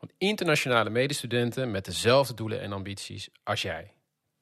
van 0.00 0.10
internationale 0.18 0.90
medestudenten 0.90 1.70
met 1.70 1.84
dezelfde 1.84 2.34
doelen 2.34 2.60
en 2.60 2.72
ambities 2.72 3.28
als 3.42 3.62
jij. 3.62 3.92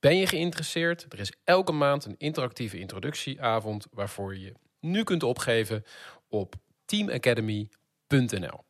Ben 0.00 0.16
je 0.16 0.26
geïnteresseerd? 0.26 1.06
Er 1.08 1.20
is 1.20 1.32
elke 1.44 1.72
maand 1.72 2.04
een 2.04 2.14
interactieve 2.18 2.78
introductieavond 2.78 3.86
waarvoor 3.90 4.34
je 4.34 4.40
je 4.40 4.54
nu 4.80 5.04
kunt 5.04 5.22
opgeven 5.22 5.84
op 6.28 6.54
teamacademy.nl. 6.84 8.64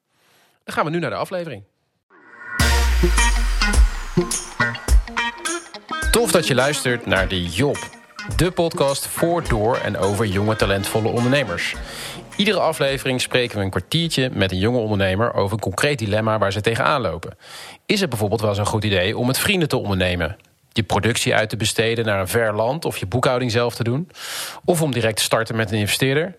Dan 0.64 0.74
gaan 0.74 0.84
we 0.84 0.90
nu 0.90 0.98
naar 0.98 1.10
de 1.10 1.16
aflevering. 1.16 1.64
Tof 6.10 6.32
dat 6.32 6.46
je 6.46 6.54
luistert 6.54 7.06
naar 7.06 7.28
de 7.28 7.42
Job, 7.42 7.76
de 8.36 8.50
podcast 8.50 9.06
voor, 9.06 9.48
door 9.48 9.76
en 9.76 9.96
over 9.96 10.26
jonge 10.26 10.56
talentvolle 10.56 11.08
ondernemers. 11.08 11.74
Iedere 12.38 12.60
aflevering 12.60 13.20
spreken 13.20 13.58
we 13.58 13.64
een 13.64 13.70
kwartiertje 13.70 14.30
met 14.32 14.52
een 14.52 14.58
jonge 14.58 14.78
ondernemer 14.78 15.34
over 15.34 15.52
een 15.52 15.62
concreet 15.62 15.98
dilemma 15.98 16.38
waar 16.38 16.52
ze 16.52 16.60
tegenaan 16.60 17.00
lopen. 17.00 17.36
Is 17.86 18.00
het 18.00 18.08
bijvoorbeeld 18.08 18.40
wel 18.40 18.50
eens 18.50 18.58
een 18.58 18.66
goed 18.66 18.84
idee 18.84 19.16
om 19.16 19.26
met 19.26 19.38
vrienden 19.38 19.68
te 19.68 19.76
ondernemen? 19.76 20.36
Je 20.72 20.82
productie 20.82 21.34
uit 21.34 21.48
te 21.48 21.56
besteden 21.56 22.04
naar 22.04 22.20
een 22.20 22.28
ver 22.28 22.54
land 22.54 22.84
of 22.84 22.96
je 22.96 23.06
boekhouding 23.06 23.50
zelf 23.50 23.74
te 23.74 23.84
doen? 23.84 24.10
Of 24.64 24.82
om 24.82 24.92
direct 24.92 25.16
te 25.16 25.22
starten 25.22 25.56
met 25.56 25.70
een 25.70 25.78
investeerder? 25.78 26.36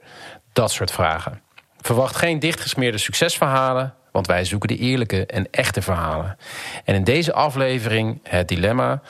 Dat 0.53 0.71
soort 0.71 0.91
vragen. 0.91 1.41
Verwacht 1.81 2.15
geen 2.15 2.39
dichtgesmeerde 2.39 2.97
succesverhalen, 2.97 3.93
want 4.11 4.27
wij 4.27 4.45
zoeken 4.45 4.67
de 4.67 4.77
eerlijke 4.77 5.25
en 5.25 5.47
echte 5.51 5.81
verhalen. 5.81 6.37
En 6.85 6.95
in 6.95 7.03
deze 7.03 7.33
aflevering 7.33 8.19
het 8.23 8.47
dilemma: 8.47 9.01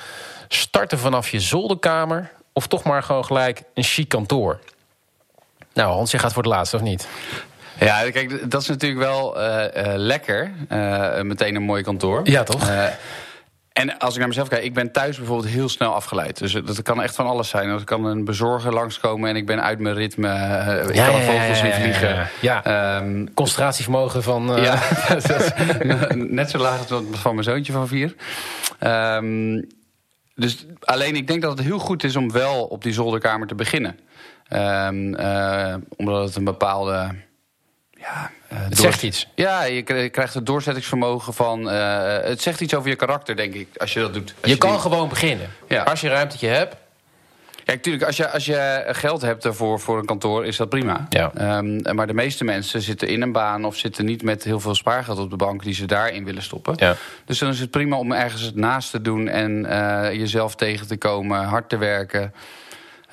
starten 0.47 0.99
vanaf 0.99 1.29
je 1.29 1.39
zolderkamer 1.39 2.31
of 2.53 2.67
toch 2.67 2.83
maar 2.83 3.03
gewoon 3.03 3.25
gelijk 3.25 3.63
een 3.73 3.83
chic 3.83 4.09
kantoor? 4.09 4.59
Nou, 5.79 5.93
Hans, 5.93 6.11
je 6.11 6.19
gaat 6.19 6.33
voor 6.33 6.43
het 6.43 6.51
laatste 6.51 6.75
of 6.75 6.81
niet? 6.81 7.07
Ja, 7.79 8.11
kijk, 8.11 8.51
dat 8.51 8.61
is 8.61 8.67
natuurlijk 8.67 9.01
wel 9.01 9.41
uh, 9.41 9.63
uh, 9.77 9.83
lekker. 9.95 10.51
Uh, 10.71 11.21
meteen 11.21 11.55
een 11.55 11.63
mooi 11.63 11.83
kantoor. 11.83 12.21
Ja, 12.23 12.43
toch? 12.43 12.69
en 13.73 13.97
als 13.97 14.13
ik 14.13 14.19
naar 14.19 14.27
mezelf 14.27 14.47
kijk, 14.47 14.63
ik 14.63 14.73
ben 14.73 14.91
thuis 14.91 15.17
bijvoorbeeld 15.17 15.49
heel 15.49 15.69
snel 15.69 15.93
afgeleid. 15.93 16.39
Dus 16.39 16.51
dat 16.51 16.81
kan 16.81 17.01
echt 17.01 17.15
van 17.15 17.27
alles 17.27 17.49
zijn. 17.49 17.69
Er 17.69 17.83
kan 17.83 18.05
een 18.05 18.25
bezorger 18.25 18.73
langskomen 18.73 19.29
en 19.29 19.35
ik 19.35 19.45
ben 19.45 19.63
uit 19.63 19.79
mijn 19.79 19.95
ritme. 19.95 20.27
ik 20.87 20.95
ja, 20.95 21.05
kan 21.07 21.21
ja, 21.21 21.25
vogels 21.25 21.59
ja, 21.59 21.65
in 21.65 21.81
vliegen. 21.81 22.29
Ja, 22.41 22.97
um, 22.97 23.33
Concentratievermogen 23.33 24.23
van... 24.23 24.61
Ja, 24.61 24.79
net 26.15 26.49
zo 26.49 26.57
laag 26.57 26.91
als 26.91 27.01
van 27.11 27.33
mijn 27.33 27.45
zoontje 27.45 27.73
van 27.73 27.87
vier. 27.87 28.15
Um, 28.79 29.67
dus 30.35 30.65
alleen 30.79 31.15
ik 31.15 31.27
denk 31.27 31.41
dat 31.41 31.57
het 31.57 31.67
heel 31.67 31.79
goed 31.79 32.03
is 32.03 32.15
om 32.15 32.31
wel 32.31 32.63
op 32.63 32.83
die 32.83 32.93
zolderkamer 32.93 33.47
te 33.47 33.55
beginnen. 33.55 33.99
Um, 34.53 35.15
uh, 35.15 35.75
omdat 35.97 36.25
het 36.25 36.35
een 36.35 36.43
bepaalde. 36.43 37.15
Ja, 37.91 38.31
uh, 38.53 38.59
het 38.59 38.77
zegt 38.77 39.03
iets. 39.03 39.27
Ja, 39.35 39.63
je 39.63 40.09
krijgt 40.09 40.33
het 40.33 40.45
doorzettingsvermogen 40.45 41.33
van. 41.33 41.73
Uh, 41.73 42.17
het 42.21 42.41
zegt 42.41 42.61
iets 42.61 42.73
over 42.73 42.89
je 42.89 42.95
karakter, 42.95 43.35
denk 43.35 43.53
ik, 43.53 43.67
als 43.77 43.93
je 43.93 43.99
dat 43.99 44.13
doet. 44.13 44.33
Je, 44.43 44.49
je, 44.49 44.57
kan 44.57 44.71
die... 44.71 44.79
gewoon 44.79 45.09
beginnen. 45.09 45.49
Ja. 45.67 45.83
Als 45.83 46.01
je 46.01 46.07
een 46.07 46.13
ruimtetje 46.13 46.47
hebt. 46.47 46.75
Kijk, 47.65 47.81
tuurlijk, 47.81 48.05
als 48.05 48.17
je, 48.17 48.29
als 48.29 48.45
je 48.45 48.85
geld 48.87 49.21
hebt 49.21 49.45
ervoor 49.45 49.79
voor 49.79 49.97
een 49.97 50.05
kantoor, 50.05 50.45
is 50.45 50.57
dat 50.57 50.69
prima. 50.69 51.07
Ja. 51.09 51.57
Um, 51.57 51.95
maar 51.95 52.07
de 52.07 52.13
meeste 52.13 52.43
mensen 52.43 52.81
zitten 52.81 53.07
in 53.07 53.21
een 53.21 53.31
baan 53.31 53.65
of 53.65 53.75
zitten 53.75 54.05
niet 54.05 54.23
met 54.23 54.43
heel 54.43 54.59
veel 54.59 54.75
spaargeld 54.75 55.19
op 55.19 55.29
de 55.29 55.35
bank 55.35 55.63
die 55.63 55.73
ze 55.73 55.85
daarin 55.85 56.25
willen 56.25 56.43
stoppen. 56.43 56.73
Ja. 56.77 56.95
Dus 57.25 57.39
dan 57.39 57.49
is 57.49 57.59
het 57.59 57.71
prima 57.71 57.97
om 57.97 58.11
ergens 58.11 58.41
het 58.41 58.55
naast 58.55 58.91
te 58.91 59.01
doen 59.01 59.27
en 59.27 59.65
uh, 59.65 60.13
jezelf 60.13 60.55
tegen 60.55 60.87
te 60.87 60.97
komen, 60.97 61.43
hard 61.43 61.69
te 61.69 61.77
werken. 61.77 62.33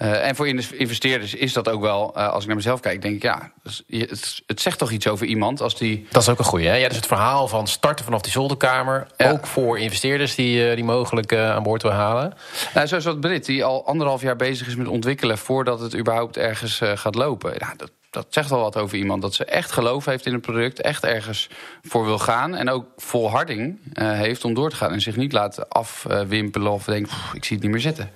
Uh, 0.03 0.27
en 0.27 0.37
voor 0.37 0.49
investeerders 0.73 1.35
is 1.35 1.53
dat 1.53 1.69
ook 1.69 1.81
wel, 1.81 2.13
uh, 2.17 2.29
als 2.29 2.41
ik 2.41 2.47
naar 2.47 2.57
mezelf 2.57 2.81
kijk, 2.81 3.03
denk 3.03 3.15
ik, 3.15 3.23
ja, 3.23 3.53
het, 3.63 4.43
het, 4.47 4.61
zegt 4.61 4.79
toch 4.79 4.91
iets 4.91 5.09
over 5.09 5.27
iemand 5.27 5.61
als 5.61 5.77
die. 5.77 6.07
Dat 6.11 6.23
is 6.23 6.29
ook 6.29 6.39
een 6.39 6.45
goeie, 6.45 6.67
hè? 6.67 6.75
Ja, 6.75 6.89
dus 6.89 6.97
het 6.97 7.07
verhaal 7.07 7.49
van 7.49 7.67
starten 7.67 8.05
vanaf 8.05 8.21
die 8.21 8.33
zolderkamer, 8.33 9.07
ja. 9.17 9.31
ook 9.31 9.47
voor 9.47 9.79
investeerders 9.79 10.35
die, 10.35 10.69
uh, 10.69 10.75
die 10.75 10.85
mogelijk 10.85 11.35
aan 11.35 11.63
boord 11.63 11.83
wil 11.83 11.91
halen. 11.91 12.35
Nou, 12.75 12.87
zoals 12.87 13.05
dat 13.05 13.21
Brit, 13.21 13.45
die 13.45 13.65
al 13.65 13.87
anderhalf 13.87 14.23
jaar 14.23 14.37
bezig 14.37 14.67
is 14.67 14.77
met 14.77 14.89
ontwikkelen 14.89 15.39
voordat 15.39 15.81
het 15.81 15.97
überhaupt 15.97 16.37
ergens 16.37 16.81
gaat 16.95 17.15
lopen. 17.15 17.55
Ja, 17.59 17.75
dat, 17.77 17.91
dat 18.11 18.27
zegt 18.31 18.51
wel 18.51 18.61
wat 18.61 18.77
over 18.77 18.99
iemand. 18.99 19.23
Dat 19.23 19.35
ze 19.35 19.45
echt 19.45 19.73
geloof 19.73 20.05
heeft 20.05 20.27
in 20.27 20.33
het 20.33 20.43
product, 20.43 20.81
echt 20.81 21.05
ergens 21.05 21.49
voor 21.83 22.05
wil 22.05 22.19
gaan. 22.19 22.55
En 22.55 22.71
ook 22.71 22.87
volharding 22.97 23.79
heeft 23.95 24.45
om 24.45 24.55
door 24.55 24.71
te 24.71 24.77
gaan. 24.77 24.93
En 24.93 25.01
zich 25.01 25.17
niet 25.17 25.33
laat 25.33 25.71
afwimpelen 25.71 26.73
of 26.73 26.85
denkt, 26.85 27.13
ik 27.33 27.45
zie 27.45 27.57
het 27.57 27.65
niet 27.65 27.73
meer 27.73 27.81
zitten. 27.81 28.11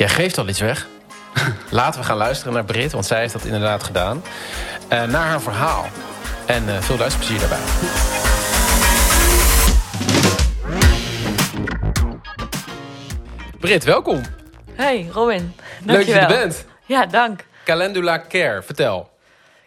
Jij 0.00 0.08
geeft 0.08 0.38
al 0.38 0.48
iets 0.48 0.60
weg. 0.60 0.88
Laten 1.70 2.00
we 2.00 2.06
gaan 2.06 2.16
luisteren 2.16 2.52
naar 2.52 2.64
Brit, 2.64 2.92
want 2.92 3.06
zij 3.06 3.20
heeft 3.20 3.32
dat 3.32 3.44
inderdaad 3.44 3.82
gedaan. 3.82 4.22
Uh, 4.92 5.04
naar 5.04 5.26
haar 5.26 5.40
verhaal. 5.40 5.86
En 6.46 6.64
uh, 6.64 6.80
veel 6.80 6.98
luisterplezier 6.98 7.38
daarbij. 7.38 7.58
Brit, 13.58 13.84
welkom. 13.84 14.20
Hey, 14.72 15.08
Robin. 15.12 15.54
Leuk 15.84 15.96
dat 15.96 16.06
je 16.06 16.14
er 16.14 16.26
bent. 16.26 16.64
Ja, 16.86 17.06
dank. 17.06 17.44
Calendula 17.64 18.24
Care, 18.28 18.62
vertel. 18.62 19.10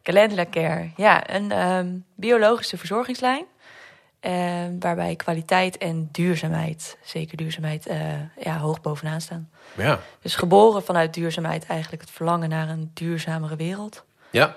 Calendula 0.04 0.46
Care, 0.52 0.92
ja, 0.96 1.36
een 1.36 1.68
um, 1.68 2.06
biologische 2.16 2.78
verzorgingslijn. 2.78 3.46
Uh, 4.26 4.66
waarbij 4.80 5.16
kwaliteit 5.16 5.78
en 5.78 6.10
duurzaamheid, 6.12 6.98
zeker 7.04 7.38
duurzaamheid, 7.38 7.88
uh, 7.88 8.14
ja, 8.40 8.58
hoog 8.58 8.82
bovenaan 8.82 9.22
staan. 9.22 9.50
Ja. 9.78 10.00
Dus 10.22 10.36
geboren 10.36 10.84
vanuit 10.84 11.14
duurzaamheid 11.14 11.66
eigenlijk 11.66 12.02
het 12.02 12.12
verlangen 12.12 12.50
naar 12.50 12.70
een 12.70 12.92
duurzamere 12.94 13.56
wereld. 13.56 14.04
Ja. 14.30 14.56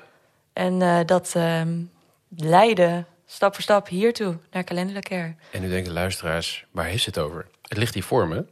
En 0.53 0.81
uh, 0.81 0.99
dat 1.07 1.35
um, 1.37 1.91
leidde 2.37 3.05
stap 3.27 3.55
voor 3.55 3.63
stap 3.63 3.89
hiertoe, 3.89 4.39
naar 4.51 4.65
Calendula 4.65 5.01
Care. 5.01 5.35
En 5.51 5.61
nu 5.61 5.69
denken 5.69 5.93
luisteraars, 5.93 6.67
waar 6.71 6.87
heeft 6.87 7.07
het 7.07 7.19
over? 7.19 7.47
Het 7.63 7.79
ligt 7.79 7.95
hier 7.95 8.05
voor 8.05 8.29
me. 8.29 8.45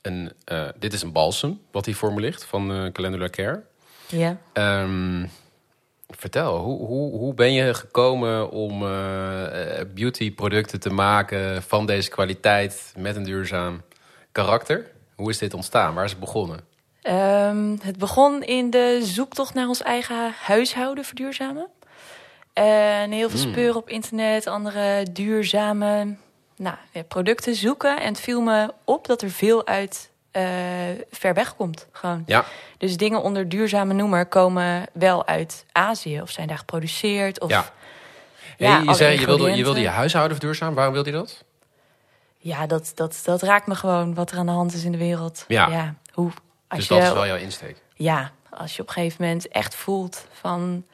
En 0.00 0.32
dit 0.78 0.92
is 0.92 1.02
een 1.02 1.12
balsem 1.12 1.60
wat 1.70 1.86
hier 1.86 1.96
voor 1.96 2.12
me 2.12 2.20
ligt 2.20 2.44
van 2.44 2.90
Calendula 2.92 3.28
Care. 3.28 3.62
Ja. 4.06 4.36
Um, 4.52 5.30
Vertel, 6.16 6.58
hoe, 6.58 6.86
hoe, 6.86 7.18
hoe 7.18 7.34
ben 7.34 7.52
je 7.52 7.74
gekomen 7.74 8.50
om 8.50 8.82
uh, 8.82 8.88
beautyproducten 9.94 10.80
te 10.80 10.90
maken 10.90 11.62
van 11.62 11.86
deze 11.86 12.10
kwaliteit 12.10 12.92
met 12.96 13.16
een 13.16 13.22
duurzaam 13.22 13.82
karakter? 14.32 14.90
Hoe 15.14 15.30
is 15.30 15.38
dit 15.38 15.54
ontstaan? 15.54 15.94
Waar 15.94 16.04
is 16.04 16.10
het 16.10 16.20
begonnen? 16.20 16.60
Um, 17.02 17.78
het 17.82 17.98
begon 17.98 18.42
in 18.42 18.70
de 18.70 19.00
zoektocht 19.02 19.54
naar 19.54 19.68
ons 19.68 19.82
eigen 19.82 20.32
huishouden 20.40 21.04
verduurzamen. 21.04 21.68
En 22.52 23.10
heel 23.10 23.30
veel 23.30 23.38
speuren 23.38 23.76
op 23.76 23.88
internet, 23.88 24.46
andere 24.46 25.06
duurzame 25.12 26.16
nou, 26.56 26.76
producten 27.08 27.54
zoeken. 27.54 28.00
En 28.00 28.08
het 28.08 28.20
viel 28.20 28.40
me 28.40 28.72
op 28.84 29.06
dat 29.06 29.22
er 29.22 29.30
veel 29.30 29.66
uit 29.66 30.10
uh, 30.32 30.42
ver 31.10 31.34
weg 31.34 31.56
komt. 31.56 31.86
Gewoon. 31.92 32.22
Ja. 32.26 32.44
Dus 32.78 32.96
dingen 32.96 33.22
onder 33.22 33.48
duurzame 33.48 33.92
noemer 33.94 34.26
komen 34.26 34.86
wel 34.92 35.26
uit 35.26 35.64
Azië 35.72 36.20
of 36.20 36.30
zijn 36.30 36.48
daar 36.48 36.58
geproduceerd. 36.58 37.40
Of, 37.40 37.50
Ja. 37.50 37.64
Ja, 38.56 38.78
je 38.86 38.94
zei 38.94 39.20
je 39.20 39.26
wilde, 39.26 39.50
je 39.50 39.62
wilde 39.64 39.80
je 39.80 39.88
huishouden 39.88 40.36
verduurzamen. 40.36 40.74
Waarom 40.74 40.94
wilde 40.94 41.10
je 41.10 41.16
dat? 41.16 41.44
Ja, 42.38 42.66
dat, 42.66 42.92
dat, 42.94 43.20
dat 43.24 43.42
raakt 43.42 43.66
me 43.66 43.74
gewoon 43.74 44.14
wat 44.14 44.30
er 44.30 44.38
aan 44.38 44.46
de 44.46 44.52
hand 44.52 44.72
is 44.74 44.84
in 44.84 44.92
de 44.92 44.98
wereld. 44.98 45.44
Ja. 45.48 45.94
hoe, 46.12 46.30
als 46.68 46.78
Dus 46.78 46.88
je, 46.88 46.94
dat 46.94 47.02
is 47.02 47.12
wel 47.12 47.26
jouw 47.26 47.36
insteek. 47.36 47.76
Ja, 47.94 48.30
als 48.50 48.76
je 48.76 48.82
op 48.82 48.88
een 48.88 48.94
gegeven 48.94 49.24
moment 49.24 49.48
echt 49.48 49.74
voelt 49.74 50.26
van 50.32 50.84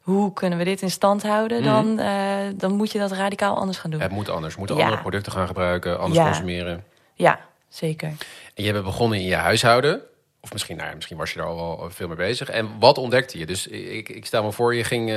hoe 0.00 0.32
kunnen 0.32 0.58
we 0.58 0.64
dit 0.64 0.82
in 0.82 0.90
stand 0.90 1.22
houden, 1.22 1.62
Mhm. 1.62 1.68
dan, 1.72 2.00
uh, 2.06 2.36
dan 2.54 2.72
moet 2.72 2.92
je 2.92 2.98
dat 2.98 3.12
radicaal 3.12 3.56
anders 3.56 3.78
gaan 3.78 3.90
doen. 3.90 4.00
Het 4.00 4.10
moet 4.10 4.28
anders. 4.28 4.52
We 4.52 4.58
moeten 4.58 4.76
Ja. 4.76 4.82
andere 4.84 5.02
producten 5.02 5.32
gaan 5.32 5.46
gebruiken, 5.46 5.98
anders 5.98 6.18
Ja. 6.18 6.24
consumeren. 6.26 6.84
Ja, 7.14 7.40
zeker. 7.68 8.12
En 8.56 8.64
je 8.64 8.72
bent 8.72 8.84
begonnen 8.84 9.18
in 9.18 9.24
je 9.24 9.34
huishouden. 9.34 10.00
Of 10.40 10.52
misschien, 10.52 10.76
nou 10.76 10.88
ja, 10.88 10.94
misschien 10.94 11.16
was 11.16 11.32
je 11.32 11.40
er 11.40 11.46
al 11.46 11.56
wel 11.56 11.90
veel 11.90 12.08
mee 12.08 12.16
bezig. 12.16 12.48
En 12.50 12.68
wat 12.78 12.98
ontdekte 12.98 13.38
je? 13.38 13.46
Dus 13.46 13.66
ik, 13.66 14.08
ik 14.08 14.26
stel 14.26 14.42
me 14.42 14.52
voor, 14.52 14.74
je 14.74 14.84
ging 14.84 15.10
uh, 15.10 15.16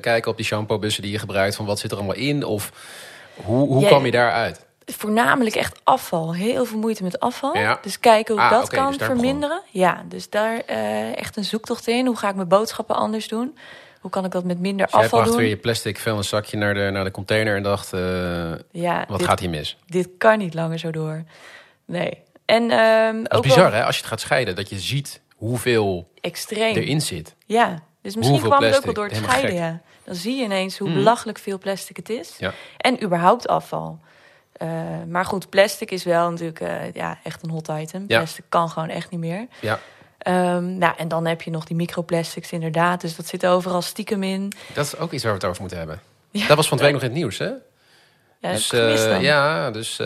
kijken 0.00 0.30
op 0.30 0.36
die 0.36 0.46
shampoo-bussen 0.46 1.02
die 1.02 1.12
je 1.12 1.18
gebruikt. 1.18 1.56
Van 1.56 1.66
wat 1.66 1.78
zit 1.78 1.90
er 1.90 1.96
allemaal 1.96 2.16
in? 2.16 2.44
Of 2.44 2.72
hoe, 3.34 3.66
hoe 3.68 3.86
kwam 3.86 4.04
je 4.04 4.10
daaruit? 4.10 4.64
Voornamelijk 4.86 5.54
echt 5.56 5.80
afval. 5.84 6.34
Heel 6.34 6.64
veel 6.64 6.78
moeite 6.78 7.02
met 7.02 7.20
afval. 7.20 7.56
Ja. 7.56 7.78
Dus 7.82 8.00
kijken 8.00 8.34
hoe 8.34 8.44
ik 8.44 8.50
Ah, 8.50 8.58
dat 8.58 8.68
kan 8.70 8.92
dus 8.92 9.06
verminderen. 9.06 9.62
Ja, 9.70 10.04
dus 10.08 10.30
daar 10.30 10.62
uh, 10.70 11.16
echt 11.18 11.36
een 11.36 11.44
zoektocht 11.44 11.86
in. 11.88 12.06
Hoe 12.06 12.16
ga 12.16 12.28
ik 12.28 12.34
mijn 12.34 12.48
boodschappen 12.48 12.96
anders 12.96 13.28
doen? 13.28 13.56
Hoe 14.00 14.10
kan 14.10 14.24
ik 14.24 14.30
dat 14.30 14.44
met 14.44 14.58
minder 14.60 14.86
Dus 14.86 14.94
jij 14.94 15.04
afval 15.04 15.18
bracht 15.18 15.32
doen? 15.34 15.42
weer 15.42 15.50
je 15.50 15.60
plastic 15.60 15.98
vuilniszakje 15.98 16.56
naar 16.56 16.74
de, 16.74 16.88
naar 16.92 17.04
de 17.04 17.10
container 17.10 17.56
en 17.56 17.62
dacht, 17.62 17.92
eh, 17.92 18.00
Ja, 18.70 19.04
wat 19.08 19.18
dit, 19.18 19.28
gaat 19.28 19.40
hier 19.40 19.50
mis? 19.50 19.76
dit 19.86 20.08
kan 20.18 20.38
niet 20.38 20.54
langer 20.54 20.78
zo 20.78 20.90
door. 20.90 21.24
Nee. 21.84 22.22
En 22.50 22.68
Dat 23.22 23.30
is 23.32 23.36
ook 23.36 23.42
bizar 23.42 23.70
wel 23.70 23.80
hè, 23.80 23.84
als 23.84 23.94
je 23.94 24.00
het 24.00 24.10
gaat 24.10 24.20
scheiden, 24.20 24.54
dat 24.56 24.68
je 24.68 24.78
ziet 24.78 25.20
hoeveel 25.36 26.10
extreem. 26.20 26.76
erin 26.76 27.00
zit. 27.00 27.34
Ja, 27.46 27.68
dus 28.02 28.16
misschien 28.16 28.40
Hoeveel 28.40 28.50
kwam 28.58 28.62
het 28.68 28.76
ook 28.76 28.84
wel 28.84 28.94
door 28.94 29.04
het 29.04 29.12
Helemaal 29.12 29.36
scheiden. 29.36 29.60
gek. 29.62 29.68
Ja. 29.70 29.80
Dan 30.04 30.14
zie 30.14 30.36
je 30.36 30.44
ineens 30.44 30.78
hoe 30.78 30.88
Mhm. 30.88 30.96
belachelijk 30.98 31.38
veel 31.38 31.58
plastic 31.58 31.96
het 31.96 32.08
is. 32.08 32.34
Ja. 32.38 32.52
En 32.76 33.02
überhaupt 33.02 33.48
afval. 33.48 33.98
Eh, 34.52 34.68
maar 35.08 35.24
goed, 35.24 35.48
plastic 35.48 35.90
is 35.90 36.04
wel 36.04 36.30
natuurlijk 36.30 36.60
eh, 36.60 36.92
ja, 36.92 37.18
echt 37.24 37.42
een 37.42 37.50
hot 37.50 37.68
item. 37.68 38.04
Ja. 38.08 38.16
Plastic 38.18 38.44
kan 38.48 38.68
gewoon 38.70 38.88
echt 38.88 39.10
niet 39.10 39.20
meer. 39.20 39.46
Ja. 39.60 39.78
Ehm, 40.18 40.78
nou, 40.78 40.94
en 40.96 41.08
dan 41.08 41.26
heb 41.26 41.42
je 41.42 41.50
nog 41.50 41.64
die 41.64 41.76
microplastics 41.76 42.52
inderdaad. 42.52 43.00
Dus 43.00 43.16
dat 43.16 43.26
zit 43.26 43.46
overal 43.46 43.82
stiekem 43.82 44.22
in. 44.22 44.52
Dat 44.74 44.84
is 44.86 44.96
ook 44.96 45.12
iets 45.12 45.22
waar 45.22 45.32
we 45.32 45.38
het 45.38 45.46
over 45.48 45.60
moeten 45.60 45.78
hebben. 45.78 46.00
Ja. 46.30 46.46
Dat 46.46 46.56
was 46.56 46.68
van 46.68 46.76
het 46.76 46.86
week 46.86 46.94
nog 46.94 47.02
in 47.08 47.08
het 47.10 47.18
nieuws, 47.18 47.38
hè? 47.38 47.50
Ja, 48.42 48.52
dus, 48.52 48.70
heb 48.70 48.80
ik 48.80 48.86
gemist 48.86 49.04
eh, 49.04 49.10
dan. 49.10 49.22
ja, 49.22 49.70
dus 49.70 49.96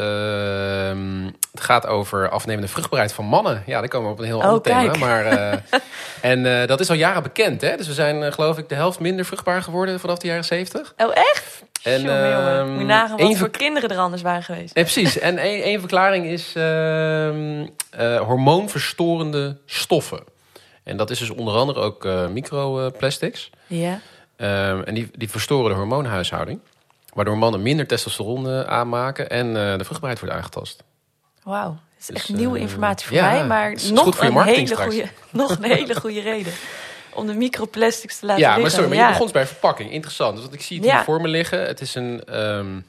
het 1.53 1.61
gaat 1.61 1.87
over 1.87 2.29
afnemende 2.29 2.69
vruchtbaarheid 2.69 3.13
van 3.13 3.25
mannen. 3.25 3.63
Ja, 3.67 3.81
dan 3.81 3.89
komen 3.89 4.07
we 4.09 4.13
op 4.15 4.19
een 4.21 4.25
heel 4.27 4.39
Oh, 4.39 4.45
ander 4.45 4.63
thema. 4.63 4.97
Maar, 4.97 5.25
eh, 5.27 5.59
en 6.33 6.61
eh, 6.61 6.67
dat 6.69 6.81
is 6.81 6.91
al 6.91 6.97
jaren 6.97 7.23
bekend, 7.23 7.61
hè? 7.61 7.77
Dus 7.77 7.87
we 7.87 7.93
zijn, 7.93 8.23
eh, 8.23 8.33
geloof 8.33 8.59
ik, 8.59 8.69
de 8.69 8.75
helft 8.75 9.01
minder 9.01 9.25
vruchtbaar 9.25 9.63
geworden 9.63 10.01
vanaf 10.01 10.19
de 10.19 10.27
jaren 10.27 10.45
zeventig. 10.45 10.95
Oh, 10.97 11.11
echt? 11.15 11.63
En, 11.83 12.01
jongen. 12.01 12.57
ehm, 12.59 12.69
Moet 12.71 12.79
je 12.79 12.85
nagaan 12.85 13.17
wat 13.17 13.37
voor 13.37 13.51
kinderen 13.51 13.91
er 13.91 13.99
anders 13.99 14.23
waren 14.23 14.43
geweest. 14.43 14.75
Nee, 14.75 14.85
precies. 14.85 15.19
En 15.19 15.39
één 15.39 15.79
verklaring 15.81 16.27
is 16.27 16.53
ehm, 16.55 17.67
eh, 17.91 18.21
hormoonverstorende 18.21 19.57
stoffen. 19.67 20.21
En 20.85 20.97
dat 20.97 21.11
is 21.11 21.19
dus 21.19 21.31
onder 21.31 21.55
andere 21.55 21.81
ook 21.81 22.05
eh, 22.05 22.27
microplastics. 22.29 23.51
Ja. 23.67 24.01
Ehm, 24.37 24.81
en 24.85 24.95
die, 24.95 25.11
die 25.17 25.31
verstoren 25.31 25.71
de 25.71 25.77
hormoonhuishouding. 25.77 26.61
Waardoor 27.15 27.39
mannen 27.39 27.63
minder 27.63 27.87
testosteron 27.87 28.49
eh, 28.49 28.61
aanmaken 28.61 29.31
en 29.31 29.47
eh, 29.47 29.79
de 29.79 29.85
vruchtbaarheid 29.85 30.21
wordt 30.21 30.35
aangetast. 30.35 30.83
Wauw. 31.43 31.69
Dat 31.69 31.79
is 31.99 32.07
Dus, 32.07 32.17
echt 32.17 32.29
nieuwe 32.29 32.57
eh, 32.57 32.63
informatie 32.63 33.07
voor 33.07 33.17
ja, 33.17 33.31
mij. 33.31 33.47
Maar 33.47 33.77
nog, 33.93 34.21
een 34.21 34.43
hele 34.43 34.67
straks. 34.67 34.83
goede, 34.95 35.09
nog 35.31 35.51
een 35.51 35.65
hele 35.79 35.95
goede 36.01 36.21
reden. 36.21 36.53
Om 37.15 37.27
de 37.27 37.35
microplastics 37.35 38.19
te 38.19 38.27
laten 38.27 38.43
ja, 38.43 38.47
liggen. 38.49 38.63
maar 38.63 38.71
sorry, 38.71 38.89
maar 38.89 38.99
ja. 38.99 39.05
je 39.05 39.11
begon 39.11 39.27
dus 39.27 39.35
bij 39.35 39.47
verpakking. 39.47 39.91
Interessant. 39.93 40.37
Dus 40.37 40.47
ik 40.51 40.63
zie 40.63 40.77
het 40.77 40.87
Ja. 40.87 40.95
hier 40.95 41.05
voor 41.05 41.21
me 41.21 41.29
liggen. 41.29 41.67
Het 41.67 41.81
is 41.81 41.95
een, 41.95 42.25
ehm, 42.25 42.81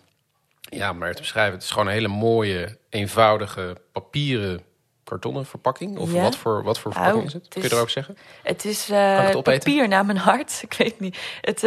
ja, 0.62 0.94
maar 0.94 1.14
te 1.14 1.22
beschrijven. 1.22 1.54
Het 1.54 1.64
is 1.64 1.70
gewoon 1.72 1.88
een 1.88 1.94
hele 1.94 2.08
mooie, 2.08 2.78
eenvoudige 2.90 3.78
papieren 3.92 4.62
kartonnen 5.04 5.46
verpakking. 5.46 5.98
Of 5.98 6.14
Ja. 6.14 6.22
wat 6.22 6.36
voor, 6.36 6.64
wat 6.64 6.80
voor 6.80 6.92
Nou, 6.92 7.04
verpakking 7.04 7.34
is 7.36 7.42
het? 7.42 7.48
Kun 7.48 7.62
je 7.62 7.68
is- 7.68 7.74
erover 7.74 7.92
zeggen? 7.92 8.18
Het 8.44 8.66
is 8.66 8.88
het 8.92 9.44
papier 9.44 9.88
naar 9.88 10.06
mijn 10.06 10.18
hart. 10.18 10.60
Ik 10.70 10.74
weet 10.74 11.00
niet. 11.00 11.18
Het 11.42 11.64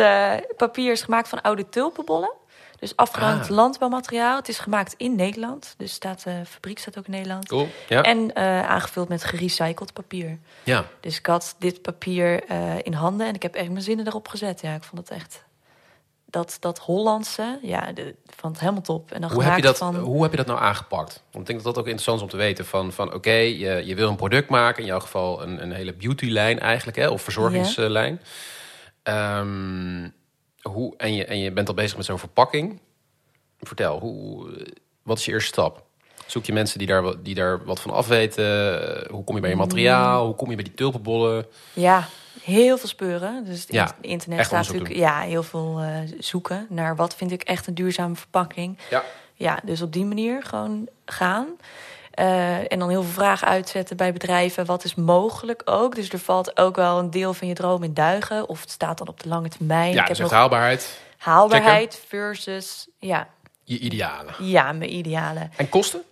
papier 0.56 0.92
is 0.92 1.02
gemaakt 1.02 1.28
van 1.28 1.40
oude 1.40 1.68
tulpenbollen. 1.68 2.32
Dus 2.78 2.96
afgebrand 2.96 3.42
Ah. 3.42 3.48
landbouwmateriaal. 3.48 4.36
Het 4.36 4.48
is 4.48 4.58
gemaakt 4.58 4.94
in 4.96 5.16
Nederland. 5.16 5.74
Dus 5.76 5.92
staat, 5.92 6.22
de 6.24 6.42
fabriek 6.46 6.78
staat 6.78 6.98
ook 6.98 7.06
in 7.06 7.10
Nederland. 7.12 7.48
Cool. 7.48 7.68
Ja. 7.88 8.02
En 8.02 8.34
eh, 8.34 8.68
aangevuld 8.68 9.08
met 9.08 9.24
gerecycled 9.24 9.92
papier. 9.92 10.38
ja. 10.62 10.84
Dus 11.00 11.18
ik 11.18 11.26
had 11.26 11.54
dit 11.58 11.82
papier 11.82 12.44
eh, 12.44 12.74
in 12.82 12.92
handen 12.92 13.26
en 13.26 13.34
ik 13.34 13.42
heb 13.42 13.54
echt 13.54 13.70
mijn 13.70 13.82
zinnen 13.82 14.06
erop 14.06 14.28
gezet. 14.28 14.60
Ja, 14.60 14.74
ik 14.74 14.82
vond 14.82 15.08
het 15.08 15.18
echt... 15.18 15.46
Dat, 16.30 16.56
dat 16.60 16.78
Hollandse, 16.78 17.58
ja, 17.62 17.92
de, 17.92 18.14
vond 18.36 18.52
het 18.52 18.60
helemaal 18.60 18.82
top. 18.82 19.12
En 19.12 19.20
dan 19.20 19.32
Hoe 19.32 19.42
heb, 19.44 19.56
je 19.56 19.62
dat, 19.62 19.78
van... 19.78 19.96
hoe 19.96 20.22
heb 20.22 20.30
je 20.30 20.36
dat 20.36 20.46
nou 20.46 20.58
aangepakt? 20.60 21.22
Want 21.30 21.40
ik 21.40 21.46
denk 21.46 21.64
dat 21.64 21.74
dat 21.74 21.78
ook 21.78 21.88
interessant 21.88 22.16
is 22.16 22.22
om 22.22 22.28
te 22.30 22.36
weten. 22.36 22.66
Van, 22.66 22.92
van 22.92 23.14
oké, 23.14 23.30
je, 23.30 23.82
je 23.84 23.94
wil 23.94 24.08
een 24.08 24.16
product 24.16 24.48
maken. 24.48 24.82
In 24.82 24.88
jouw 24.88 25.00
geval 25.00 25.42
een, 25.42 25.62
een 25.62 25.72
hele 25.72 25.92
beautylijn 25.94 26.58
eigenlijk. 26.58 26.96
Hè, 26.96 27.08
of 27.08 27.22
verzorgingslijn. 27.22 28.20
Ehm, 29.02 30.08
hoe, 30.62 30.94
en, 30.96 31.14
je, 31.14 31.24
en 31.24 31.38
je 31.38 31.52
bent 31.52 31.68
al 31.68 31.74
bezig 31.74 31.96
met 31.96 32.06
zo'n 32.06 32.18
verpakking. 32.18 32.80
Vertel, 33.60 33.98
hoe, 34.00 34.50
wat 35.02 35.18
is 35.18 35.24
je 35.24 35.32
eerste 35.32 35.48
stap? 35.48 35.86
Zoek 36.26 36.44
je 36.44 36.52
mensen 36.52 36.78
die 36.78 36.86
daar, 36.88 37.02
wat- 37.02 37.24
die 37.24 37.34
daar 37.34 37.64
wat 37.64 37.80
van 37.80 37.90
afweten? 37.90 38.44
Hoe 39.10 39.24
kom 39.24 39.34
je 39.34 39.40
bij 39.40 39.50
je 39.50 39.56
materiaal? 39.56 40.26
Hoe 40.26 40.34
kom 40.34 40.48
je 40.50 40.54
bij 40.54 40.64
die 40.64 40.74
tulpenbollen? 40.74 41.46
Ja, 41.72 42.08
heel 42.42 42.78
veel 42.78 42.88
speuren. 42.88 43.44
Dus 43.44 43.60
het 43.60 43.72
Ja, 43.72 43.94
in- 44.00 44.10
internet 44.10 44.46
staat 44.46 44.66
natuurlijk 44.66 44.94
ja, 44.94 45.20
heel 45.20 45.42
veel 45.42 45.80
eh, 45.80 45.96
zoeken 46.18 46.66
naar 46.68 46.96
wat 46.96 47.14
vind 47.14 47.30
ik 47.32 47.42
echt 47.42 47.66
een 47.66 47.74
duurzame 47.74 48.14
verpakking. 48.14 48.78
Ja. 48.90 49.04
Ja, 49.34 49.60
dus 49.64 49.82
op 49.82 49.92
die 49.92 50.04
manier 50.04 50.42
gewoon 50.42 50.88
gaan. 51.04 51.46
Eh, 52.18 52.72
en 52.72 52.78
dan 52.78 52.88
heel 52.88 53.02
veel 53.02 53.12
vragen 53.12 53.48
uitzetten 53.48 53.96
bij 53.96 54.12
bedrijven. 54.12 54.66
Wat 54.66 54.84
is 54.84 54.94
mogelijk 54.94 55.62
ook? 55.64 55.94
Dus 55.94 56.08
er 56.10 56.18
valt 56.18 56.58
ook 56.58 56.76
wel 56.76 56.98
een 56.98 57.10
deel 57.10 57.34
van 57.34 57.48
je 57.48 57.54
droom 57.54 57.82
in 57.82 57.94
duigen. 57.94 58.48
Of 58.48 58.60
het 58.60 58.70
staat 58.70 58.98
dan 58.98 59.08
op 59.08 59.20
de 59.22 59.28
lange 59.28 59.48
termijn. 59.48 59.92
Ja, 59.92 60.00
ik 60.02 60.08
dus 60.08 60.18
heb 60.18 60.26
nog 60.26 60.36
haalbaarheid. 60.36 61.00
haalbaarheid 61.16 62.02
versus 62.08 62.88
ja, 62.98 63.28
Je 63.64 63.78
idealen. 63.78 64.34
ja, 64.38 64.72
mijn 64.72 64.94
idealen. 64.94 65.50
En 65.56 65.68
kosten? 65.68 66.02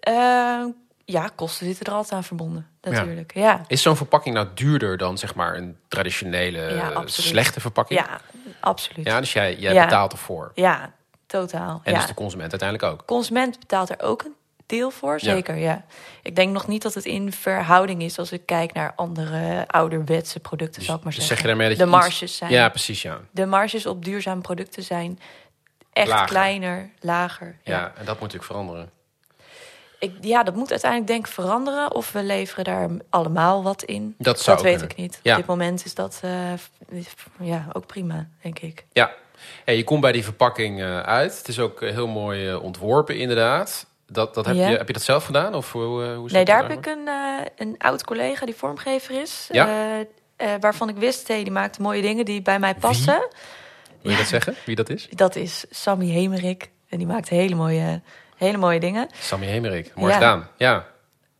Eh, 0.00 0.64
ja, 1.04 1.28
kosten 1.34 1.66
zitten 1.66 1.86
er 1.86 1.92
altijd 1.92 2.12
aan 2.12 2.24
verbonden. 2.24 2.68
Natuurlijk. 2.80 3.34
Ja, 3.34 3.60
Is 3.66 3.82
zo'n 3.82 3.96
verpakking 3.96 4.34
nou 4.34 4.46
duurder 4.54 4.96
dan 4.96 5.18
zeg 5.18 5.34
maar 5.34 5.56
een 5.56 5.76
traditionele 5.88 6.74
Ja, 6.74 7.02
slechte 7.06 7.60
verpakking? 7.60 8.00
ja, 8.00 8.20
absoluut. 8.60 9.06
Ja, 9.06 9.20
dus 9.20 9.32
jij, 9.32 9.56
jij 9.56 9.72
Ja. 9.74 9.84
betaalt 9.84 10.12
ervoor. 10.12 10.52
Ja, 10.54 10.92
totaal. 11.26 11.80
En 11.84 11.94
dus 11.94 12.06
de 12.06 12.14
consument 12.14 12.50
uiteindelijk 12.50 12.92
ook. 12.92 13.06
consument 13.06 13.58
betaalt 13.58 13.90
er 13.90 14.02
ook 14.02 14.22
een 14.24 14.34
deel 14.76 14.90
voor, 14.90 15.20
zeker. 15.20 15.56
Ja. 15.56 15.84
Ik 16.22 16.36
denk 16.36 16.52
nog 16.52 16.66
niet 16.66 16.82
dat 16.82 16.94
het 16.94 17.04
in 17.04 17.32
verhouding 17.32 18.02
is 18.02 18.18
als 18.18 18.32
ik 18.32 18.46
kijk 18.46 18.72
naar 18.72 18.92
andere 18.96 19.64
ouderwetse 19.66 20.40
producten, 20.40 20.78
Dus, 20.78 20.84
zal 20.86 20.96
ik 20.96 21.02
maar 21.04 21.12
dus 21.12 21.26
zeggen. 21.26 21.36
zeg 21.36 21.44
je 21.50 21.56
daarmee 21.56 21.76
dat 21.76 21.78
de 21.78 21.92
je 21.92 21.96
iets- 21.96 22.00
marges 22.08 22.36
zijn. 22.36 22.50
Ja, 22.50 22.68
precies, 22.68 23.02
ja. 23.02 23.20
De 23.30 23.46
marges 23.46 23.86
op 23.86 24.04
duurzame 24.04 24.40
producten 24.40 24.82
zijn 24.82 25.18
echt 25.92 26.08
Lager. 26.08 26.26
kleiner, 26.28 26.90
lager. 27.00 27.56
ja. 27.64 27.78
Ja. 27.78 27.84
en 27.86 28.04
dat 28.04 28.20
moet 28.20 28.32
natuurlijk 28.32 28.44
veranderen. 28.44 28.90
Ik, 29.98 30.12
ja, 30.20 30.42
dat 30.42 30.54
moet 30.54 30.70
uiteindelijk 30.70 31.10
denk 31.10 31.26
ik 31.26 31.32
veranderen. 31.32 31.94
Of 31.94 32.12
we 32.12 32.22
leveren 32.22 32.64
daar 32.64 32.88
allemaal 33.10 33.62
wat 33.62 33.82
in. 33.82 34.14
Dat 34.18 34.40
zou 34.40 34.62
weet 34.62 34.70
kunnen. 34.72 34.90
ik 34.90 34.96
niet. 34.96 35.20
Ja. 35.22 35.30
Op 35.32 35.36
dit 35.38 35.46
moment 35.46 35.84
is 35.84 35.94
dat 35.94 36.20
eh, 36.22 36.52
ja, 37.40 37.66
ook 37.72 37.86
prima, 37.86 38.28
denk 38.42 38.58
ik. 38.58 38.84
Ja, 38.92 39.10
hey, 39.64 39.76
je 39.76 39.84
komt 39.84 40.00
bij 40.00 40.12
die 40.12 40.24
verpakking 40.24 40.80
eh, 40.80 41.00
uit. 41.00 41.38
Het 41.38 41.48
is 41.48 41.58
ook 41.58 41.82
eh, 41.82 41.90
heel 41.92 42.06
mooi 42.06 42.54
ontworpen, 42.54 43.16
inderdaad. 43.18 43.86
Dat, 44.14 44.34
dat 44.34 44.46
heb, 44.46 44.54
Ja. 44.54 44.68
je, 44.68 44.76
heb 44.76 44.86
je 44.86 44.92
dat 44.92 45.02
zelf 45.02 45.24
gedaan? 45.24 45.54
Of 45.54 45.72
hoe, 45.72 46.04
eh, 46.04 46.16
hoe 46.16 46.28
Nee, 46.30 46.44
daar 46.44 46.62
heb 46.68 46.78
ik 46.78 46.86
een, 46.86 47.08
eh, 47.08 47.46
een 47.56 47.74
oud 47.78 48.04
collega 48.04 48.46
die 48.46 48.54
vormgever 48.54 49.20
is. 49.20 49.48
Ja. 49.52 49.98
eh, 50.36 50.48
waarvan 50.60 50.88
ik 50.88 50.96
wist, 50.96 51.28
hey, 51.28 51.42
die 51.42 51.52
maakt 51.52 51.78
mooie 51.78 52.02
dingen 52.02 52.24
die 52.24 52.42
bij 52.42 52.58
mij 52.58 52.74
passen. 52.74 53.28
Wil 54.02 54.10
je 54.12 54.16
dat 54.18 54.26
zeggen? 54.26 54.54
Wie 54.66 54.76
dat 54.76 54.88
is? 54.88 55.08
Dat 55.24 55.36
is 55.36 55.64
Sammy 55.70 56.06
Hemerik. 56.06 56.70
En 56.88 56.98
die 56.98 57.06
maakt 57.06 57.28
hele 57.28 57.54
mooie, 57.54 58.02
hele 58.36 58.56
mooie 58.58 58.80
dingen. 58.80 59.08
Sammy 59.20 59.46
Hemerik. 59.46 59.92
Mooi 59.94 60.08
Ja. 60.12 60.14
gedaan. 60.18 60.48
Ja. 60.56 60.86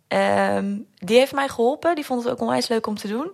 Ehm, 0.09 0.77
die 0.95 1.19
heeft 1.19 1.33
mij 1.33 1.49
geholpen. 1.49 1.95
Die 1.95 2.05
vond 2.05 2.23
het 2.25 2.33
ook 2.33 2.41
onwijs 2.41 2.69
leuk 2.69 2.87
om 2.87 2.97
te 2.97 3.09
doen. 3.09 3.31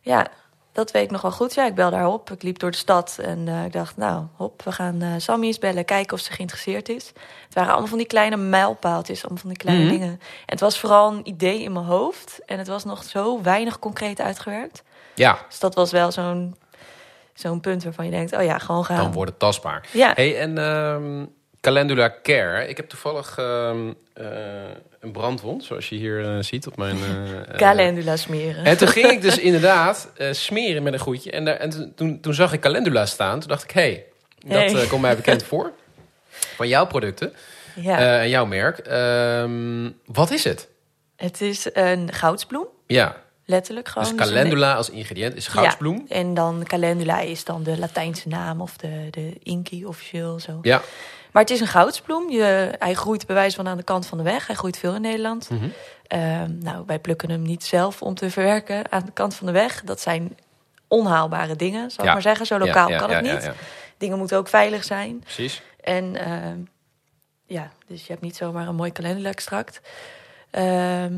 Ja, 0.00 0.26
dat 0.72 0.90
weet 0.90 1.04
ik 1.04 1.10
nog 1.10 1.22
wel 1.22 1.30
goed. 1.30 1.54
Ja, 1.54 1.66
ik 1.66 1.74
belde 1.74 1.96
haar 1.96 2.08
op. 2.08 2.30
Ik 2.30 2.42
liep 2.42 2.58
door 2.58 2.70
de 2.70 2.76
stad 2.76 3.18
en 3.22 3.48
eh, 3.48 3.64
ik 3.64 3.72
dacht, 3.72 3.96
nou, 3.96 4.24
hop, 4.36 4.62
we 4.62 4.72
gaan 4.72 5.02
eh 5.02 5.08
Sammy 5.16 5.46
eens 5.46 5.58
bellen. 5.58 5.84
Kijken 5.84 6.12
of 6.16 6.20
ze 6.22 6.32
geïnteresseerd 6.32 6.88
is. 6.88 7.06
Het 7.44 7.54
waren 7.54 7.70
allemaal 7.70 7.88
van 7.88 7.98
die 7.98 8.06
kleine 8.06 8.36
mijlpaaltjes. 8.36 9.20
Allemaal 9.20 9.38
van 9.40 9.48
die 9.48 9.58
kleine 9.58 9.82
Mhm. 9.84 9.92
dingen. 9.92 10.08
En 10.10 10.18
het 10.46 10.60
was 10.60 10.78
vooral 10.80 11.12
een 11.12 11.28
idee 11.28 11.62
in 11.62 11.72
mijn 11.72 11.84
hoofd. 11.84 12.40
En 12.46 12.58
het 12.58 12.66
was 12.68 12.84
nog 12.84 13.02
zo 13.04 13.42
weinig 13.42 13.78
concreet 13.78 14.20
uitgewerkt. 14.20 14.82
Ja, 15.14 15.38
Dus 15.48 15.58
dat 15.58 15.74
was 15.74 15.90
wel 15.90 16.12
zo'n 16.12 16.56
zo'n 17.34 17.60
punt 17.60 17.84
waarvan 17.84 18.04
je 18.04 18.10
denkt, 18.10 18.32
oh 18.36 18.42
ja, 18.42 18.58
gewoon 18.58 18.84
gaan. 18.84 18.96
dan 18.96 19.12
wordt 19.12 19.30
het 19.30 19.40
tastbaar. 19.40 19.88
Ja. 19.92 20.12
Hey, 20.14 20.38
en 20.40 20.58
ehm, 20.58 21.26
Calendula 21.60 22.14
Care. 22.22 22.68
Ik 22.68 22.76
heb 22.76 22.88
toevallig 22.88 23.38
ehm, 23.38 23.92
eh, 24.12 24.26
een 25.00 25.12
brandwond, 25.12 25.64
zoals 25.64 25.88
je 25.88 25.94
hier 25.96 26.24
eh, 26.24 26.42
ziet 26.42 26.66
op 26.66 26.76
mijn... 26.76 26.96
eh, 26.96 27.56
Calendula 27.56 28.16
smeren. 28.16 28.64
En 28.64 28.76
toen 28.76 28.88
ging 28.88 29.10
ik 29.10 29.22
dus 29.22 29.38
inderdaad 29.48 30.10
smeren 30.30 30.82
met 30.82 30.92
een 30.92 30.98
goedje. 30.98 31.30
En, 31.30 31.44
daar, 31.44 31.56
en 31.56 31.94
toen- 31.96 32.20
toen, 32.20 32.34
zag 32.34 32.52
ik 32.52 32.60
Calendula 32.60 33.06
staan. 33.06 33.40
Toen 33.40 33.48
dacht 33.48 33.62
ik, 33.62 33.70
hé, 33.70 33.80
hey, 33.80 34.04
dat 34.64 34.72
Hey. 34.72 34.86
komt 34.86 35.02
mij 35.02 35.16
bekend 35.16 35.42
voor. 35.42 35.72
Van 36.56 36.68
jouw 36.68 36.86
producten 36.86 37.32
ja. 37.74 38.20
en 38.20 38.28
jouw 38.28 38.46
merk. 38.46 38.78
Ehm, 38.78 39.90
wat 40.06 40.30
is 40.30 40.44
het? 40.44 40.68
het 41.16 41.40
is 41.40 41.68
een 41.72 42.12
goudsbloem, 42.12 42.66
Ja, 42.86 43.16
letterlijk 43.44 43.88
gewoon. 43.88 44.16
dus 44.16 44.26
calendula 44.26 44.74
als 44.74 44.90
ingrediënt 44.90 45.36
is 45.36 45.46
goudsbloem. 45.46 46.04
Ja, 46.08 46.14
en 46.14 46.34
dan 46.34 46.64
calendula 46.64 47.20
is 47.20 47.44
dan 47.44 47.62
de 47.62 47.78
Latijnse 47.78 48.28
naam 48.28 48.60
of 48.60 48.76
de, 48.76 49.08
de 49.10 49.36
Inki 49.42 49.86
officieel 49.86 50.38
zo. 50.40 50.58
Ja. 50.62 50.82
Maar 51.32 51.42
het 51.42 51.50
is 51.50 51.60
een 51.60 51.66
goudsbloem. 51.66 52.30
Je, 52.30 52.74
hij 52.78 52.94
groeit 52.94 53.26
bij 53.26 53.34
wijze 53.34 53.56
van 53.56 53.68
aan 53.68 53.76
de 53.76 53.82
kant 53.82 54.06
van 54.06 54.18
de 54.18 54.24
weg. 54.24 54.46
Hij 54.46 54.56
groeit 54.56 54.78
veel 54.78 54.94
in 54.94 55.00
Nederland. 55.00 55.50
Mhm. 55.50 55.68
Ehm, 56.06 56.58
nou, 56.58 56.84
wij 56.86 56.98
plukken 56.98 57.30
hem 57.30 57.42
niet 57.42 57.64
zelf 57.64 58.02
om 58.02 58.14
te 58.14 58.30
verwerken 58.30 58.92
aan 58.92 59.04
de 59.04 59.12
kant 59.12 59.34
van 59.34 59.46
de 59.46 59.52
weg. 59.52 59.82
Dat 59.84 60.00
zijn 60.00 60.38
onhaalbare 60.88 61.56
dingen, 61.56 61.90
zal 61.90 62.04
Ja. 62.04 62.08
ik 62.10 62.12
maar 62.12 62.22
zeggen. 62.22 62.46
Zo 62.46 62.58
lokaal 62.58 62.88
Ja, 62.88 62.94
ja, 62.94 63.00
kan 63.00 63.10
het 63.10 63.22
niet. 63.22 63.50
Dingen 63.98 64.18
moeten 64.18 64.36
ook 64.38 64.48
veilig 64.48 64.84
zijn. 64.84 65.18
Precies. 65.20 65.62
En 65.80 66.16
ehm, 66.16 66.58
ja, 67.46 67.70
dus 67.86 68.00
je 68.00 68.08
hebt 68.12 68.24
niet 68.24 68.36
zomaar 68.36 68.68
een 68.68 68.74
mooi 68.74 68.92
calendula-extract. 68.92 69.80
Ehm, 70.50 71.14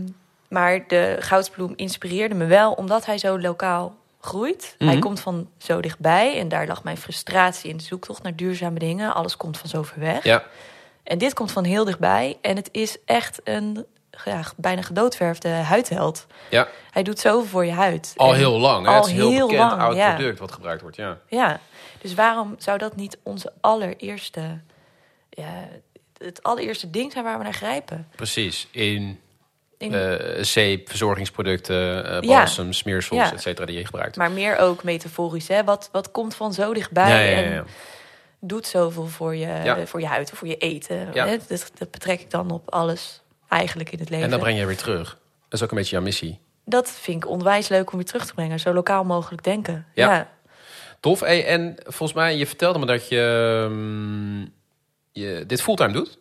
maar 0.49 0.87
de 0.89 1.17
goudsbloem 1.19 1.73
inspireerde 1.77 2.35
me 2.35 2.45
wel, 2.47 2.73
omdat 2.73 3.07
hij 3.07 3.19
zo 3.19 3.41
lokaal 3.41 3.97
groeit. 4.23 4.75
Mhm. 4.79 4.89
Hij 4.91 4.99
komt 4.99 5.21
van 5.21 5.49
zo 5.59 5.81
dichtbij. 5.81 6.39
En 6.39 6.49
daar 6.49 6.67
lag 6.67 6.83
mijn 6.85 6.97
frustratie 6.97 7.71
in 7.71 7.77
de 7.77 7.83
zoektocht 7.83 8.23
naar 8.23 8.37
duurzame 8.37 8.79
dingen. 8.79 9.15
Alles 9.15 9.37
komt 9.37 9.59
van 9.59 9.69
zo 9.69 9.83
ver 9.83 10.01
weg. 10.01 10.25
Ja, 10.25 10.45
En 11.03 11.19
dit 11.19 11.35
komt 11.35 11.53
van 11.53 11.65
heel 11.65 11.85
dichtbij. 11.85 12.39
En 12.41 12.57
het 12.57 12.69
is 12.73 12.97
echt 13.05 13.41
een 13.45 13.87
ja, 14.25 14.41
bijna 14.57 14.83
gedoodverfde 14.83 15.49
huidheld. 15.49 16.27
ja. 16.51 16.69
Hij 16.91 17.03
doet 17.03 17.19
zoveel 17.19 17.49
voor 17.49 17.65
je 17.65 17.73
huid. 17.73 18.13
al 18.17 18.33
En- 18.33 18.37
heel 18.39 18.59
lang. 18.59 18.87
Al 18.87 18.95
het 18.95 19.07
is 19.07 19.13
heel, 19.13 19.31
heel 19.31 19.49
bekend 19.49 19.71
lang, 19.71 19.81
oud 19.83 19.97
ja. 19.97 20.15
product 20.15 20.39
wat 20.39 20.53
gebruikt 20.53 20.83
wordt. 20.83 20.97
Ja. 20.97 21.19
Ja, 21.29 21.61
dus 22.01 22.15
waarom 22.15 22.55
zou 22.59 22.79
dat 22.79 22.97
niet 22.97 23.19
onze 23.23 23.53
allereerste... 23.61 24.61
Ja, 25.31 25.69
het 26.19 26.43
allereerste 26.43 26.91
ding 26.91 27.13
zijn 27.13 27.25
waar 27.25 27.39
we 27.39 27.45
naar 27.45 27.55
grijpen? 27.55 28.09
Precies. 28.17 28.69
In 28.71 29.21
In- 29.83 29.95
eh 29.95 30.43
zeep, 30.45 30.89
verzorgingsproducten, 30.89 32.05
eh 32.07 32.21
Ja. 32.21 32.37
balsem, 32.39 32.73
smeersels, 32.73 33.21
Ja. 33.21 33.33
et 33.33 33.41
cetera, 33.41 33.67
die 33.67 33.79
je 33.79 33.85
gebruikt. 33.85 34.17
maar 34.17 34.31
meer 34.31 34.59
ook 34.59 34.83
metaforisch. 34.85 35.49
Hè? 35.49 35.65
Wat, 35.65 35.89
wat 35.93 36.11
komt 36.11 36.35
van 36.35 36.53
zo 36.53 36.75
dichtbij 36.75 37.31
ja, 37.31 37.43
en 37.43 37.67
doet 38.41 38.67
zoveel 38.67 39.07
voor 39.07 39.37
je, 39.37 39.83
voor 39.87 40.01
je 40.01 40.07
huid, 40.07 40.31
voor 40.31 40.49
je 40.49 40.57
eten. 40.57 41.09
Ja. 41.15 41.27
Hè? 41.27 41.37
Dat, 41.49 41.71
dat 41.79 41.91
betrek 41.91 42.21
ik 42.21 42.31
dan 42.31 42.51
op 42.51 42.71
alles 42.71 43.23
eigenlijk 43.49 43.91
in 43.93 43.99
het 43.99 44.09
leven. 44.11 44.25
En 44.25 44.31
dan 44.31 44.41
breng 44.41 44.59
je 44.59 44.67
weer 44.67 44.77
terug. 44.77 45.19
Dat 45.49 45.61
is 45.61 45.63
ook 45.63 45.71
een 45.71 45.77
beetje 45.77 45.95
jouw 45.95 46.05
missie. 46.05 46.41
Dat 46.65 46.91
vind 46.91 47.25
ik 47.25 47.31
onwijs 47.31 47.69
leuk 47.69 47.91
om 47.93 47.97
weer 47.99 48.07
terug 48.07 48.27
te 48.27 48.35
brengen. 48.35 48.61
Zo 48.61 48.73
lokaal 48.73 49.05
mogelijk 49.05 49.45
denken. 49.45 49.87
Ja. 49.95 50.29
Tof. 51.01 51.21
Hey, 51.21 51.47
en 51.47 51.77
volgens 51.85 52.13
mij, 52.13 52.37
je 52.37 52.47
vertelde 52.47 52.79
me 52.79 52.87
dat 52.87 53.09
je, 53.09 53.67
mm, 53.71 54.53
je 55.13 55.45
dit 55.47 55.63
fulltime 55.63 55.93
doet. 55.93 56.19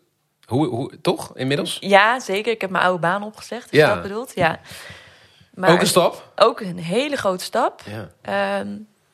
Hoe, 0.51 0.67
hoe, 0.67 1.01
toch, 1.01 1.31
inmiddels? 1.37 1.77
Ja, 1.79 2.19
zeker. 2.19 2.51
Ik 2.51 2.61
heb 2.61 2.69
mijn 2.69 2.83
oude 2.83 2.99
baan 2.99 3.23
opgezegd. 3.23 3.71
Is 3.71 3.79
Ja. 3.79 3.93
dat 3.93 4.01
bedoeld? 4.01 4.31
Ja. 4.35 4.59
Maar 5.53 5.71
ook 5.71 5.79
een 5.79 5.87
stap? 5.87 6.31
ook 6.35 6.59
een 6.59 6.77
hele 6.79 7.15
grote 7.15 7.43
stap. 7.43 7.81
Ja. 7.85 8.09
Ehm, 8.21 8.67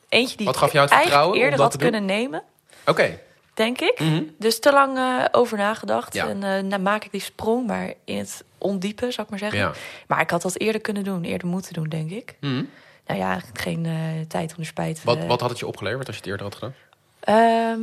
eentje 0.08 0.36
die 0.36 0.46
Wat 0.46 0.56
gaf 0.56 0.72
jou 0.72 0.84
het 0.88 0.94
vertrouwen 0.94 1.34
om 1.36 1.40
eerder 1.42 1.58
dat 1.58 1.72
had 1.72 1.82
kunnen 1.82 2.04
nemen, 2.04 2.42
Oké. 2.86 3.18
denk 3.54 3.80
ik. 3.80 4.00
Mhm. 4.00 4.22
Dus 4.38 4.60
te 4.60 4.72
lang 4.72 4.98
eh, 4.98 5.24
over 5.32 5.56
nagedacht. 5.58 6.14
Ja. 6.14 6.28
En 6.28 6.42
eh, 6.42 6.70
dan 6.70 6.82
maak 6.82 7.04
ik 7.04 7.10
die 7.10 7.20
sprong 7.20 7.66
maar 7.66 7.92
in 8.04 8.18
het 8.18 8.44
ondiepe, 8.58 9.10
zou 9.10 9.22
ik 9.22 9.30
maar 9.30 9.38
zeggen. 9.38 9.58
Ja. 9.58 9.72
Maar 10.06 10.20
ik 10.20 10.30
had 10.30 10.42
dat 10.42 10.58
eerder 10.58 10.80
kunnen 10.80 11.04
doen, 11.04 11.24
eerder 11.24 11.48
moeten 11.48 11.72
doen, 11.72 11.88
denk 11.88 12.10
ik. 12.10 12.36
Mhm. 12.40 12.64
Nou 13.06 13.20
ja, 13.20 13.40
geen 13.52 13.86
eh, 13.86 13.92
tijd 14.28 14.50
om 14.50 14.56
de 14.58 14.64
spijt. 14.64 15.04
Wat, 15.04 15.24
wat 15.26 15.40
had 15.40 15.50
het 15.50 15.58
je 15.58 15.66
opgeleverd 15.66 16.06
als 16.06 16.16
je 16.16 16.22
het 16.22 16.30
eerder 16.30 16.46
had 16.46 16.54
gedaan? 16.54 16.74
Ehm, 17.20 17.80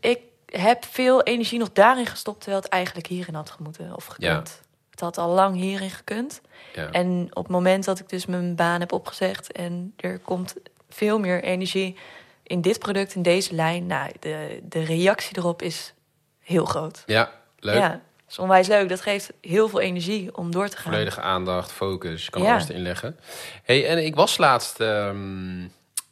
ik 0.00 0.18
heb 0.50 0.84
veel 0.84 1.22
energie 1.22 1.58
nog 1.58 1.72
daarin 1.72 2.06
gestopt, 2.06 2.40
terwijl 2.40 2.62
het 2.62 2.70
eigenlijk 2.72 3.06
hierin 3.06 3.34
had 3.34 3.50
gemoeten 3.50 3.94
of 3.96 4.06
gekund. 4.06 4.60
Het 4.90 5.00
had 5.00 5.18
al 5.18 5.28
lang 5.34 5.56
hierin 5.56 5.90
gekund. 5.90 6.40
Ja. 6.74 6.90
En 6.90 7.26
op 7.30 7.42
het 7.42 7.52
moment 7.52 7.84
dat 7.84 7.98
ik 7.98 8.08
dus 8.08 8.26
mijn 8.26 8.54
baan 8.54 8.80
heb 8.80 8.92
opgezegd 8.92 9.52
en 9.52 9.92
er 9.96 10.18
komt 10.18 10.54
veel 10.88 11.18
meer 11.18 11.42
energie 11.42 11.96
in 12.42 12.60
dit 12.60 12.78
product, 12.78 13.14
in 13.14 13.22
deze 13.22 13.54
lijn, 13.54 13.86
nou, 13.86 14.10
de, 14.20 14.60
de 14.62 14.84
reactie 14.84 15.38
erop 15.38 15.62
is 15.62 15.94
heel 16.40 16.64
groot. 16.64 17.02
ja, 17.06 17.30
leuk. 17.58 17.74
Ja, 17.76 17.88
dat 17.88 18.00
is 18.28 18.38
onwijs 18.38 18.66
leuk. 18.66 18.88
Dat 18.88 19.00
geeft 19.00 19.32
heel 19.40 19.68
veel 19.68 19.80
energie 19.80 20.36
om 20.36 20.50
door 20.50 20.68
te 20.68 20.76
gaan. 20.76 20.92
Volledige 20.92 21.20
aandacht, 21.20 21.72
focus, 21.72 22.24
je 22.24 22.30
kan 22.30 22.42
Ja. 22.42 22.50
alles 22.52 22.68
erin 22.68 22.82
leggen. 22.82 23.18
Hey, 23.62 23.88
en 23.88 24.04
ik 24.04 24.14
was 24.14 24.38
laatst 24.38 24.80
ehm, 24.80 25.66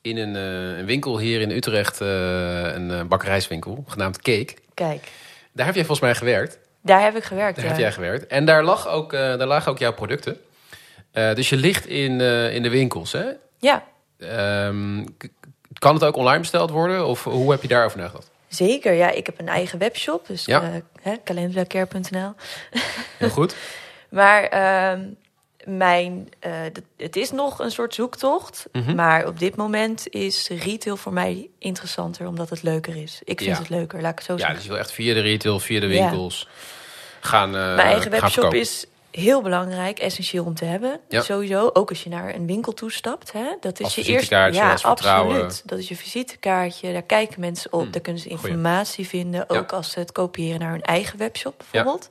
in 0.06 0.16
een, 0.16 0.36
eh, 0.36 0.78
een 0.78 0.86
winkel 0.86 1.18
hier 1.18 1.40
in 1.40 1.50
Utrecht, 1.50 2.00
eh, 2.00 2.08
een 2.74 2.90
eh, 2.90 3.02
bakkerijswinkel, 3.02 3.84
genaamd 3.86 4.16
Cake. 4.16 4.54
Kijk, 4.74 5.08
Daar 5.52 5.66
heb 5.66 5.74
jij 5.74 5.84
volgens 5.84 6.06
mij 6.06 6.14
gewerkt. 6.14 6.58
daar 6.80 7.02
heb 7.02 7.16
ik 7.16 7.24
gewerkt. 7.24 7.56
Daar 7.56 7.64
ja. 7.64 7.70
heb 7.70 7.80
jij 7.80 7.92
gewerkt. 7.92 8.26
En 8.26 8.44
daar, 8.44 8.64
lag 8.64 8.88
ook, 8.88 9.12
daar 9.12 9.46
lagen 9.46 9.70
ook 9.72 9.78
jouw 9.78 9.92
producten. 9.92 10.36
Dus 11.12 11.48
je 11.48 11.56
ligt 11.56 11.86
in, 11.86 12.20
in 12.50 12.62
de 12.62 12.68
winkels, 12.70 13.12
hè? 13.12 13.24
Ja, 13.58 13.84
Ehm, 14.18 15.04
kan 15.78 15.94
het 15.94 16.04
ook 16.04 16.16
online 16.16 16.40
besteld 16.40 16.70
worden? 16.70 17.06
Of 17.06 17.24
hoe 17.24 17.50
heb 17.50 17.62
je 17.62 17.68
daarover 17.68 17.98
nagedacht? 17.98 18.30
zeker. 18.48 18.92
Ja, 18.92 19.10
ik 19.10 19.26
heb 19.26 19.38
een 19.38 19.48
eigen 19.48 19.78
webshop, 19.78 20.26
dus 20.26 20.44
Ja. 20.44 20.82
ja. 21.04 21.16
calendarcare.nl. 21.24 22.32
Heel 23.18 23.28
goed. 23.28 23.54
Maar 24.08 24.42
ehm, 24.42 25.00
mijn, 25.66 26.28
eh, 26.38 26.50
het 26.96 27.16
is 27.16 27.30
nog 27.30 27.58
een 27.58 27.70
soort 27.70 27.94
zoektocht. 27.94 28.66
Mhm. 28.72 28.94
Maar 28.94 29.26
op 29.26 29.38
dit 29.38 29.56
moment 29.56 30.08
is 30.08 30.48
retail 30.48 30.96
voor 30.96 31.12
mij 31.12 31.48
interessanter, 31.58 32.26
omdat 32.26 32.50
het 32.50 32.62
leuker 32.62 32.96
is. 33.02 33.20
Ik 33.24 33.38
vind 33.40 33.50
Ja. 33.56 33.58
het 33.62 33.68
leuker, 33.68 34.00
laat 34.00 34.12
ik 34.12 34.16
het 34.18 34.26
zo 34.26 34.32
Ja, 34.32 34.38
zeggen. 34.38 34.56
dus 34.56 34.64
je 34.64 34.70
wil 34.70 34.80
echt 34.80 34.92
via 34.92 35.14
de 35.14 35.20
retail, 35.20 35.60
via 35.60 35.80
de 35.80 35.86
Ja. 35.86 35.92
winkels 36.10 36.48
gaan 37.20 37.48
eh 37.56 37.60
Mijn 37.64 37.78
eigen 37.78 38.02
gaan 38.02 38.10
webshop 38.10 38.30
verkopen. 38.32 38.58
is 38.58 38.86
heel 39.10 39.42
belangrijk, 39.42 39.98
essentieel 39.98 40.44
om 40.44 40.54
te 40.54 40.64
hebben. 40.64 41.00
Ja. 41.08 41.20
Sowieso, 41.22 41.70
ook 41.72 41.88
als 41.88 42.02
je 42.02 42.08
naar 42.10 42.34
een 42.34 42.46
winkel 42.46 42.72
toestapt. 42.72 43.32
Hè? 43.32 43.44
Dat 43.60 43.78
is 43.78 43.84
Als 43.84 43.94
je 43.94 44.02
eerste. 44.02 44.34
Ja, 44.34 44.72
als 44.72 44.84
absoluut. 44.84 45.62
Dat 45.64 45.78
is 45.78 45.88
je 45.88 45.96
visitekaartje. 45.96 46.92
Daar 46.92 47.02
kijken 47.02 47.40
mensen 47.40 47.72
op. 47.72 47.80
Hmm, 47.80 47.90
Daar 47.90 48.00
kunnen 48.00 48.22
ze 48.22 48.28
goeie. 48.28 48.42
informatie 48.46 49.06
vinden. 49.08 49.44
Ja. 49.48 49.58
Ook 49.58 49.72
als 49.72 49.90
ze 49.90 49.98
het 49.98 50.12
kopiëren 50.12 50.60
naar 50.60 50.70
hun 50.70 50.82
eigen 50.82 51.18
webshop 51.18 51.54
bijvoorbeeld. 51.58 52.08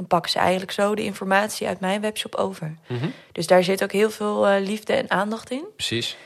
Dan 0.00 0.08
pakken 0.08 0.30
ze 0.30 0.38
eigenlijk 0.38 0.70
zo 0.72 0.94
de 0.94 1.04
informatie 1.04 1.66
uit 1.66 1.80
mijn 1.80 2.00
webshop 2.00 2.34
over. 2.34 2.76
Mhm. 2.86 3.06
Dus 3.32 3.46
daar 3.46 3.64
zit 3.64 3.82
ook 3.82 3.92
heel 3.92 4.10
veel 4.10 4.46
eh, 4.46 4.60
liefde 4.62 4.92
en 4.92 5.10
aandacht 5.10 5.50
in. 5.50 5.64
Precies. 5.76 6.16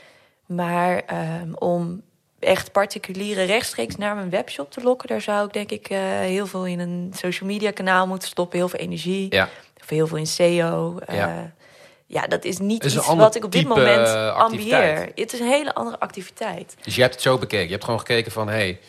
Maar 0.47 1.03
ehm, 1.07 1.53
om 1.55 2.03
echt 2.39 2.73
particulieren 2.73 3.47
rechtstreeks 3.47 3.97
naar 3.97 4.15
mijn 4.15 4.31
webshop 4.31 4.71
te 4.71 4.83
lokken, 4.83 5.09
daar 5.09 5.21
zou 5.21 5.47
ik 5.47 5.53
denk 5.53 5.71
ik 5.71 5.89
eh, 5.89 5.99
heel 6.19 6.47
veel 6.47 6.67
in 6.67 6.79
een 6.81 7.13
social 7.17 7.49
media 7.49 7.71
kanaal 7.71 8.07
moeten 8.07 8.29
stoppen. 8.29 8.59
Heel 8.59 8.69
veel 8.69 8.81
energie. 8.81 9.27
Ja. 9.35 9.49
Of 9.83 9.89
heel 9.89 10.07
veel 10.07 10.19
in 10.19 10.27
SEO. 10.27 10.99
eh, 11.07 11.17
Ja. 11.17 11.53
ja. 12.07 12.27
dat 12.27 12.45
is 12.45 12.59
niet 12.59 12.85
is 12.85 12.97
iets 12.97 13.07
wat 13.15 13.35
ik 13.35 13.45
op 13.45 13.53
dit 13.53 13.67
moment 13.67 14.09
ambieer. 14.35 15.09
Het 15.15 15.33
is 15.33 15.41
een 15.41 15.47
hele 15.49 15.75
andere 15.75 15.99
activiteit. 16.01 16.77
Dus 16.83 16.95
je 16.95 17.01
hebt 17.01 17.15
het 17.15 17.23
zo 17.23 17.39
bekeken. 17.39 17.65
Je 17.65 17.73
hebt 17.73 17.85
gewoon 17.85 17.99
gekeken 17.99 18.33
van, 18.33 18.49
hey, 18.49 18.81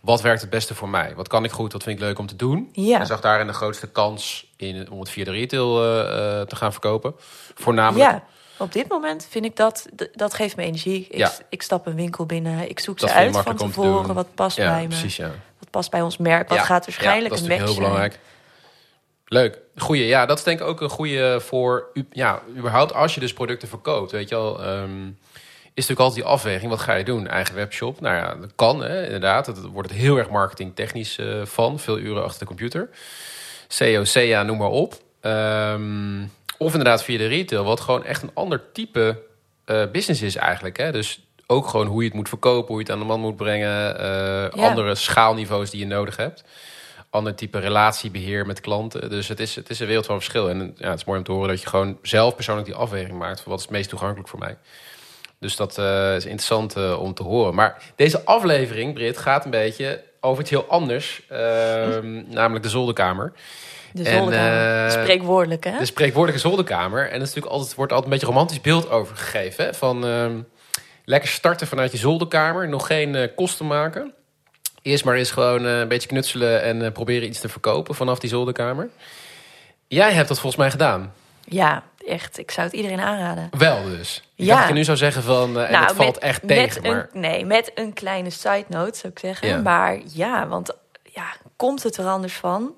wat 0.00 0.20
werkt 0.20 0.40
het 0.40 0.50
beste 0.50 0.74
voor 0.74 0.88
mij? 0.88 1.12
Wat 1.16 1.28
kan 1.28 1.44
ik 1.44 1.50
goed? 1.50 1.72
Wat 1.72 1.82
vind 1.82 1.98
ik 1.98 2.04
leuk 2.04 2.18
om 2.18 2.26
te 2.26 2.36
doen? 2.36 2.68
Ja. 2.72 2.98
Je 2.98 3.04
zag 3.04 3.20
daarin 3.20 3.46
de 3.46 3.52
grootste 3.52 3.86
kans 3.88 4.46
in, 4.56 4.90
om 4.90 4.98
het 5.00 5.10
via 5.10 5.24
de 5.24 5.30
retail 5.30 5.82
eh, 5.82 6.00
eh, 6.40 6.46
te 6.46 6.56
gaan 6.56 6.72
verkopen. 6.72 7.14
Voornamelijk. 7.54 8.10
Ja, 8.10 8.22
op 8.56 8.72
dit 8.72 8.88
moment 8.88 9.26
vind 9.30 9.44
ik 9.44 9.56
dat, 9.56 9.86
dat 10.12 10.34
geeft 10.34 10.56
me 10.56 10.62
energie. 10.62 11.06
Ik, 11.10 11.16
Ja. 11.18 11.32
ik 11.48 11.62
stap 11.62 11.86
een 11.86 11.94
winkel 11.94 12.26
binnen, 12.26 12.68
ik 12.70 12.80
zoek 12.80 12.98
Dat 12.98 13.10
ze 13.10 13.14
uit 13.16 13.36
van 13.36 13.56
tevoren. 13.56 14.14
Wat 14.14 14.34
past 14.34 14.56
Ja, 14.56 14.70
bij 14.72 14.82
me, 14.82 14.88
precies, 14.88 15.16
ja. 15.16 15.30
wat 15.58 15.70
past 15.70 15.90
bij 15.90 16.02
ons 16.02 16.16
merk, 16.16 16.48
wat 16.48 16.58
gaat 16.58 16.84
waarschijnlijk 16.84 17.22
ja, 17.22 17.28
dat 17.28 17.38
is 17.38 17.42
een 17.44 17.48
match 17.48 17.60
natuurlijk 17.60 17.78
heel 17.78 17.88
belangrijk. 17.88 18.18
Leuk. 19.24 19.58
Goeie. 19.76 20.06
Ja, 20.06 20.26
dat 20.26 20.38
is 20.38 20.44
denk 20.44 20.60
ik 20.60 20.66
ook 20.66 20.80
een 20.80 20.88
goede 20.88 21.40
voor... 21.40 21.86
u- 21.94 22.06
Ja, 22.10 22.42
überhaupt 22.56 22.94
als 22.94 23.14
je 23.14 23.20
dus 23.20 23.32
producten 23.32 23.68
verkoopt, 23.68 24.10
weet 24.12 24.28
je 24.28 24.34
wel... 24.34 24.62
ehm, 24.62 25.10
natuurlijk 25.88 26.08
altijd 26.08 26.24
die 26.24 26.34
afweging. 26.34 26.70
Wat 26.70 26.80
ga 26.80 26.94
je 26.94 27.04
doen? 27.04 27.26
Eigen 27.28 27.54
webshop? 27.54 28.00
Nou 28.00 28.16
ja, 28.16 28.34
dat 28.34 28.52
kan, 28.56 28.82
hè, 28.82 29.04
inderdaad. 29.04 29.46
Het 29.46 29.60
wordt 29.60 29.90
het 29.90 29.98
heel 29.98 30.16
erg 30.16 30.30
marketingtechnisch 30.30 31.18
eh 31.18 31.26
van. 31.44 31.78
Veel 31.78 31.98
uren 31.98 32.22
achter 32.24 32.38
de 32.38 32.46
computer. 32.46 32.88
SEO, 33.68 34.04
SEA, 34.04 34.42
noem 34.42 34.58
maar 34.58 34.68
op. 34.68 34.94
Ehm, 35.20 36.22
of 36.58 36.70
inderdaad 36.70 37.04
via 37.04 37.18
de 37.18 37.26
retail, 37.26 37.64
wat 37.64 37.80
gewoon 37.80 38.04
echt 38.04 38.22
een 38.22 38.30
ander 38.34 38.62
type 38.72 39.22
eh, 39.64 39.82
business 39.92 40.22
is 40.22 40.36
eigenlijk. 40.36 40.76
Hè? 40.76 40.92
Dus 40.92 41.20
ook 41.46 41.68
gewoon 41.68 41.86
hoe 41.86 42.00
je 42.02 42.08
het 42.08 42.16
moet 42.16 42.28
verkopen, 42.28 42.66
hoe 42.66 42.76
je 42.76 42.82
het 42.82 42.92
aan 42.92 42.98
de 42.98 43.04
man 43.04 43.20
moet 43.20 43.36
brengen. 43.36 43.98
eh, 43.98 44.64
Andere 44.64 44.94
schaalniveaus 44.94 45.70
die 45.70 45.80
je 45.80 45.86
nodig 45.86 46.16
hebt. 46.16 46.44
Ander 47.10 47.34
type 47.34 47.58
relatiebeheer 47.58 48.46
met 48.46 48.60
klanten. 48.60 49.10
Dus 49.10 49.28
het 49.28 49.40
is, 49.40 49.54
het 49.54 49.70
is 49.70 49.80
een 49.80 49.86
wereld 49.86 50.06
van 50.06 50.16
verschil. 50.16 50.48
En 50.50 50.74
ja, 50.76 50.90
het 50.90 50.98
is 50.98 51.04
mooi 51.04 51.18
om 51.18 51.24
te 51.24 51.32
horen 51.32 51.48
dat 51.48 51.60
je 51.60 51.66
gewoon 51.68 51.98
zelf 52.02 52.34
persoonlijk 52.34 52.66
die 52.66 52.76
afweging 52.76 53.18
maakt. 53.18 53.40
Van 53.40 53.50
wat 53.50 53.58
is 53.60 53.64
het 53.64 53.74
meest 53.74 53.88
toegankelijk 53.88 54.28
voor 54.28 54.38
mij. 54.38 54.56
Dus 55.40 55.56
dat 55.56 55.78
eh, 55.78 56.14
is 56.14 56.24
interessant 56.24 56.76
eh, 56.76 57.00
om 57.02 57.14
te 57.14 57.22
horen. 57.22 57.54
Maar 57.54 57.82
deze 57.96 58.24
aflevering, 58.24 58.94
Brit, 58.94 59.18
gaat 59.18 59.44
een 59.44 59.50
beetje 59.50 60.02
over 60.20 60.40
iets 60.40 60.50
heel 60.50 60.66
anders. 60.68 61.22
Ehm, 61.28 62.22
namelijk 62.38 62.62
de 62.64 62.70
zolderkamer. 62.70 63.32
De 63.92 64.02
En, 64.04 64.16
zolderkamer. 64.18 64.84
eh, 64.86 65.02
Spreekwoordelijk, 65.02 65.64
hè? 65.64 65.78
De 65.78 65.84
spreekwoordelijke 65.84 66.48
zolderkamer. 66.48 67.00
En 67.02 67.14
er 67.14 67.14
is 67.14 67.18
natuurlijk 67.20 67.52
altijd, 67.52 67.74
wordt 67.74 67.92
altijd 67.92 68.12
een 68.12 68.18
beetje 68.18 68.26
een 68.32 68.38
romantisch 68.38 68.60
beeld 68.60 68.90
over 68.90 69.16
gegeven. 69.16 69.64
Hè? 69.64 69.74
Van 69.74 70.04
ehm, 70.06 70.38
lekker 71.04 71.28
starten 71.28 71.66
vanuit 71.66 71.92
je 71.92 71.98
zolderkamer. 71.98 72.68
Nog 72.68 72.86
geen 72.86 73.14
eh, 73.14 73.28
kosten 73.36 73.66
maken. 73.66 74.12
Eerst 74.82 75.04
maar 75.04 75.14
eens 75.16 75.30
gewoon 75.30 75.66
eh, 75.66 75.78
een 75.78 75.88
beetje 75.88 76.08
knutselen 76.08 76.62
en 76.62 76.84
eh, 76.84 76.92
proberen 76.92 77.28
iets 77.28 77.40
te 77.40 77.48
verkopen 77.48 77.94
vanaf 77.94 78.18
die 78.18 78.30
zolderkamer. 78.30 78.88
Jij 79.88 80.12
hebt 80.12 80.28
dat 80.28 80.38
volgens 80.40 80.62
mij 80.62 80.70
gedaan. 80.70 81.12
Ja, 81.44 81.82
echt. 82.06 82.38
Ik 82.38 82.50
zou 82.50 82.66
het 82.66 82.76
iedereen 82.76 83.00
aanraden. 83.00 83.48
Wel 83.58 83.82
dus. 83.84 84.16
Ik 84.16 84.44
Ja. 84.44 84.46
dacht 84.46 84.58
dat 84.60 84.68
je 84.68 84.74
nu 84.74 84.84
zou 84.84 84.96
zeggen 84.96 85.22
van, 85.22 85.58
eh, 85.58 85.68
en 85.74 85.80
het 85.80 85.92
valt 85.96 86.14
met- 86.14 86.18
echt 86.18 86.42
met 86.42 86.56
tegen. 86.56 86.84
een- 86.84 86.92
Maar 86.96 87.08
nee, 87.12 87.44
met 87.44 87.70
een 87.74 87.92
kleine 87.92 88.30
side 88.30 88.64
note 88.68 88.98
zou 88.98 89.12
ik 89.12 89.18
zeggen. 89.18 89.48
Ja. 89.48 89.56
Maar 89.60 89.98
ja, 90.12 90.46
want 90.48 90.76
ja, 91.02 91.24
komt 91.56 91.82
het 91.82 91.96
er 91.96 92.06
anders 92.06 92.34
van? 92.34 92.70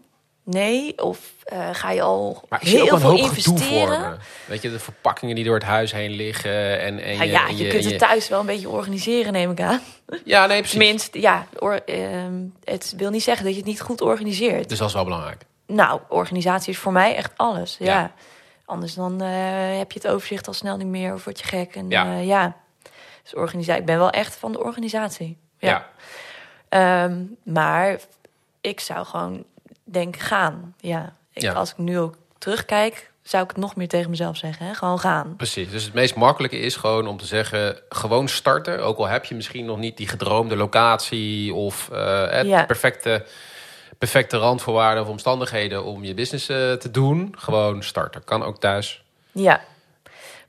Nee, 0.45 0.99
of 1.03 1.19
eh, 1.45 1.69
ga 1.73 1.91
je 1.91 2.03
al 2.03 2.43
Maar 2.49 2.61
heel 2.63 2.91
ook 2.91 2.99
veel 3.01 3.17
investeren? 3.17 4.19
Weet 4.45 4.63
je, 4.63 4.71
de 4.71 4.79
verpakkingen 4.79 5.35
die 5.35 5.45
door 5.45 5.55
het 5.55 5.63
huis 5.65 5.93
heen 5.93 6.11
liggen. 6.11 6.81
En, 6.81 6.99
en 7.03 7.15
Ja, 7.17 7.23
je, 7.23 7.31
ja, 7.31 7.49
en 7.49 7.57
je 7.57 7.69
kunt 7.69 7.85
het 7.85 7.99
thuis 7.99 8.29
wel 8.29 8.41
een 8.41 8.47
beetje 8.47 8.69
organiseren, 8.69 9.33
neem 9.33 9.51
ik 9.51 9.61
aan. 9.61 9.81
Ja, 10.25 10.47
nee, 10.47 10.59
precies. 10.59 10.79
Tenminste, 10.79 11.21
ja, 11.21 11.47
or- 11.59 11.85
ehm, 11.85 12.33
het 12.65 12.95
wil 12.97 13.11
niet 13.11 13.23
zeggen 13.23 13.45
dat 13.45 13.53
je 13.53 13.59
het 13.61 13.69
niet 13.69 13.81
goed 13.81 14.01
organiseert. 14.01 14.69
Dus 14.69 14.79
dat 14.79 14.89
is 14.89 14.95
wel 14.95 15.05
belangrijk. 15.05 15.43
Nou, 15.67 16.01
organisatie 16.09 16.73
is 16.73 16.79
voor 16.79 16.93
mij 16.93 17.15
echt 17.17 17.33
alles. 17.37 17.77
Ja. 17.79 17.87
Ja. 17.87 18.13
Anders 18.73 18.95
dan 18.95 19.21
eh, 19.21 19.29
heb 19.79 19.93
je 19.93 19.99
het 20.03 20.09
overzicht 20.09 20.47
al 20.47 20.53
snel 20.53 20.77
niet 20.77 20.87
meer 20.87 21.15
of 21.15 21.25
word 21.25 21.39
je 21.39 21.45
gek. 21.45 21.75
En 21.77 21.89
Ja. 21.91 22.05
ja, 22.05 22.19
ja 22.19 22.57
Dus 23.23 23.35
organisatie, 23.35 23.81
ik 23.81 23.87
ben 23.87 23.99
wel 23.99 24.11
echt 24.11 24.37
van 24.37 24.53
de 24.53 24.63
organisatie. 24.65 25.37
Ja. 25.59 25.69
Ja. 25.69 25.89
Ehm, 26.69 27.23
maar 27.43 27.99
ik 28.61 28.81
zou 28.81 29.07
gewoon 29.07 29.45
denken 29.85 30.21
gaan. 30.21 30.75
Ja. 30.81 31.13
Ik, 31.33 31.43
Ja. 31.43 31.53
Als 31.53 31.71
ik 31.71 31.79
nu 31.79 31.99
ook 31.99 32.15
terugkijk, 32.39 33.11
zou 33.23 33.43
ik 33.45 33.49
het 33.51 33.59
nog 33.59 33.77
meer 33.77 33.89
tegen 33.89 34.11
mezelf 34.11 34.37
zeggen. 34.37 34.67
Hè? 34.67 34.75
Gewoon 34.75 34.99
gaan. 35.01 35.37
Precies. 35.37 35.71
Dus 35.71 35.85
het 35.85 35.95
meest 35.95 36.15
makkelijke 36.15 36.59
is 36.59 36.77
gewoon 36.77 37.07
om 37.07 37.17
te 37.17 37.27
zeggen: 37.27 37.79
gewoon 37.89 38.29
starten. 38.29 38.85
Ook 38.85 38.99
al 38.99 39.07
heb 39.09 39.25
je 39.25 39.35
misschien 39.35 39.65
nog 39.65 39.79
niet 39.79 39.97
die 39.97 40.09
gedroomde 40.09 40.57
locatie 40.57 41.55
of 41.55 41.89
eh, 41.91 42.31
het 42.31 42.47
Ja. 42.47 42.65
perfecte, 42.65 43.25
perfecte 44.03 44.37
randvoorwaarden 44.37 45.03
of 45.03 45.09
omstandigheden 45.09 45.85
om 45.85 46.05
je 46.05 46.15
business 46.15 46.49
eh, 46.49 46.73
te 46.73 46.91
doen. 46.91 47.35
Gewoon 47.39 47.83
starten. 47.83 48.25
Kan 48.25 48.43
ook 48.43 48.59
thuis. 48.59 49.03
Ja. 49.33 49.61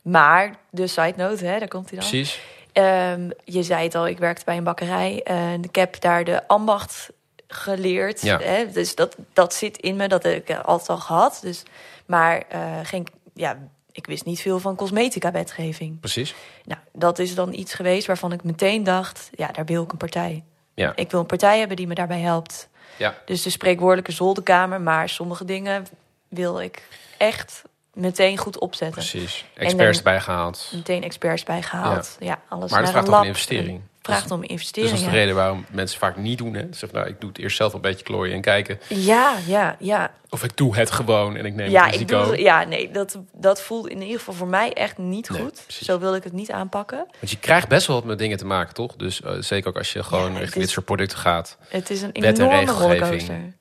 Maar, 0.02 0.56
de 0.70 0.88
side 0.88 1.14
note, 1.16 1.46
hè, 1.46 1.60
daar 1.60 1.68
komt 1.68 1.90
hij 1.90 2.00
dan. 2.00 2.10
Precies. 2.10 2.40
Ehm, 2.72 3.30
je 3.44 3.64
zei 3.64 3.84
het 3.84 3.96
al, 3.96 4.08
ik 4.08 4.18
werkte 4.18 4.46
bij 4.46 4.58
een 4.58 4.64
bakkerij. 4.64 5.22
En 5.24 5.64
ik 5.64 5.76
heb 5.76 6.02
daar 6.02 6.24
de 6.24 6.48
ambacht 6.48 7.10
geleerd. 7.48 8.22
Ja. 8.22 8.40
Hè? 8.40 8.72
Dus 8.72 8.96
dat, 8.96 9.16
dat 9.34 9.54
zit 9.54 9.78
in 9.78 9.96
me, 9.96 10.08
dat 10.08 10.24
heb 10.24 10.50
ik 10.50 10.58
altijd 10.58 10.90
al 10.90 10.98
gehad. 10.98 11.40
Dus, 11.42 11.64
maar 12.06 12.44
eh, 12.50 12.80
geen, 12.84 13.08
ja, 13.34 13.58
ik 13.92 14.06
wist 14.06 14.26
niet 14.26 14.42
veel 14.42 14.60
van 14.60 14.76
cosmetica-wetgeving. 14.76 16.00
Precies. 16.00 16.36
Nou, 16.64 16.80
dat 16.94 17.20
is 17.20 17.36
dan 17.36 17.54
iets 17.54 17.74
geweest 17.74 18.08
waarvan 18.08 18.32
ik 18.32 18.44
meteen 18.44 18.84
dacht... 18.84 19.30
ja, 19.36 19.48
daar 19.48 19.66
wil 19.66 19.84
ik 19.84 19.92
een 19.92 19.98
partij. 19.98 20.44
Ja. 20.74 20.96
Ik 20.96 21.12
wil 21.12 21.20
een 21.20 21.26
partij 21.26 21.60
hebben 21.60 21.78
die 21.78 21.88
me 21.88 21.94
daarbij 21.94 22.20
helpt. 22.20 22.72
Ja. 22.98 23.16
Dus 23.26 23.42
de 23.42 23.50
spreekwoordelijke 23.50 24.12
zolderkamer. 24.12 24.82
Maar 24.82 25.10
sommige 25.10 25.46
dingen 25.46 25.88
wil 26.28 26.60
ik 26.60 26.88
echt 27.18 27.62
meteen 27.94 28.38
goed 28.38 28.60
opzetten. 28.60 29.04
Precies. 29.08 29.46
Experts 29.54 29.98
erbij 29.98 30.20
gehaald. 30.22 30.72
Meteen 30.74 31.04
experts 31.04 31.44
bijgehaald. 31.44 32.16
Ja, 32.20 32.40
alles 32.48 32.72
Maar 32.72 32.82
dat 32.82 32.90
vraagt 32.90 33.06
een 33.06 33.12
lab. 33.12 33.22
een 33.22 33.28
investering. 33.28 33.82
Vraagt 34.12 34.32
om 34.32 34.40
Dus 34.42 34.50
investering. 34.50 34.92
dat 34.92 35.00
is 35.02 35.06
de 35.06 35.12
reden 35.12 35.36
waarom 35.36 35.66
mensen 35.72 36.00
vaak 36.00 36.18
niet 36.18 36.38
doen. 36.38 36.54
Hè? 36.54 36.62
Ze 36.62 36.68
zeggen, 36.72 36.98
nou, 36.98 37.10
ik 37.10 37.20
doe 37.22 37.30
het 37.30 37.38
eerst 37.40 37.58
zelf 37.58 37.74
een 37.74 37.82
beetje 37.82 38.04
klooien 38.04 38.36
en 38.36 38.42
kijken. 38.42 38.80
Ja, 38.88 39.36
ja, 39.48 39.76
ja. 39.80 40.12
Of 40.30 40.44
ik 40.44 40.58
doe 40.58 40.76
het 40.76 40.92
gewoon 40.92 41.36
en 41.36 41.46
ik 41.46 41.54
neem 41.54 41.70
Ja, 41.70 41.86
het 41.86 41.94
ik 41.94 42.00
risico. 42.10 42.26
doe, 42.26 42.40
ja, 42.42 42.64
nee, 42.64 42.92
dat, 42.92 43.18
dat 43.34 43.62
voelt 43.62 43.88
in 43.88 44.02
ieder 44.02 44.18
geval 44.18 44.34
voor 44.34 44.48
mij 44.48 44.74
echt 44.74 44.98
niet 44.98 45.30
Nee, 45.30 45.42
goed. 45.42 45.62
precies. 45.64 45.88
Zo 45.88 46.00
wil 46.00 46.16
ik 46.16 46.24
het 46.24 46.34
niet 46.34 46.52
aanpakken. 46.52 46.98
Want 47.20 47.32
je 47.32 47.40
krijgt 47.40 47.68
best 47.68 47.88
wel 47.88 47.96
wat 47.96 48.06
met 48.06 48.18
dingen 48.18 48.38
te 48.38 48.46
maken, 48.46 48.74
toch? 48.74 48.96
Dus 48.96 49.22
eh, 49.22 49.32
zeker 49.40 49.70
ook 49.70 49.78
als 49.78 49.94
je 49.94 50.04
gewoon 50.04 50.34
Ja, 50.34 50.40
richting 50.40 50.64
dit 50.64 50.74
soort 50.74 50.86
producten 50.86 51.18
gaat. 51.18 51.58
Het 51.68 51.90
is 51.90 52.02
een 52.02 52.12
enorme 52.12 52.48
regelgeving. 52.60 52.78
rollercoaster. 52.80 53.54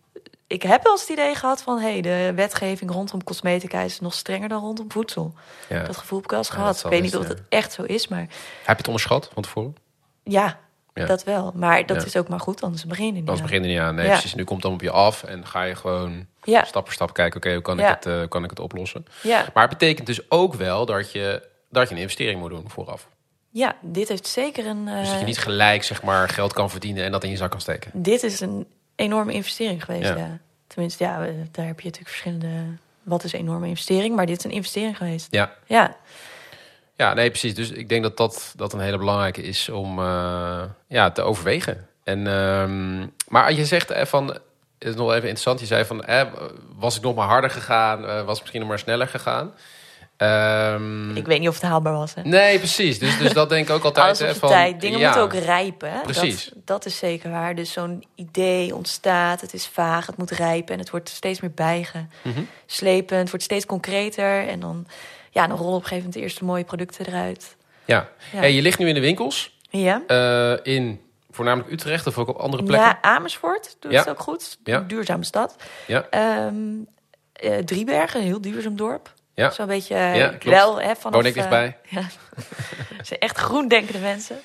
Ik 0.47 0.63
heb 0.63 0.83
wel 0.83 0.93
eens 0.93 1.01
het 1.01 1.11
idee 1.11 1.35
gehad 1.35 1.63
van... 1.63 1.79
hé, 1.79 2.01
de 2.01 2.33
wetgeving 2.35 2.91
rondom 2.91 3.25
cosmetica 3.25 3.81
is 3.81 4.01
nog 4.01 4.15
strenger 4.15 4.49
dan 4.49 4.61
rondom 4.61 4.93
voedsel. 4.93 5.35
Ja. 5.69 5.83
Dat 5.83 5.97
gevoel 5.97 6.17
heb 6.19 6.25
ik 6.25 6.31
wel 6.31 6.39
eens 6.41 6.51
gehad. 6.51 6.81
Ik 6.85 6.91
weet 6.91 7.03
niet 7.03 7.17
of 7.17 7.29
het 7.29 7.43
echt 7.49 7.73
zo 7.73 7.83
is, 7.83 8.09
maar 8.09 8.21
Heb 8.21 8.29
je 8.67 8.73
het 8.77 8.87
onderschat 8.87 9.31
van 9.35 9.43
tevoren? 9.43 9.75
Ja, 10.25 10.59
Ja. 10.95 11.07
dat 11.07 11.25
wel. 11.25 11.53
Maar 11.55 11.87
dat 11.87 11.97
Ja. 12.01 12.07
is 12.07 12.17
ook 12.17 12.29
maar 12.29 12.41
goed, 12.41 12.63
anders 12.63 12.85
begin 12.87 13.07
je 13.07 13.13
niet. 13.13 13.21
Anders 13.21 13.41
aan. 13.41 13.47
begin 13.47 13.63
je 13.63 13.69
niet 13.69 13.79
aan. 13.79 13.95
Nee, 13.95 14.07
precies. 14.09 14.35
Nu 14.35 14.45
komt 14.45 14.63
dan 14.63 14.73
op 14.73 14.81
je 14.81 14.91
af 14.91 15.23
en 15.23 15.47
ga 15.47 15.63
je 15.63 15.75
gewoon 15.75 16.27
Ja, 16.45 16.65
stap 16.65 16.85
voor 16.85 16.93
stap 16.95 17.13
kijken. 17.15 17.37
Oké, 17.37 17.53
hoe 17.53 17.63
kan, 17.63 17.79
ik 17.81 17.87
het, 17.87 18.07
eh, 18.07 18.21
kan 18.29 18.45
ik 18.45 18.51
het 18.51 18.61
oplossen? 18.61 19.07
ja, 19.23 19.47
Maar 19.55 19.69
het 19.69 19.79
betekent 19.79 20.07
dus 20.07 20.31
ook 20.31 20.55
wel 20.55 20.87
dat 20.87 21.13
je, 21.13 21.49
dat 21.71 21.89
je 21.89 21.95
een 21.95 22.01
investering 22.01 22.41
moet 22.41 22.51
doen 22.51 22.71
vooraf. 22.71 23.09
ja, 23.51 23.77
dit 23.81 24.09
heeft 24.09 24.27
zeker 24.27 24.67
een... 24.67 24.85
Dus 24.85 24.95
dat 24.99 25.09
je 25.13 25.17
eh, 25.21 25.25
niet 25.25 25.39
gelijk 25.39 25.83
zeg 25.83 26.03
maar, 26.03 26.29
geld 26.29 26.53
kan 26.53 26.71
verdienen 26.71 27.05
en 27.05 27.13
dat 27.13 27.25
in 27.25 27.31
je 27.31 27.37
zak 27.37 27.51
kan 27.51 27.61
steken. 27.61 27.91
Dit 27.95 28.23
is 28.23 28.41
een 28.41 28.67
enorme 28.97 29.33
investering 29.33 29.85
geweest, 29.85 30.09
Ja. 30.09 30.39
Tenminste, 30.67 31.05
ja, 31.05 31.19
daar 31.51 31.67
heb 31.67 31.81
je 31.81 31.85
natuurlijk 31.87 32.09
verschillende... 32.09 32.49
Wat 33.03 33.25
is 33.25 33.33
een 33.33 33.39
enorme 33.39 33.67
investering? 33.69 34.17
Maar 34.17 34.27
dit 34.27 34.39
is 34.39 34.45
een 34.45 34.51
investering 34.51 34.97
geweest. 34.97 35.27
Ja. 35.31 35.53
Ja, 35.67 35.97
Ja, 37.03 37.15
nee, 37.15 37.31
precies. 37.31 37.55
Dus 37.55 37.71
ik 37.71 37.89
denk 37.89 38.03
dat 38.03 38.17
dat, 38.17 38.53
dat 38.57 38.73
een 38.73 38.81
hele 38.81 38.99
belangrijke 38.99 39.43
is 39.43 39.69
om 39.69 39.99
eh, 39.99 40.63
ja, 40.89 41.11
te 41.11 41.23
overwegen. 41.23 41.87
En, 42.05 42.27
ehm, 42.27 43.07
maar 43.29 43.53
je 43.53 43.65
zegt 43.65 43.91
eh, 43.91 44.05
van, 44.05 44.29
het 44.29 44.41
is 44.79 44.95
nog 44.95 45.09
even 45.09 45.21
interessant, 45.21 45.61
je 45.61 45.67
zei 45.67 45.85
van, 45.85 46.05
eh, 46.05 46.23
was 46.77 46.97
ik 46.97 47.03
nog 47.03 47.15
maar 47.15 47.29
harder 47.29 47.51
gegaan, 47.51 48.07
eh, 48.07 48.25
was 48.25 48.35
ik 48.35 48.41
misschien 48.41 48.61
nog 48.61 48.69
maar 48.69 48.79
sneller 48.79 49.09
gegaan. 49.09 49.53
Ehm, 50.17 51.17
ik 51.17 51.27
weet 51.27 51.41
niet 51.41 51.49
of 51.49 51.55
het 51.55 51.63
haalbaar 51.63 51.93
was. 51.93 52.15
Hè? 52.15 52.23
Nee, 52.23 52.59
precies. 52.59 52.99
Dus, 52.99 53.19
dus 53.19 53.33
dat 53.33 53.49
denk 53.49 53.69
ik 53.69 53.75
ook 53.75 53.85
altijd. 53.91 54.07
Alles 54.07 54.21
op 54.21 54.27
hè, 54.27 54.35
van, 54.35 54.49
tijd. 54.49 54.81
Dingen 54.81 54.99
ja, 54.99 55.05
moeten 55.05 55.23
ook 55.23 55.45
rijpen. 55.45 55.91
Hè? 55.93 56.01
Precies. 56.01 56.45
Dat, 56.45 56.67
dat 56.67 56.87
is 56.87 56.99
zeker 56.99 57.31
waar. 57.31 57.55
Dus 57.55 57.73
zo'n 57.73 58.05
idee 58.15 58.75
ontstaat. 58.75 59.41
Het 59.41 59.55
is 59.55 59.67
vaag. 59.67 60.07
Het 60.07 60.17
moet 60.17 60.31
rijpen. 60.31 60.75
En 60.75 60.81
het 60.81 60.91
wordt 60.91 61.09
steeds 61.09 61.41
meer 61.41 61.51
bijgeslepen. 61.51 63.07
Mhm. 63.07 63.19
Het 63.19 63.31
wordt 63.31 63.45
steeds 63.45 63.67
concreter. 63.67 64.49
En 64.49 64.61
dan, 64.61 64.87
ja, 65.33 65.47
dan 65.47 65.57
rollen 65.57 65.73
op 65.75 65.83
een 65.83 65.89
gegeven 65.89 65.97
moment 65.97 66.15
de 66.15 66.21
eerste 66.21 66.45
mooie 66.45 66.65
producten 66.65 67.07
eruit. 67.07 67.57
Ja. 67.85 68.09
Ja, 68.33 68.39
Hey, 68.39 68.53
je 68.53 68.63
ligt 68.63 68.79
nu 68.79 68.89
in 68.89 68.95
de 68.95 69.01
winkels 69.01 69.59
ja. 69.71 70.03
eh, 70.07 70.73
in 70.75 71.01
voornamelijk 71.31 71.73
Utrecht 71.73 72.07
of 72.07 72.19
ook 72.19 72.29
op 72.29 72.37
andere 72.37 72.63
plekken. 72.63 72.89
ja 72.89 72.99
Amersfoort 73.03 73.77
doet 73.81 73.93
Ja. 73.93 73.99
het 73.99 74.09
ook 74.09 74.21
goed. 74.21 74.59
Ja. 74.65 74.81
Duurzame 74.81 75.25
stad. 75.25 75.57
Ja. 75.87 76.07
Ehm, 76.11 76.57
eh, 77.33 77.59
Driebergen, 77.59 78.21
een 78.21 78.27
heel 78.27 78.41
duurzaam 78.41 78.77
dorp. 78.77 79.13
Ja. 79.35 79.51
Zo'n 79.51 79.67
beetje 79.67 79.95
eh, 79.95 80.17
Ja, 80.17 80.29
klopt. 80.29 80.45
wel 80.45 80.81
hè, 80.81 80.95
vanaf... 80.97 81.15
Woon 81.17 81.27
ik 81.27 81.35
dichtbij. 81.35 81.79
eh, 81.83 81.91
ja. 81.99 82.07
Zijn 83.03 83.21
echt 83.21 83.37
groen 83.39 83.69
denkende 83.69 83.99
mensen. 84.01 84.37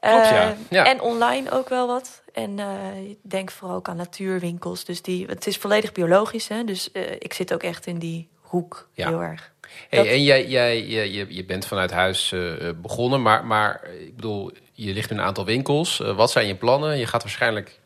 Klopt, 0.00 0.28
ja. 0.28 0.48
Eh, 0.50 0.56
Ja. 0.70 0.84
En 0.86 1.00
online 1.00 1.50
ook 1.50 1.68
wel 1.68 1.86
wat. 1.86 2.22
En 2.32 2.58
eh, 2.58 3.08
ik 3.10 3.18
denk 3.22 3.50
vooral 3.50 3.76
ook 3.76 3.88
aan 3.88 3.96
natuurwinkels. 3.96 4.84
Dus 4.84 5.02
die, 5.02 5.26
het 5.26 5.46
is 5.46 5.56
volledig 5.56 5.92
biologisch. 5.92 6.48
Hè? 6.48 6.64
Dus 6.64 6.92
eh, 6.92 7.02
ik 7.18 7.32
zit 7.32 7.52
ook 7.54 7.62
echt 7.62 7.86
in 7.86 7.98
die 7.98 8.28
hoek 8.40 8.88
Ja. 8.92 9.08
heel 9.08 9.22
erg. 9.22 9.52
Hey, 9.88 9.98
Dat- 9.98 10.08
En 10.08 10.22
jij, 10.22 10.46
jij, 10.46 10.86
je, 10.86 11.34
je, 11.34 11.44
bent 11.44 11.66
vanuit 11.66 11.90
huis 11.90 12.32
eh, 12.32 12.40
begonnen, 12.82 13.22
maar, 13.22 13.44
maar 13.44 13.80
eh, 13.84 14.00
ik 14.06 14.16
bedoel, 14.16 14.50
je 14.72 14.92
ligt 14.92 15.10
in 15.10 15.18
een 15.18 15.24
aantal 15.24 15.44
winkels. 15.44 16.00
Eh, 16.00 16.16
wat 16.16 16.30
zijn 16.30 16.46
je 16.46 16.54
plannen? 16.54 16.98
Je 16.98 17.06
gaat 17.06 17.22
waarschijnlijk 17.22 17.80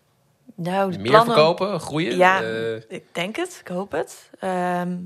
Nou, 0.54 0.88
meer 0.96 1.10
plannen- 1.10 1.34
verkopen, 1.34 1.80
groeien. 1.80 2.16
Ja, 2.16 2.42
Eh, 2.42 2.74
ik 2.88 3.04
denk 3.12 3.36
het. 3.36 3.58
Ik 3.60 3.68
hoop 3.68 3.92
het. 3.92 4.30
Ehm, 4.40 4.96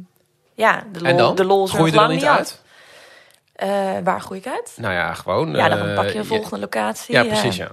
ja, 0.55 0.87
de 0.93 1.01
lol, 1.01 1.09
en 1.09 1.17
dan? 1.17 1.35
de 1.35 1.45
lol 1.45 1.65
is 1.65 1.71
Groei 1.71 1.91
je 1.93 1.97
er 1.99 2.03
dan 2.07 2.15
niet 2.15 2.25
uit? 2.25 2.63
Eh, 3.55 3.93
waar 4.05 4.21
groei 4.21 4.41
ik 4.41 4.47
uit? 4.47 4.73
Nou 4.77 4.93
ja, 4.95 5.15
gewoon. 5.15 5.55
Ja, 5.55 5.69
dan 5.69 5.89
eh, 5.89 5.95
pak 5.95 6.05
je 6.05 6.11
een 6.15 6.21
je- 6.21 6.25
volgende 6.25 6.59
locatie. 6.59 7.15
Ja, 7.15 7.23
eh. 7.23 7.29
precies, 7.29 7.57
ja. 7.57 7.71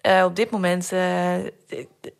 Eh, 0.00 0.24
op 0.24 0.36
dit 0.36 0.50
moment 0.50 0.92
eh, 0.92 1.34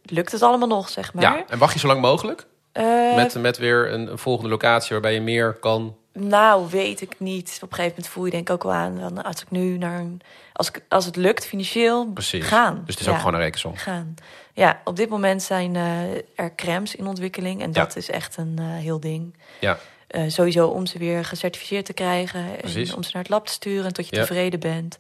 lukt 0.03 0.33
het 0.33 0.43
allemaal 0.43 0.69
nog, 0.69 0.89
zeg 0.89 1.15
maar. 1.15 1.23
ja. 1.25 1.45
En 1.49 1.59
wacht 1.59 1.73
je 1.73 1.79
zo 1.79 1.87
lang 1.87 2.01
mogelijk? 2.01 2.47
Eh, 2.73 3.15
Met, 3.15 3.35
met 3.35 3.57
weer 3.59 3.93
een, 3.93 4.11
een 4.11 4.19
volgende 4.19 4.51
locatie 4.51 4.91
waarbij 4.91 5.15
je 5.15 5.21
meer 5.21 5.53
kan. 5.53 5.97
Nou, 6.19 6.69
weet 6.71 7.01
ik 7.01 7.15
niet. 7.19 7.59
Op 7.63 7.69
een 7.71 7.77
gegeven 7.77 7.95
moment 7.97 8.09
voel 8.13 8.25
je 8.25 8.31
denk 8.31 8.49
ik 8.49 8.55
ook 8.55 8.63
wel 8.63 8.73
aan... 8.73 8.99
Van, 9.01 9.23
als 9.25 9.43
ik 9.43 9.51
nu 9.51 9.79
naar 9.79 9.99
een... 10.01 10.21
Als, 10.53 10.69
ik, 10.69 10.81
als 10.89 11.05
het 11.05 11.17
lukt 11.17 11.47
financieel, 11.47 12.07
Precies. 12.13 12.45
gaan. 12.47 12.75
Dus 12.75 12.95
het 12.95 13.01
is 13.01 13.07
Ja, 13.07 13.13
ook 13.13 13.19
gewoon 13.19 13.35
een 13.35 13.41
rekensom. 13.41 13.77
Gaan. 13.77 14.15
Ja, 14.53 14.81
op 14.85 14.97
dit 14.97 15.09
moment 15.09 15.43
zijn 15.43 15.77
eh, 15.77 16.13
er 16.35 16.55
crèmes 16.57 16.95
in 16.95 17.07
ontwikkeling. 17.07 17.63
En 17.63 17.67
Ja. 17.73 17.73
dat 17.85 17.97
is 17.97 18.11
echt 18.11 18.37
een 18.37 18.55
eh, 18.59 18.65
heel 18.67 19.01
ding. 19.01 19.37
Ja, 19.61 19.79
Eh, 20.07 20.23
sowieso 20.29 20.69
om 20.69 20.87
ze 20.87 20.99
weer 20.99 21.25
gecertificeerd 21.25 21.85
te 21.85 21.93
krijgen. 21.93 22.45
Precies. 22.57 22.91
En 22.91 22.97
om 22.97 23.03
ze 23.03 23.11
naar 23.13 23.23
het 23.23 23.31
lab 23.31 23.47
te 23.47 23.53
sturen 23.53 23.85
en 23.87 23.93
tot 23.93 24.09
je 24.09 24.17
Ja. 24.17 24.21
tevreden 24.23 24.61
bent. 24.61 24.99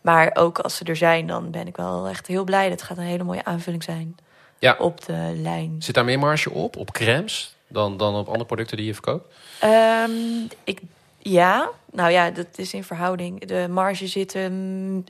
Maar 0.00 0.30
ook 0.34 0.58
als 0.58 0.76
ze 0.76 0.84
er 0.84 0.96
zijn, 0.96 1.26
dan 1.26 1.50
ben 1.50 1.66
ik 1.66 1.76
wel 1.76 2.08
echt 2.08 2.26
heel 2.26 2.44
blij. 2.44 2.68
Dat 2.68 2.82
gaat 2.82 2.96
een 2.98 3.04
hele 3.04 3.24
mooie 3.24 3.44
aanvulling 3.44 3.82
zijn 3.82 4.14
Ja. 4.58 4.76
op 4.78 5.04
de 5.04 5.32
lijn. 5.36 5.76
Zit 5.78 5.94
daar 5.94 6.04
meer 6.04 6.18
marge 6.18 6.50
op, 6.50 6.76
op 6.76 6.90
crèmes, 6.92 7.56
dan, 7.72 7.96
dan 7.96 8.14
op 8.14 8.26
andere 8.26 8.44
producten 8.44 8.76
die 8.76 8.86
je 8.86 8.92
verkoopt? 8.92 9.34
Ehm, 9.60 10.10
ik, 10.64 10.80
ja, 11.18 11.68
nou 11.92 12.10
ja, 12.10 12.30
dat 12.30 12.46
is 12.56 12.74
in 12.74 12.84
verhouding. 12.84 13.46
De 13.46 13.66
marge 13.70 14.06
zit 14.06 14.32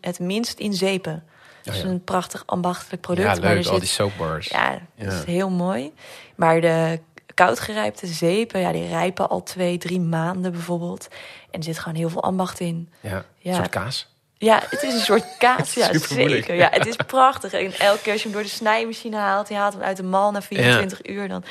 het 0.01 0.19
minst 0.21 0.59
in 0.59 0.75
zeepen. 0.75 1.25
Dat 1.63 1.75
is 1.75 1.81
ja. 1.83 1.87
een 1.89 2.05
prachtig 2.05 2.43
ambachtelijk 2.47 3.03
product. 3.03 3.27
ja, 3.37 3.41
maar 3.43 3.51
er 3.51 3.57
leuk, 3.57 3.65
al 3.67 3.71
zit- 3.73 3.81
die 3.81 3.89
soapbars. 3.89 4.47
Ja, 4.49 4.71
dat 4.71 4.81
Ja. 5.13 5.19
is 5.19 5.25
heel 5.25 5.51
mooi. 5.51 5.93
Maar 6.35 6.61
de 6.61 7.01
koudgerijpte 7.35 8.07
zeepen, 8.07 8.61
ja, 8.61 8.73
die 8.73 8.87
rijpen 8.89 9.29
al 9.29 9.43
twee, 9.43 9.79
drie 9.79 10.01
maanden 10.01 10.53
bijvoorbeeld. 10.53 11.09
En 11.51 11.59
er 11.59 11.65
zit 11.65 11.79
gewoon 11.79 11.99
heel 11.99 12.09
veel 12.09 12.23
ambacht 12.23 12.61
in. 12.61 12.89
Ja, 13.01 13.25
Ja. 13.39 13.51
een 13.51 13.55
soort 13.57 13.69
kaas. 13.69 14.11
Ja, 14.39 14.61
het 14.69 14.83
is 14.83 14.93
een 14.95 15.01
soort 15.01 15.25
kaas. 15.39 15.75
Ja, 15.81 15.93
Super 15.93 16.17
moeilijk. 16.17 16.45
zeker. 16.45 16.55
Ja, 16.55 16.69
het 16.71 16.87
is 16.87 16.97
prachtig. 16.97 17.53
En 17.53 17.73
elke 17.79 18.03
keer 18.03 18.13
als 18.13 18.23
je 18.23 18.29
hem 18.29 18.37
door 18.37 18.47
de 18.47 18.53
snijmachine 18.55 19.17
haalt, 19.17 19.49
je 19.49 19.55
haalt 19.55 19.73
hem 19.73 19.83
uit 19.83 19.97
de 19.97 20.03
mal 20.03 20.31
na 20.31 20.43
24 20.43 21.07
uur, 21.07 21.29
dan 21.29 21.45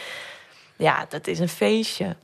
ja, 0.82 1.06
dat 1.10 1.28
is 1.28 1.39
een 1.39 1.50
feestje. 1.50 2.15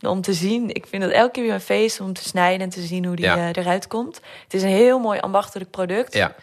Om 0.00 0.20
te 0.20 0.32
zien. 0.32 0.70
Ik 0.74 0.86
vind 0.86 1.02
het 1.02 1.12
elke 1.12 1.30
keer 1.30 1.42
weer 1.42 1.52
een 1.52 1.60
feest 1.60 2.00
om 2.00 2.12
te 2.12 2.22
snijden 2.24 2.60
en 2.60 2.68
te 2.68 2.80
zien 2.82 3.04
hoe 3.04 3.16
die 3.16 3.24
Ja. 3.24 3.36
eh, 3.36 3.62
eruit 3.62 3.86
komt. 3.86 4.20
Het 4.42 4.54
is 4.54 4.62
een 4.62 4.68
heel 4.68 4.98
mooi 4.98 5.20
ambachtelijk 5.20 5.70
product. 5.70 6.14
Ja, 6.14 6.34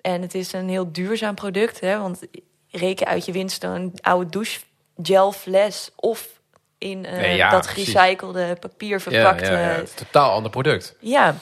En 0.00 0.22
het 0.22 0.34
is 0.34 0.52
een 0.52 0.68
heel 0.68 0.92
duurzaam 0.92 1.34
product. 1.34 1.80
Hè? 1.80 1.98
Want 1.98 2.20
reken 2.70 3.06
uit 3.06 3.24
je 3.24 3.32
winst 3.32 3.62
een 3.62 3.92
oude 4.00 4.30
douchegelfles 4.30 5.90
of 5.96 6.28
in 6.78 7.04
eh, 7.04 7.16
Nee, 7.18 7.36
ja, 7.36 7.50
dat 7.50 7.66
gerecyclede 7.66 8.56
papier 8.60 9.00
verpakt. 9.00 9.46
ja, 9.46 9.52
ja. 9.60 9.76
eh, 9.76 9.82
totaal 9.82 10.30
ander 10.32 10.50
product. 10.50 10.94
ja. 11.00 11.36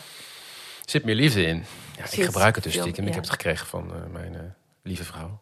Zit 0.84 1.04
meer 1.04 1.14
liefde 1.14 1.42
in. 1.46 1.64
Ja, 1.96 2.04
ik 2.10 2.24
gebruik 2.24 2.54
het 2.54 2.64
dus 2.64 2.72
stiekem. 2.72 3.06
Ik 3.06 3.12
heb 3.14 3.22
het 3.22 3.30
gekregen 3.32 3.66
van 3.66 3.92
mijn 4.12 4.54
lieve 4.82 5.04
vrouw. 5.04 5.40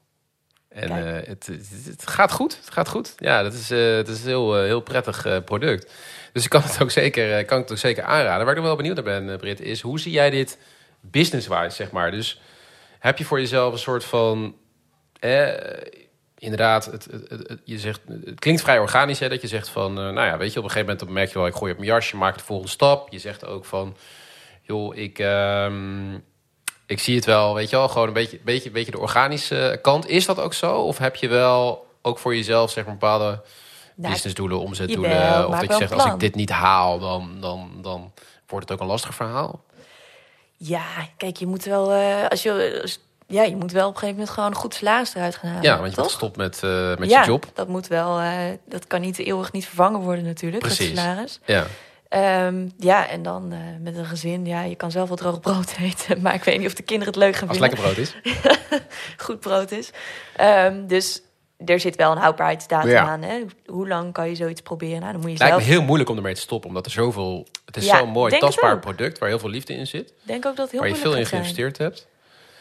En 0.75 0.91
eh, 0.91 1.29
het, 1.29 1.47
het, 1.47 1.69
het 1.87 2.07
gaat 2.07 2.33
goed. 2.33 2.57
Het 2.57 2.71
gaat 2.73 2.89
goed. 2.89 3.13
Ja, 3.17 3.43
dat 3.43 3.53
is, 3.53 3.71
eh, 3.71 3.95
het 3.97 4.09
is 4.09 4.21
een 4.23 4.27
heel, 4.29 4.57
eh, 4.57 4.63
heel 4.65 4.81
prettig 4.81 5.45
product. 5.45 5.93
Dus 6.33 6.45
ik 6.45 6.51
kan 6.51 6.63
het 6.63 6.83
ook 6.83 6.91
zeker, 6.91 7.45
kan 7.45 7.61
het 7.61 7.71
ook 7.71 7.79
zeker 7.79 8.03
aanraden. 8.03 8.47
Waar 8.47 8.57
ik 8.57 8.63
wel 8.63 8.77
benieuwd 8.77 8.95
naar 8.95 9.05
ben, 9.23 9.39
Britt, 9.39 9.61
is 9.61 9.81
hoe 9.81 10.01
zie 10.01 10.13
jij 10.13 10.31
dit 10.31 10.59
business-wise, 11.01 11.77
zeg 11.77 11.91
maar. 11.91 12.11
Dus 12.11 12.41
heb 12.99 13.19
je 13.19 13.25
voor 13.25 13.39
jezelf 13.41 13.73
een 13.73 13.79
soort 13.79 14.05
van... 14.05 14.57
Eh, 15.21 15.49
inderdaad, 16.39 16.85
het, 16.85 17.05
het, 17.11 17.29
het, 17.29 17.49
het- 17.49 17.61
je 17.65 17.79
zegt, 17.79 18.01
het 18.25 18.39
klinkt 18.41 18.61
vrij 18.63 18.79
organisch, 18.79 19.19
hè, 19.19 19.29
dat 19.29 19.41
je 19.41 19.49
zegt 19.49 19.69
van... 19.69 19.95
nou 19.95 20.15
ja, 20.21 20.37
weet 20.37 20.53
je, 20.53 20.59
op 20.59 20.65
een 20.65 20.71
gegeven 20.71 20.93
moment 20.95 21.15
merk 21.15 21.29
je 21.33 21.39
wel... 21.39 21.47
ik 21.47 21.55
gooi 21.55 21.73
op 21.73 21.79
mijn 21.79 21.91
jasje, 21.91 22.17
maak 22.17 22.39
de 22.39 22.45
volgende 22.45 22.73
stap. 22.73 23.11
Je 23.13 23.19
zegt 23.19 23.47
ook 23.47 23.65
van... 23.65 23.97
joh, 24.63 24.97
ik... 24.97 25.19
ehm, 25.19 26.19
ik 26.87 26.99
zie 27.01 27.17
het 27.17 27.25
wel, 27.25 27.55
weet 27.55 27.71
je 27.71 27.77
wel, 27.77 27.89
gewoon 27.89 28.07
een 28.07 28.13
beetje, 28.15 28.39
beetje, 28.45 28.71
beetje 28.71 28.91
de 28.93 28.99
organische 28.99 29.79
kant. 29.83 30.09
Is 30.09 30.27
dat 30.27 30.39
ook 30.41 30.55
zo? 30.55 30.75
Of 30.77 30.99
heb 30.99 31.17
je 31.17 31.29
wel 31.29 31.87
ook 32.03 32.19
voor 32.19 32.35
jezelf 32.37 32.71
zeg 32.71 32.85
maar 32.85 32.93
bepaalde 32.97 33.41
Nou, 33.95 34.13
businessdoelen, 34.13 34.61
omzetdoelen? 34.61 35.11
jawel, 35.11 35.49
of 35.49 35.59
dat 35.59 35.71
je 35.71 35.77
zegt, 35.77 35.93
als 35.93 36.05
ik 36.05 36.21
dit 36.21 36.35
niet 36.35 36.51
haal, 36.51 36.99
dan, 36.99 37.37
dan, 37.41 37.71
dan 37.83 38.13
wordt 38.47 38.69
het 38.69 38.79
ook 38.79 38.85
een 38.85 38.91
lastig 38.93 39.15
verhaal. 39.15 39.61
Ja, 40.57 40.85
kijk, 41.17 41.37
je 41.37 41.47
moet 41.47 41.65
wel, 41.65 41.93
eh, 41.93 42.29
als 42.29 42.43
je, 42.43 42.79
als- 42.83 42.99
ja, 43.27 43.43
je 43.43 43.57
moet 43.57 43.73
wel 43.73 43.87
op 43.89 43.93
een 43.95 43.99
gegeven 43.99 44.17
moment 44.19 44.35
gewoon 44.35 44.51
een 44.51 44.57
goed 44.57 44.75
salaris 44.75 45.15
eruit 45.15 45.37
gaan 45.37 45.49
halen. 45.51 45.65
ja, 45.65 45.79
want 45.79 45.91
je 45.91 45.97
toch? 45.97 46.05
gestopt 46.05 46.37
met, 46.37 46.63
eh, 46.63 46.97
met 46.97 47.11
ja, 47.11 47.21
je 47.21 47.27
job. 47.27 47.47
dat 47.55 47.69
moet 47.69 47.87
wel, 47.87 48.19
eh, 48.21 48.39
dat 48.67 48.87
kan 48.87 49.01
niet 49.01 49.19
eeuwig 49.19 49.53
niet 49.53 49.67
vervangen 49.67 50.01
worden 50.01 50.25
natuurlijk, 50.25 50.63
Precies. 50.63 50.99
salaris. 50.99 51.41
Ja. 51.47 51.67
Ehm, 52.13 52.69
ja, 52.79 53.09
en 53.09 53.23
dan 53.23 53.53
eh, 53.53 53.59
met 53.81 53.97
een 53.97 54.05
gezin, 54.05 54.47
ja, 54.47 54.63
je 54.63 54.75
kan 54.75 54.91
zelf 54.91 55.09
wel 55.09 55.17
droog 55.17 55.41
brood 55.41 55.75
eten, 55.81 56.21
maar 56.21 56.35
ik 56.35 56.45
weet 56.45 56.59
niet 56.59 56.67
of 56.67 56.75
de 56.75 56.83
kinderen 56.83 57.15
het 57.15 57.23
leuk 57.23 57.37
gaan 57.37 57.49
Als 57.49 57.59
het 57.59 57.75
vinden. 57.75 57.95
lekker 57.95 58.13
brood 58.23 58.43
is. 58.75 58.81
Goed 59.27 59.41
brood 59.41 59.71
is. 59.71 59.91
Ehm, 60.37 60.87
dus 60.87 61.23
er 61.65 61.81
zit 61.81 61.97
wel 61.97 62.11
een 62.13 62.19
houdbaarheidsdatum 62.19 62.91
Ja. 62.91 63.03
aan. 63.09 63.23
Hè? 63.23 63.41
Hoe 63.67 63.89
lang 63.89 64.13
kan 64.13 64.29
je 64.29 64.35
zoiets 64.35 64.61
proberen? 64.61 65.01
Nou, 65.01 65.13
dan 65.13 65.21
moet 65.21 65.31
je 65.33 65.39
Lijkt 65.39 65.55
me 65.57 65.63
zelf. 65.63 65.75
heel 65.75 65.83
moeilijk 65.87 66.11
om 66.11 66.17
ermee 66.17 66.35
te 66.35 66.41
stoppen, 66.41 66.69
omdat 66.69 66.87
er 66.87 66.93
zoveel... 66.93 67.47
Het 67.65 67.77
is 67.77 67.85
Ja, 67.85 67.99
zo'n 67.99 68.09
mooi, 68.09 68.39
tastbaar 68.39 68.79
product 68.79 69.19
waar 69.19 69.29
heel 69.29 69.39
veel 69.39 69.49
liefde 69.51 69.75
in 69.75 69.87
zit. 69.87 70.13
Denk 70.23 70.47
ook 70.47 70.57
dat 70.57 70.63
het 70.63 70.71
heel 70.71 70.81
waar 70.81 70.89
je 70.89 70.95
veel 70.97 71.17
in 71.17 71.27
geïnvesteerd 71.27 71.79
hebt. 71.79 72.07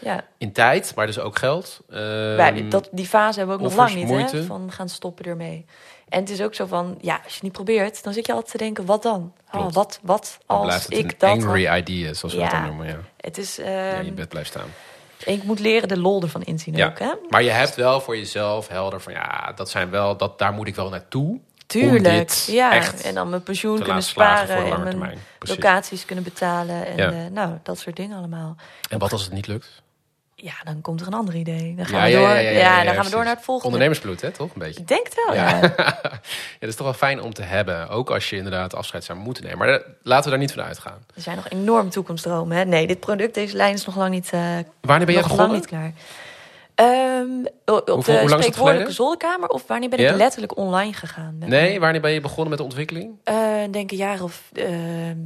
Ja, 0.01 0.23
In 0.37 0.51
tijd, 0.51 0.95
maar 0.95 1.05
dus 1.05 1.19
ook 1.19 1.37
geld. 1.37 1.79
Ehm, 1.89 2.69
dat, 2.69 2.89
die 2.91 3.05
fase 3.05 3.37
hebben 3.39 3.57
we 3.57 3.63
ook 3.63 3.69
nog 3.69 3.77
lang 3.77 3.95
niet, 3.95 4.31
hè? 4.31 4.43
Van 4.43 4.71
gaan 4.71 4.89
stoppen 4.89 5.25
ermee. 5.25 5.65
En 6.09 6.19
het 6.19 6.29
is 6.29 6.41
ook 6.41 6.53
zo 6.55 6.65
van, 6.65 6.97
ja, 7.01 7.13
als 7.15 7.27
je 7.27 7.33
het 7.33 7.41
niet 7.43 7.51
probeert, 7.51 8.03
dan 8.03 8.13
zit 8.13 8.25
je 8.25 8.33
altijd 8.33 8.51
te 8.51 8.57
denken, 8.57 8.85
wat 8.85 9.03
dan? 9.03 9.33
Oh, 9.51 9.71
wat, 9.71 9.99
wat 10.01 10.37
als 10.45 10.87
ik 10.87 10.97
een 11.11 11.15
dat... 11.17 11.29
angry 11.29 11.65
had? 11.65 11.77
idea, 11.77 12.13
zoals 12.13 12.33
we 12.35 12.41
dat 12.41 12.51
Ja. 12.51 12.57
dan 12.59 12.67
noemen. 12.67 12.87
Ja. 12.87 12.97
Het 13.17 13.37
is, 13.37 13.55
Ja, 13.55 13.63
ehm, 13.91 14.05
je 14.05 14.11
bed 14.11 14.29
blijft 14.29 14.49
staan. 14.49 14.67
ik 15.25 15.43
moet 15.43 15.59
leren 15.59 15.87
de 15.87 15.97
lol 15.99 16.21
ervan 16.21 16.41
inzien 16.43 16.75
Ja. 16.75 16.87
ook, 16.87 16.99
hè? 16.99 17.11
Maar 17.29 17.43
je 17.43 17.49
hebt 17.49 17.75
wel 17.75 18.01
voor 18.01 18.17
jezelf 18.17 18.67
helder 18.67 19.01
van 19.01 19.13
ja, 19.13 19.51
dat 19.55 19.69
zijn 19.69 19.89
wel, 19.89 20.17
dat, 20.17 20.39
daar 20.39 20.53
moet 20.53 20.67
ik 20.67 20.75
wel 20.75 20.89
naartoe. 20.89 21.39
Tuurlijk, 21.67 22.03
dit 22.03 22.47
ja. 22.51 22.71
echt 22.73 23.01
En 23.01 23.13
dan 23.13 23.29
mijn 23.29 23.43
pensioen 23.43 23.79
kunnen 23.81 24.03
sparen 24.03 24.85
en 24.87 24.97
mijn 24.99 25.17
locaties 25.39 26.05
kunnen 26.05 26.23
betalen. 26.23 26.85
En 26.85 26.97
Ja. 26.97 27.11
eh, 27.11 27.31
nou, 27.31 27.57
dat 27.63 27.79
soort 27.79 27.95
dingen 27.95 28.17
allemaal. 28.17 28.55
En 28.89 28.99
wat 28.99 29.11
als 29.11 29.23
het 29.23 29.33
niet 29.33 29.47
lukt? 29.47 29.81
Ja, 30.43 30.53
dan 30.63 30.81
komt 30.81 31.01
er 31.01 31.07
een 31.07 31.13
ander 31.13 31.35
idee. 31.35 31.73
Dan 31.75 31.85
gaan 31.85 32.09
Ja, 32.09 32.17
we 32.19 32.25
door, 32.25 32.37
ja, 32.53 32.83
dan 32.83 32.93
gaan 32.93 33.03
we 33.05 33.09
door 33.11 33.23
naar 33.23 33.35
het 33.35 33.43
volgende. 33.43 33.65
Ondernemersbloed, 33.73 34.21
hè, 34.21 34.31
toch? 34.31 34.47
Een 34.53 34.59
beetje. 34.59 34.79
Ik 34.81 34.87
denk 34.87 35.03
het 35.05 35.15
wel, 35.25 35.35
Ja. 35.43 35.59
dat 36.59 36.69
is 36.69 36.75
toch 36.75 36.85
wel 36.85 36.93
fijn 36.95 37.21
om 37.21 37.33
te 37.33 37.41
hebben. 37.41 37.89
Ook 37.89 38.09
als 38.11 38.29
je 38.29 38.35
inderdaad 38.35 38.75
afscheid 38.75 39.03
zou 39.03 39.19
moeten 39.19 39.43
nemen. 39.43 39.57
Maar 39.57 39.67
eh, 39.69 39.87
laten 40.01 40.23
we 40.23 40.29
daar 40.29 40.39
niet 40.39 40.51
van 40.53 40.63
uitgaan. 40.63 41.05
Er 41.15 41.21
zijn 41.21 41.35
nog 41.35 41.49
enorm 41.49 41.89
toekomstdromen. 41.89 42.57
Hè? 42.57 42.65
Nee, 42.65 42.87
dit 42.87 42.99
product, 42.99 43.33
deze 43.33 43.55
lijn 43.55 43.73
is 43.73 43.85
nog 43.85 43.95
lang 43.95 44.09
niet, 44.11 44.29
eh 44.33 44.39
Wanneer 44.81 45.05
ben 45.05 45.15
jij 45.15 45.23
nog 45.23 45.37
lang 45.37 45.51
begonnen? 45.51 45.55
niet 45.59 45.65
klaar. 45.67 45.91
Ehm, 46.75 47.45
op 47.65 47.87
hoe 47.87 48.03
de 48.03 48.11
dat 48.27 48.29
spreekwoordelijke 48.29 48.91
zolderkamer 48.93 49.49
of 49.49 49.63
wanneer 49.67 49.89
ben 49.89 49.99
ik 49.99 50.15
letterlijk 50.15 50.57
online 50.57 50.93
gegaan? 50.93 51.35
Nee, 51.37 51.79
wanneer 51.79 52.01
ben 52.01 52.11
je 52.11 52.21
begonnen 52.21 52.49
met 52.49 52.57
de 52.57 52.63
ontwikkeling? 52.63 53.11
Eh, 53.23 53.35
denk 53.71 53.91
een 53.91 53.97
jaar 53.97 54.23
of 54.23 54.41
ehm 54.53 55.17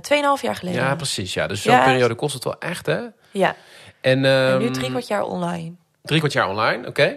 tweeënhalf 0.00 0.42
jaar 0.42 0.56
geleden. 0.56 0.80
Ja, 0.82 0.94
precies. 0.94 1.34
Ja. 1.34 1.46
Dus 1.46 1.62
zo'n 1.62 1.72
Ja. 1.74 1.84
periode 1.84 2.14
kost 2.14 2.34
het 2.34 2.44
wel 2.44 2.58
echt, 2.58 2.86
hè? 2.86 2.98
Ja, 3.30 3.54
En, 4.00 4.24
en 4.24 4.58
nu 4.58 4.64
ehm, 4.64 4.72
drie 4.72 4.90
kwart 4.90 5.06
jaar 5.06 5.22
online. 5.22 5.72
Drie 6.02 6.18
kwart 6.18 6.32
jaar 6.32 6.48
online, 6.48 6.86
oké. 6.88 7.16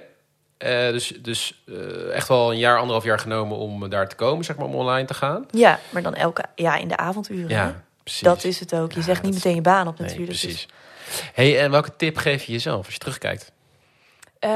Eh, 0.58 0.70
dus 0.90 1.08
dus 1.08 1.64
eh, 1.68 2.14
echt 2.16 2.28
wel 2.28 2.52
een 2.52 2.58
jaar, 2.58 2.78
anderhalf 2.78 3.04
jaar 3.04 3.20
genomen 3.20 3.58
om 3.58 3.90
daar 3.90 4.10
te 4.10 4.16
komen, 4.16 4.46
zeg 4.46 4.56
maar, 4.56 4.66
om 4.66 4.76
online 4.76 5.08
te 5.08 5.14
gaan. 5.14 5.46
Ja, 5.52 5.80
maar 5.90 6.02
dan 6.02 6.16
elke 6.16 6.44
ja, 6.56 6.76
in 6.76 6.88
de 6.88 6.98
avonduren. 6.98 7.50
Ja, 7.50 7.84
precies. 8.04 8.22
Dat 8.22 8.44
is 8.44 8.60
het 8.60 8.76
ook. 8.76 8.92
Je 8.92 8.98
Ja, 9.00 9.04
zegt 9.06 9.22
niet 9.24 9.34
meteen 9.34 9.56
je 9.56 9.62
baan 9.62 9.88
op 9.88 10.00
Nee, 10.00 10.08
natuurlijk. 10.08 10.40
precies. 10.40 10.68
hey, 11.34 11.60
en 11.62 11.72
welke 11.72 11.96
tip 11.96 12.18
geef 12.18 12.44
je 12.44 12.52
jezelf 12.52 12.86
als 12.86 12.94
je 12.94 13.00
terugkijkt? 13.00 13.52
Dus, 14.40 14.50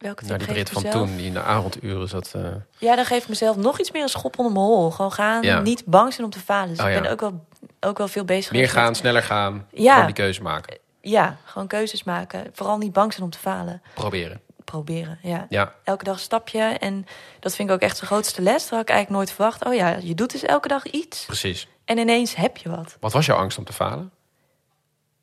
welke 0.00 0.24
Naar 0.24 0.38
die 0.38 0.46
geef 0.46 0.54
Brit 0.56 0.66
ik 0.66 0.72
van 0.72 0.82
mezelf? 0.82 1.06
toen, 1.06 1.16
die 1.16 1.26
in 1.26 1.32
de 1.32 1.42
avonduren 1.42 2.08
zat. 2.08 2.32
eh, 2.34 2.42
Ja, 2.78 2.96
dan 2.96 3.04
geef 3.04 3.22
ik 3.22 3.28
mezelf 3.28 3.56
nog 3.56 3.78
iets 3.80 3.90
meer 3.90 4.02
een 4.02 4.08
schop 4.08 4.38
onder 4.38 4.52
mijn 4.52 4.64
hol. 4.64 4.90
Gewoon 4.90 5.12
gaan, 5.12 5.42
Ja. 5.42 5.60
niet 5.60 5.84
bang 5.86 6.12
zijn 6.12 6.24
om 6.26 6.32
te 6.32 6.38
falen. 6.40 6.68
Dus 6.68 6.80
Oh, 6.80 6.86
ik 6.88 6.94
ja. 6.94 7.00
ben 7.00 7.10
ook 7.10 7.20
wel, 7.20 7.44
ook 7.80 7.98
wel 7.98 8.08
veel 8.08 8.24
bezig 8.24 8.52
meer 8.52 8.60
met- 8.60 8.70
gaan, 8.70 8.94
sneller 8.94 9.22
gaan, 9.22 9.66
Ja. 9.72 9.90
gewoon 9.92 10.06
die 10.06 10.14
keuze 10.14 10.42
maken. 10.42 10.78
Ja, 11.00 11.36
gewoon 11.44 11.68
keuzes 11.68 12.04
maken. 12.04 12.46
Vooral 12.52 12.78
niet 12.78 12.92
bang 12.92 13.12
zijn 13.12 13.24
om 13.24 13.30
te 13.30 13.38
falen. 13.38 13.82
Proberen. 13.94 14.40
Proberen, 14.64 15.18
ja. 15.22 15.46
Ja, 15.48 15.74
Elke 15.84 16.04
dag 16.04 16.14
een 16.14 16.20
stapje. 16.20 16.60
En 16.62 17.06
dat 17.40 17.54
vind 17.54 17.68
ik 17.68 17.74
ook 17.74 17.80
echt 17.80 18.00
de 18.00 18.06
grootste 18.06 18.42
les. 18.42 18.62
Dat 18.62 18.70
had 18.70 18.80
ik 18.80 18.88
eigenlijk 18.88 19.18
nooit 19.18 19.32
verwacht. 19.32 19.64
Oh 19.64 19.74
ja, 19.74 19.96
je 20.00 20.14
doet 20.14 20.30
dus 20.32 20.42
elke 20.42 20.68
dag 20.68 20.84
iets. 20.86 21.24
precies. 21.24 21.68
En 21.84 21.98
ineens 21.98 22.34
heb 22.34 22.56
je 22.56 22.70
wat. 22.70 22.96
Wat 23.00 23.12
was 23.12 23.26
jouw 23.26 23.36
angst 23.36 23.58
om 23.58 23.64
te 23.64 23.72
falen? 23.72 24.10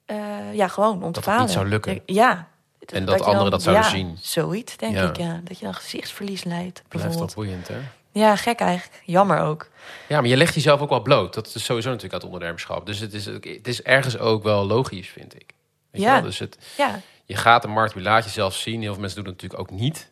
Eh, 0.06 0.18
ja, 0.54 0.68
gewoon 0.68 0.92
om 0.94 0.98
te 1.00 1.06
Dat 1.06 1.16
het 1.16 1.24
falen. 1.24 1.42
niet 1.42 1.52
zou 1.52 1.68
lukken. 1.68 2.02
Ja. 2.06 2.48
En 2.92 3.06
dat 3.06 3.18
je 3.20 3.24
anderen 3.26 3.52
dat 3.52 3.62
zouden 3.64 3.86
ja, 3.86 3.90
zien. 3.90 4.18
Zoiets, 4.22 4.78
denk 4.78 4.96
Ja. 4.96 5.10
ik, 5.10 5.18
ja. 5.18 5.42
Dat 5.44 5.60
je 5.60 5.66
dan 5.66 5.74
gezichtsverlies 5.74 6.44
leidt, 6.44 6.84
Blijft 6.88 7.18
toch 7.18 7.34
boeiend, 7.36 7.68
hè? 7.68 7.78
Ja, 8.12 8.36
gek 8.36 8.60
eigenlijk. 8.60 9.02
Jammer 9.06 9.40
ook. 9.40 9.70
Ja, 10.08 10.20
maar 10.20 10.30
je 10.30 10.38
legt 10.38 10.54
jezelf 10.54 10.82
ook 10.82 10.90
wel 10.90 11.02
bloot. 11.02 11.34
Dat 11.34 11.46
is 11.56 11.64
sowieso 11.66 11.88
natuurlijk 11.88 12.14
uit 12.14 12.24
ondernemerschap. 12.24 12.86
Dus 12.86 13.00
het 13.00 13.14
is, 13.14 13.26
het 13.26 13.68
is 13.68 13.82
ergens 13.82 14.18
ook 14.18 14.44
wel 14.44 14.66
logisch, 14.66 15.10
vind 15.10 15.36
ik. 15.36 15.54
Weet 15.92 16.02
je 16.02 16.08
Ja. 16.08 16.14
wel? 16.14 16.22
Dus 16.22 16.40
het, 16.40 16.58
Ja, 16.78 17.02
je 17.26 17.36
gaat 17.36 17.62
de 17.62 17.68
markt, 17.68 17.94
je 17.94 18.02
laat 18.02 18.24
jezelf 18.24 18.56
zien. 18.56 18.82
Heel 18.82 18.92
veel 18.92 19.02
mensen 19.02 19.24
doen 19.24 19.34
het 19.34 19.42
natuurlijk 19.42 19.72
ook 19.72 19.80
niet. 19.80 20.10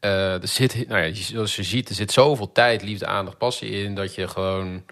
Eh, 0.00 0.42
er 0.42 0.48
zit, 0.48 0.88
nou 0.88 1.00
ja, 1.02 1.14
zoals 1.14 1.56
je 1.56 1.62
ziet, 1.62 1.88
er 1.88 1.94
zit 1.94 2.12
zoveel 2.12 2.52
tijd, 2.52 2.82
liefde, 2.82 3.06
aandacht, 3.06 3.38
passie 3.38 3.70
in... 3.70 3.94
dat 3.94 4.14
je 4.14 4.28
gewoon... 4.28 4.84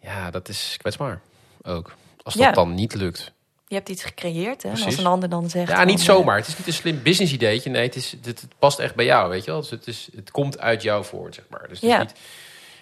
Ja, 0.00 0.30
dat 0.30 0.48
is 0.48 0.74
kwetsbaar 0.78 1.20
ook. 1.62 1.94
Als 2.22 2.34
dat 2.34 2.42
Ja. 2.42 2.52
dan 2.52 2.74
niet 2.74 2.94
lukt. 2.94 3.32
Je 3.68 3.74
hebt 3.74 3.88
iets 3.88 4.04
gecreëerd, 4.04 4.62
hè. 4.62 4.68
Precies. 4.68 4.86
als 4.86 4.96
een 4.98 5.06
ander 5.06 5.28
dan 5.28 5.50
zegt... 5.50 5.68
Ja, 5.70 5.84
niet 5.84 6.02
van, 6.02 6.08
eh, 6.14 6.18
zomaar. 6.20 6.36
Het 6.36 6.46
is 6.46 6.56
niet 6.58 6.66
een 6.66 6.72
slim 6.72 7.02
business 7.02 7.32
ideetje. 7.32 7.70
Nee, 7.70 7.82
het, 7.82 7.96
is, 7.96 8.10
het, 8.22 8.40
het 8.40 8.46
past 8.58 8.78
echt 8.78 8.94
bij 8.94 9.04
jou, 9.04 9.28
weet 9.30 9.44
je 9.44 9.50
wel. 9.50 9.60
Dus 9.60 9.70
het, 9.70 9.86
is, 9.86 10.08
het 10.16 10.30
komt 10.30 10.58
uit 10.58 10.82
jou 10.82 11.04
voort, 11.04 11.34
zeg 11.34 11.44
maar. 11.48 11.68
Dus 11.68 11.80
het, 11.80 11.90
Ja. 11.90 11.96
is 11.96 12.06
niet, 12.06 12.14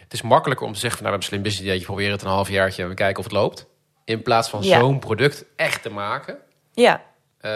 het 0.02 0.12
is 0.12 0.22
makkelijker 0.22 0.66
om 0.66 0.72
te 0.72 0.78
zeggen... 0.78 0.98
van, 0.98 1.06
nou, 1.08 1.18
een 1.18 1.26
slim 1.26 1.42
business 1.42 1.66
ideetje. 1.66 1.86
Probeer 1.86 2.10
het 2.10 2.22
een 2.22 2.28
half 2.28 2.48
jaartje 2.48 2.82
en 2.82 2.88
we 2.88 2.94
kijken 2.94 3.18
of 3.18 3.24
het 3.24 3.32
loopt. 3.32 3.66
In 4.04 4.22
plaats 4.22 4.48
van 4.48 4.62
Ja. 4.62 4.78
zo'n 4.78 4.98
product 4.98 5.44
echt 5.56 5.82
te 5.82 5.90
maken... 5.90 6.36
Ja, 6.74 7.02
eh, 7.40 7.50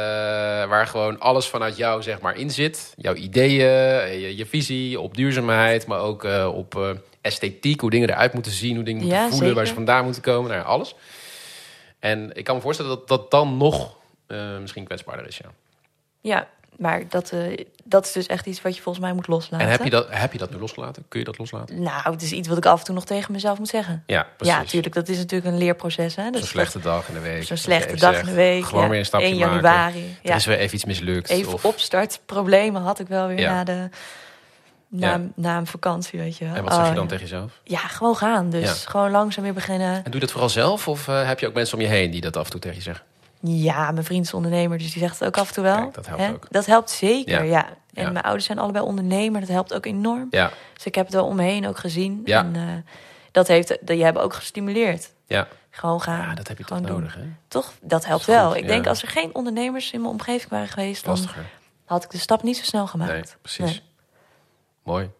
waar 0.68 0.86
gewoon 0.86 1.20
alles 1.20 1.46
vanuit 1.46 1.76
jou 1.76 2.02
zeg 2.02 2.20
maar 2.20 2.36
in 2.36 2.50
zit. 2.50 2.92
Jouw 2.96 3.14
ideeën, 3.14 3.60
eh, 3.66 4.20
je, 4.20 4.36
je 4.36 4.46
visie 4.46 5.00
op 5.00 5.16
duurzaamheid... 5.16 5.86
maar 5.86 6.00
ook 6.00 6.24
op 6.54 6.96
esthetiek, 7.20 7.80
hoe 7.80 7.90
dingen 7.90 8.10
eruit 8.10 8.32
moeten 8.34 8.52
zien... 8.52 8.74
hoe 8.74 8.84
dingen 8.84 9.00
moeten 9.00 9.18
Ja, 9.18 9.30
voelen, 9.30 9.54
waar 9.54 9.66
ze 9.66 9.74
vandaan 9.74 10.04
moeten 10.04 10.22
komen. 10.22 10.50
Nou 10.50 10.64
alles. 10.64 10.94
En 12.00 12.30
ik 12.36 12.44
kan 12.44 12.54
me 12.54 12.60
voorstellen 12.60 12.90
dat 12.96 13.08
dat 13.08 13.30
dan 13.30 13.56
nog 13.56 13.96
eh, 14.26 14.58
misschien 14.58 14.84
kwetsbaarder 14.84 15.26
is, 15.26 15.36
ja. 15.38 15.50
ja. 16.20 16.48
Maar 16.76 17.08
dat, 17.08 17.30
eh, 17.32 17.64
dat 17.84 18.04
is 18.06 18.12
dus 18.12 18.26
echt 18.26 18.46
iets 18.46 18.62
wat 18.62 18.76
je 18.76 18.82
volgens 18.82 19.04
mij 19.04 19.14
moet 19.14 19.26
loslaten. 19.26 19.66
En 19.66 19.72
heb 19.72 19.84
je, 19.84 19.90
dat, 19.90 20.06
heb 20.10 20.32
je 20.32 20.38
dat 20.38 20.50
nu 20.50 20.58
losgelaten? 20.58 21.04
Kun 21.08 21.18
je 21.18 21.24
dat 21.24 21.38
loslaten? 21.38 21.82
Nou, 21.82 22.12
het 22.12 22.22
is 22.22 22.32
iets 22.32 22.48
wat 22.48 22.56
ik 22.56 22.66
af 22.66 22.78
en 22.78 22.84
toe 22.84 22.94
nog 22.94 23.04
tegen 23.04 23.32
mezelf 23.32 23.58
moet 23.58 23.68
zeggen. 23.68 24.02
Ja, 24.06 24.26
precies. 24.36 24.54
Ja, 24.54 24.60
natuurlijk. 24.60 24.94
Dat 24.94 25.08
is 25.08 25.16
natuurlijk 25.16 25.52
een 25.52 25.58
leerproces, 25.58 26.16
hè. 26.16 26.22
Zo'n 26.22 26.32
Dus 26.32 26.48
slechte 26.48 26.78
dag 26.80 27.08
in 27.08 27.14
de 27.14 27.20
week. 27.20 27.42
Zo'n 27.42 27.56
slechte 27.56 27.96
dag 27.96 28.14
zegt, 28.14 28.26
in 28.26 28.30
de 28.30 28.34
week. 28.40 28.64
Gewoon 28.64 28.82
ja. 28.82 28.88
weer 28.90 28.98
een 28.98 29.04
stapje 29.04 29.26
1 29.26 29.38
maken. 29.38 29.54
januari. 29.54 30.16
Er 30.22 30.30
Ja. 30.30 30.34
is 30.34 30.46
weer 30.46 30.58
even 30.58 30.74
iets 30.74 30.84
mislukt. 30.84 31.28
Even 31.30 31.52
of, 31.52 31.64
opstartproblemen 31.64 32.82
had 32.82 32.98
ik 32.98 33.08
wel 33.08 33.26
weer 33.26 33.38
Ja. 33.38 33.52
na, 33.52 33.64
de, 33.64 33.88
na, 34.90 35.08
Ja. 35.10 35.20
na 35.34 35.56
een 35.56 35.66
vakantie, 35.66 36.18
weet 36.18 36.36
je 36.36 36.44
wel. 36.44 36.54
en 36.54 36.62
wat 36.62 36.72
zeg 36.72 36.82
je 36.82 36.88
Oh, 36.88 36.94
dan 36.94 37.04
ja. 37.04 37.10
tegen 37.10 37.24
jezelf? 37.24 37.60
Ja, 37.64 37.78
gewoon 37.78 38.16
gaan. 38.16 38.50
Dus 38.50 38.82
Ja. 38.82 38.90
gewoon 38.90 39.10
langzaam 39.10 39.44
weer 39.44 39.52
beginnen. 39.54 39.94
En 39.94 40.02
doe 40.04 40.14
je 40.14 40.20
dat 40.20 40.30
vooral 40.30 40.48
zelf? 40.48 40.88
Of 40.88 41.08
eh, 41.08 41.26
heb 41.26 41.38
je 41.40 41.46
ook 41.46 41.54
mensen 41.54 41.76
om 41.76 41.82
je 41.82 41.88
heen 41.88 42.10
die 42.10 42.20
dat 42.20 42.36
af 42.36 42.44
en 42.44 42.50
toe 42.50 42.60
tegen 42.60 42.76
je 42.76 42.82
zeggen? 42.82 43.04
Ja, 43.42 43.90
mijn 43.90 44.04
vriend 44.04 44.24
is 44.24 44.34
ondernemer, 44.34 44.78
dus 44.78 44.92
die 44.92 45.00
zegt 45.02 45.18
het 45.18 45.28
ook 45.28 45.36
af 45.38 45.48
en 45.48 45.54
toe 45.54 45.62
wel. 45.64 45.76
Kijk, 45.76 45.94
dat 45.94 46.06
helpt 46.06 46.22
Hè? 46.22 46.30
ook. 46.32 46.46
Dat 46.50 46.66
helpt 46.66 46.90
zeker, 46.90 47.44
Ja. 47.44 47.66
En 47.94 48.12
mijn 48.12 48.24
ouders 48.24 48.46
zijn 48.46 48.58
allebei 48.58 48.84
ondernemer, 48.84 49.40
dat 49.40 49.48
helpt 49.48 49.74
ook 49.74 49.86
enorm. 49.86 50.26
Ja, 50.30 50.50
Dus 50.74 50.84
ik 50.86 50.94
heb 50.94 51.04
het 51.06 51.14
wel 51.14 51.24
om 51.26 51.36
me 51.36 51.42
heen 51.42 51.66
ook 51.68 51.78
gezien. 51.78 52.20
Ja. 52.24 52.38
En 52.44 52.56
eh, 52.56 52.62
dat 53.30 53.48
heeft, 53.48 53.68
dat, 53.68 53.78
die 53.84 54.04
hebben 54.04 54.22
ook 54.22 54.34
gestimuleerd. 54.34 55.10
ja. 55.26 55.48
Gewoon 55.72 56.00
gaan. 56.00 56.18
ja 56.28 56.34
dat 56.34 56.48
heb 56.48 56.58
je 56.58 56.64
toch 56.64 56.80
doen. 56.80 56.90
nodig, 56.90 57.14
hè? 57.14 57.20
Toch, 57.48 57.72
dat 57.80 58.04
helpt 58.06 58.26
Dat 58.26 58.34
wel. 58.36 58.48
goed, 58.48 58.56
ik 58.56 58.66
denk 58.66 58.86
als 58.86 59.02
er 59.02 59.08
geen 59.08 59.34
ondernemers 59.34 59.90
in 59.92 60.00
mijn 60.00 60.12
omgeving 60.12 60.50
waren 60.50 60.68
geweest, 60.68 61.04
dan 61.04 61.14
Lastiger. 61.14 61.44
had 61.84 62.04
ik 62.04 62.10
de 62.10 62.18
stap 62.18 62.42
niet 62.42 62.56
zo 62.56 62.64
snel 62.64 62.86
gemaakt. 62.86 63.12
Nee, 63.12 63.22
precies. 63.42 63.64
Nee. 63.64 63.82
Mooi. 64.82 65.10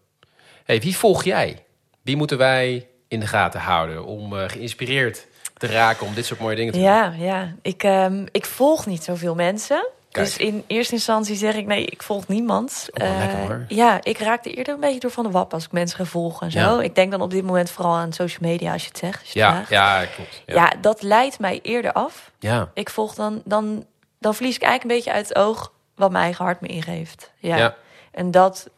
Hey, 0.64 0.80
wie 0.80 0.96
volg 0.96 1.24
jij? 1.24 1.64
Wie 2.02 2.16
moeten 2.16 2.38
wij 2.38 2.88
in 3.08 3.20
de 3.20 3.26
gaten 3.26 3.60
houden 3.60 4.04
om 4.04 4.38
eh, 4.38 4.48
geïnspireerd 4.48 5.26
te 5.56 5.66
raken 5.66 6.06
om 6.06 6.14
dit 6.14 6.26
soort 6.26 6.40
mooie 6.40 6.56
dingen 6.56 6.72
te 6.72 6.78
doen? 6.78 6.88
Ja, 6.88 7.14
ja. 7.18 7.54
Ik, 7.62 7.82
ehm, 7.82 8.26
ik 8.30 8.46
volg 8.46 8.86
niet 8.86 9.04
zoveel 9.04 9.34
mensen. 9.34 9.88
Kijk. 10.10 10.26
Dus 10.26 10.36
in 10.36 10.64
eerste 10.66 10.94
instantie 10.94 11.36
zeg 11.36 11.54
ik 11.54 11.66
nee, 11.66 11.84
ik 11.84 12.02
volg 12.02 12.28
niemand. 12.28 12.88
Oh, 12.92 13.18
lekker, 13.18 13.38
Eh, 13.38 13.46
hoor. 13.46 13.64
ja, 13.68 13.98
ik 14.02 14.18
raakte 14.18 14.50
eerder 14.54 14.74
een 14.74 14.80
beetje 14.80 15.00
door 15.00 15.10
van 15.10 15.24
de 15.24 15.30
wap 15.30 15.52
als 15.52 15.64
ik 15.64 15.72
mensen 15.72 15.98
ga 15.98 16.04
volgen 16.04 16.46
en 16.46 16.52
zo. 16.52 16.58
Ja. 16.58 16.82
Ik 16.82 16.94
denk 16.94 17.10
dan 17.10 17.20
op 17.20 17.30
dit 17.30 17.44
moment 17.44 17.70
vooral 17.70 17.94
aan 17.94 18.12
social 18.12 18.50
media 18.50 18.72
als 18.72 18.82
je 18.82 18.88
het 18.88 18.98
zegt. 18.98 19.30
Je 19.30 19.38
Ja, 19.38 19.64
ja, 19.68 20.04
klopt. 20.04 20.42
ja. 20.46 20.54
Ja. 20.54 20.72
dat 20.80 21.02
leidt 21.02 21.38
mij 21.38 21.58
eerder 21.62 21.92
af. 21.92 22.30
Ja. 22.38 22.70
Ik 22.74 22.90
volg 22.90 23.14
dan, 23.14 23.42
dan, 23.44 23.84
dan 24.18 24.34
verlies 24.34 24.54
ik 24.56 24.62
eigenlijk 24.62 24.90
een 24.92 24.96
beetje 25.04 25.18
uit 25.18 25.28
het 25.28 25.36
oog 25.38 25.72
wat 25.94 26.10
mijn 26.10 26.24
eigen 26.24 26.44
hart 26.44 26.60
me 26.60 26.68
ingeeft. 26.68 27.30
Ja. 27.38 27.56
Ja. 27.56 27.74
En 28.10 28.30
dat 28.30 28.68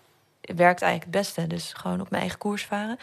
werkt 0.57 0.83
eigenlijk 0.83 1.03
het 1.03 1.11
beste. 1.11 1.47
Dus 1.47 1.73
gewoon 1.77 2.01
op 2.01 2.11
mijn 2.11 2.23
eigen 2.23 2.39
koers 2.39 2.65
varen. 2.65 2.97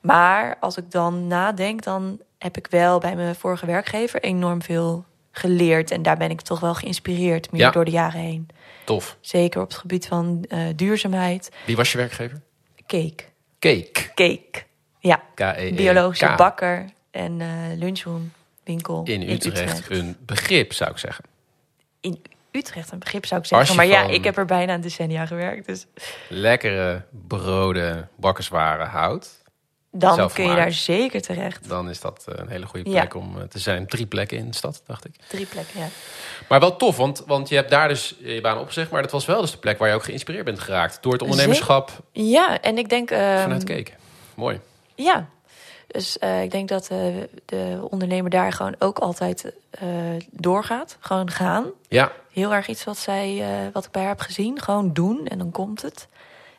Maar 0.00 0.56
als 0.60 0.76
ik 0.76 0.90
dan 0.90 1.26
nadenk, 1.26 1.82
dan 1.82 2.20
heb 2.38 2.56
ik 2.56 2.66
wel 2.70 2.98
bij 2.98 3.16
mijn 3.16 3.34
vorige 3.34 3.66
werkgever 3.66 4.22
enorm 4.22 4.62
veel 4.62 5.04
geleerd. 5.30 5.90
En 5.90 6.02
daar 6.02 6.16
ben 6.16 6.30
ik 6.30 6.40
toch 6.40 6.60
wel 6.60 6.74
geïnspireerd, 6.74 7.52
meer 7.52 7.60
Ja. 7.60 7.70
door 7.70 7.84
de 7.84 7.90
jaren 7.90 8.20
heen. 8.20 8.48
Tof. 8.84 9.16
Zeker 9.20 9.60
op 9.60 9.68
het 9.68 9.76
gebied 9.76 10.06
van 10.06 10.44
eh, 10.48 10.60
duurzaamheid. 10.76 11.50
Wie 11.66 11.76
was 11.76 11.92
je 11.92 11.98
werkgever? 11.98 12.40
Cake. 12.86 13.24
Cake. 13.58 14.12
Cake. 14.14 14.62
Ja, 14.98 15.22
K-E-E-K. 15.34 15.76
biologische 15.76 16.34
bakker 16.36 16.84
en 17.10 17.40
eh 17.40 17.48
lunchroomwinkel 17.74 19.02
In 19.04 19.30
Utrecht. 19.30 19.90
Een 19.90 20.16
begrip, 20.20 20.72
zou 20.72 20.90
ik 20.90 20.98
zeggen. 20.98 21.24
In 22.00 22.22
Utrecht 22.56 22.92
een 22.92 22.98
begrip 22.98 23.26
zou 23.26 23.40
ik 23.40 23.46
zeggen. 23.46 23.76
Maar 23.76 23.86
ja, 23.86 24.02
ik 24.02 24.24
heb 24.24 24.36
er 24.36 24.44
bijna 24.44 24.74
een 24.74 24.80
decennia 24.80 25.26
gewerkt. 25.26 25.66
Dus 25.66 25.86
Lekkere 26.28 27.02
broden, 27.28 28.08
bakkerswaren 28.16 28.86
houdt. 28.86 29.42
dan 29.90 30.16
kun 30.16 30.24
je 30.24 30.32
gemaakt. 30.32 30.56
daar 30.56 30.72
zeker 30.72 31.22
terecht. 31.22 31.68
Dan 31.68 31.90
is 31.90 32.00
dat 32.00 32.24
eh, 32.28 32.34
een 32.38 32.48
hele 32.48 32.66
goede 32.66 32.90
Ja. 32.90 33.00
plek 33.00 33.14
om 33.14 33.38
eh, 33.40 33.44
te 33.46 33.58
zijn. 33.58 33.86
Drie 33.86 34.06
plekken 34.06 34.38
in 34.38 34.46
de 34.50 34.56
stad, 34.56 34.82
dacht 34.86 35.04
ik. 35.04 35.14
Drie 35.28 35.46
plekken, 35.46 35.80
ja. 35.80 35.86
Maar 36.48 36.60
wel 36.60 36.76
tof, 36.76 36.96
want, 36.96 37.22
want 37.26 37.48
je 37.48 37.54
hebt 37.54 37.70
daar 37.70 37.88
dus 37.88 38.14
je 38.18 38.40
baan 38.40 38.58
opgezegd. 38.58 38.90
Maar 38.90 39.02
dat 39.02 39.10
was 39.10 39.24
wel 39.26 39.40
dus 39.40 39.50
de 39.50 39.58
plek 39.58 39.78
waar 39.78 39.88
je 39.88 39.94
ook 39.94 40.04
geïnspireerd 40.04 40.44
bent 40.44 40.60
geraakt. 40.60 40.98
Door 41.02 41.12
het 41.12 41.22
ondernemerschap 41.22 41.90
Ja, 42.12 42.60
en 42.60 42.78
ik 42.78 42.88
denk... 42.88 43.10
ehm, 43.10 43.40
vanuit 43.42 43.64
Cake. 43.64 43.90
Mooi. 44.34 44.60
Ja, 44.94 45.28
dus 45.94 46.18
eh, 46.18 46.42
ik 46.42 46.50
denk 46.50 46.68
dat 46.68 46.88
eh, 46.88 46.98
de 47.44 47.86
ondernemer 47.90 48.30
daar 48.30 48.52
gewoon 48.52 48.74
ook 48.78 48.98
altijd 48.98 49.52
eh, 49.70 49.88
doorgaat. 50.30 50.96
Gewoon 51.00 51.30
gaan. 51.30 51.66
Ja, 51.88 52.12
Heel 52.32 52.54
erg 52.54 52.68
iets 52.68 52.84
wat, 52.84 52.98
zij, 52.98 53.44
wat 53.72 53.84
ik 53.84 53.90
bij 53.90 54.02
haar 54.02 54.10
heb 54.10 54.20
gezien. 54.20 54.60
Gewoon 54.60 54.92
doen 54.92 55.26
en 55.26 55.38
dan 55.38 55.50
komt 55.50 55.82
het. 55.82 56.08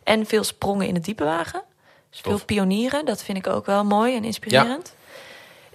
En 0.03 0.25
veel 0.25 0.43
sprongen 0.43 0.87
in 0.87 0.93
het 0.93 1.05
diepe 1.05 1.23
wagen. 1.23 1.61
Dus 2.09 2.19
veel 2.19 2.45
pionieren, 2.45 3.05
dat 3.05 3.23
vind 3.23 3.37
ik 3.37 3.47
ook 3.47 3.65
wel 3.65 3.83
mooi 3.83 4.15
en 4.15 4.23
inspirerend. 4.23 4.95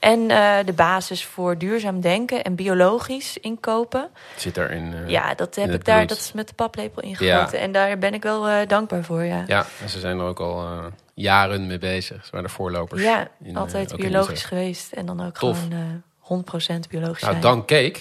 En 0.00 0.30
eh, 0.30 0.56
de 0.64 0.72
basis 0.72 1.24
voor 1.24 1.58
duurzaam 1.58 2.00
denken 2.00 2.44
en 2.44 2.54
biologisch 2.54 3.36
inkopen. 3.38 4.08
zit 4.36 4.54
daarin. 4.54 4.94
eh, 4.94 5.08
Ja, 5.08 5.34
dat 5.34 5.54
heb 5.54 5.70
ik 5.72 5.84
daar, 5.84 6.06
dat 6.06 6.18
is 6.18 6.32
met 6.32 6.48
de 6.48 6.54
paplepel 6.54 7.02
ingegoten. 7.02 7.58
En 7.60 7.72
daar 7.72 7.98
ben 7.98 8.14
ik 8.14 8.22
wel 8.22 8.48
eh, 8.48 8.68
dankbaar 8.68 9.04
voor, 9.04 9.22
ja. 9.24 9.44
Ja, 9.46 9.66
en 9.82 9.88
ze 9.88 9.98
zijn 10.00 10.18
er 10.18 10.24
ook 10.24 10.40
al 10.40 10.68
jaren 11.14 11.66
mee 11.66 11.78
bezig. 11.78 12.24
Ze 12.24 12.30
waren 12.30 12.46
de 12.46 12.52
voorlopers. 12.52 13.02
Ja, 13.02 13.28
in, 13.42 13.56
altijd 13.56 13.96
biologisch 13.96 14.44
geweest. 14.44 14.92
En 14.92 15.06
dan 15.06 15.26
ook 15.26 15.38
Tof. 15.38 15.58
gewoon 15.58 15.72
eh 15.72 16.74
100% 16.76 16.88
biologisch 16.88 17.20
Nou, 17.22 17.32
zijn. 17.32 17.40
dank 17.40 17.66
Cake 17.66 18.00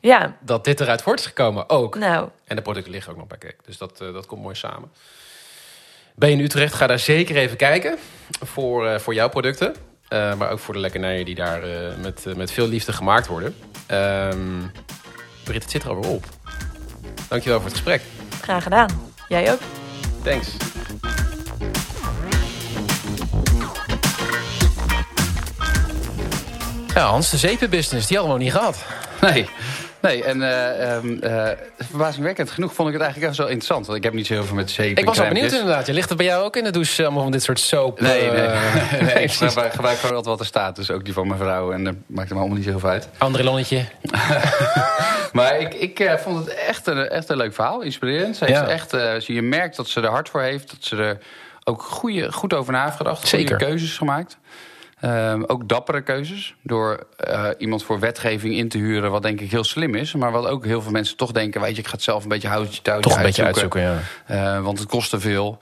Ja, 0.00 0.36
dat 0.40 0.64
dit 0.64 0.80
eruit 0.80 1.02
voort 1.02 1.20
is 1.20 1.26
gekomen 1.26 1.68
ook. 1.70 1.94
nou, 1.98 2.28
En 2.44 2.56
de 2.56 2.62
producten 2.62 2.92
liggen 2.92 3.12
ook 3.12 3.18
nog 3.18 3.26
bij 3.26 3.38
Cake. 3.38 3.56
Dus 3.66 3.78
dat, 3.78 3.98
dat 3.98 4.26
komt 4.26 4.42
mooi 4.42 4.54
samen. 4.54 4.90
Ben 6.14 6.28
je 6.30 6.36
in 6.36 6.42
Utrecht, 6.44 6.74
ga 6.74 6.86
daar 6.86 6.98
zeker 6.98 7.36
even 7.36 7.56
kijken 7.56 7.98
voor, 8.44 9.00
voor 9.00 9.14
jouw 9.14 9.28
producten. 9.28 9.74
Eh, 10.08 10.34
maar 10.34 10.50
ook 10.50 10.58
voor 10.58 10.74
de 10.74 10.80
lekkernijen 10.80 11.24
die 11.24 11.34
daar 11.34 11.62
eh, 11.62 11.96
met, 11.96 12.26
eh, 12.26 12.34
met 12.34 12.50
veel 12.50 12.68
liefde 12.68 12.92
gemaakt 12.92 13.26
worden. 13.26 13.54
Ehm 13.86 14.38
Britt, 15.44 15.62
het 15.62 15.72
zit 15.72 15.82
er 15.82 15.88
alweer 15.88 16.10
op. 16.10 16.24
Dankjewel 17.28 17.58
voor 17.58 17.68
het 17.68 17.76
gesprek. 17.76 18.02
graag 18.42 18.62
gedaan. 18.62 18.88
Jij 19.28 19.52
ook? 19.52 19.60
Thanks. 20.22 20.48
Ja, 26.94 27.04
Hans, 27.04 27.30
de 27.30 27.36
zeepenbusiness, 27.36 28.06
die 28.06 28.16
hadden 28.16 28.36
we 28.36 28.42
nog 28.42 28.52
niet 28.52 28.60
gehad. 28.60 28.84
Nee. 29.20 29.48
Nee, 30.00 30.24
en 30.24 30.42
eh, 30.42 30.94
ehm, 30.96 31.18
eh, 31.22 31.48
verbazingwekkend 31.78 32.50
genoeg 32.50 32.74
vond 32.74 32.88
ik 32.88 32.94
het 32.94 33.02
eigenlijk 33.02 33.32
echt 33.32 33.40
wel 33.40 33.48
interessant. 33.48 33.86
Want 33.86 33.98
ik 33.98 34.04
heb 34.04 34.12
niet 34.12 34.26
zo 34.26 34.32
heel 34.32 34.44
veel 34.44 34.56
met 34.56 34.70
zeep 34.70 34.98
Ik 34.98 35.04
was 35.04 35.18
wel 35.18 35.28
benieuwd 35.28 35.52
inderdaad. 35.52 35.86
Je 35.86 35.92
ligt 35.92 36.08
het 36.08 36.18
bij 36.18 36.26
jou 36.26 36.44
ook 36.44 36.56
in 36.56 36.64
de 36.64 36.70
douche, 36.70 37.02
allemaal 37.02 37.22
van 37.22 37.32
dit 37.32 37.42
soort 37.42 37.60
soap. 37.60 38.00
Nee, 38.00 38.30
nee. 38.30 38.40
eh, 38.40 38.92
nee, 38.92 39.00
ik 39.00 39.12
precies. 39.12 39.38
gebruik, 39.46 39.72
gebruik 39.72 39.98
gewoon 39.98 40.16
altijd 40.16 40.30
wat 40.36 40.40
er 40.40 40.46
staat. 40.46 40.76
Dus 40.76 40.90
ook 40.90 41.04
die 41.04 41.12
van 41.14 41.26
mijn 41.26 41.38
vrouw. 41.40 41.72
En 41.72 41.84
dat 41.84 41.94
maakt 42.06 42.30
er 42.30 42.36
allemaal 42.36 42.54
niet 42.56 42.64
zo 42.64 42.70
heel 42.70 42.78
veel 42.78 42.88
uit. 42.88 43.08
André 43.18 43.42
Lonnetje. 43.42 43.84
Maar 45.32 45.58
ik, 45.58 45.74
ik 45.74 46.10
vond 46.18 46.38
het 46.44 46.54
echt 46.54 46.86
een, 46.86 47.08
echt 47.08 47.28
een 47.28 47.36
leuk 47.36 47.54
verhaal. 47.54 47.80
Inspirerend. 47.80 48.36
Ze, 48.36 48.48
Ja. 48.48 48.66
echt, 48.66 48.90
je 49.26 49.42
merkt 49.42 49.76
dat 49.76 49.88
ze 49.88 50.00
er 50.00 50.08
hard 50.08 50.28
voor 50.28 50.40
heeft. 50.40 50.70
Dat 50.70 50.78
ze 50.80 50.96
er 50.96 51.18
ook 51.64 51.82
goede, 51.82 52.32
goed 52.32 52.54
over 52.54 52.72
na 52.72 52.84
heeft 52.84 52.96
gedacht. 52.96 53.20
Goede 53.20 53.36
Zeker. 53.36 53.56
keuzes 53.56 53.96
gemaakt. 53.98 54.38
Ehm, 55.00 55.42
ook 55.46 55.68
dappere 55.68 56.00
keuzes. 56.02 56.54
Door 56.62 57.06
eh, 57.16 57.44
iemand 57.58 57.84
voor 57.84 58.00
wetgeving 58.00 58.54
in 58.54 58.68
te 58.68 58.78
huren. 58.78 59.10
Wat 59.10 59.22
denk 59.22 59.40
ik 59.40 59.50
heel 59.50 59.64
slim 59.64 59.94
is. 59.94 60.14
Maar 60.14 60.32
wat 60.32 60.46
ook 60.46 60.64
heel 60.64 60.82
veel 60.82 60.90
mensen 60.92 61.16
toch 61.16 61.32
denken. 61.32 61.60
Weet 61.60 61.74
je, 61.74 61.80
ik 61.82 61.86
ga 61.86 61.92
het 61.92 62.02
zelf 62.02 62.22
een 62.22 62.28
beetje 62.28 62.48
houtje 62.48 62.82
touwtje 62.82 63.08
Toch 63.10 63.18
een 63.18 63.24
beetje 63.24 63.44
uitzoeken, 63.44 63.80
ja. 63.82 63.98
Eh, 64.26 64.60
want 64.62 64.78
het 64.78 64.88
kost 64.88 65.10
te 65.10 65.20
veel. 65.20 65.58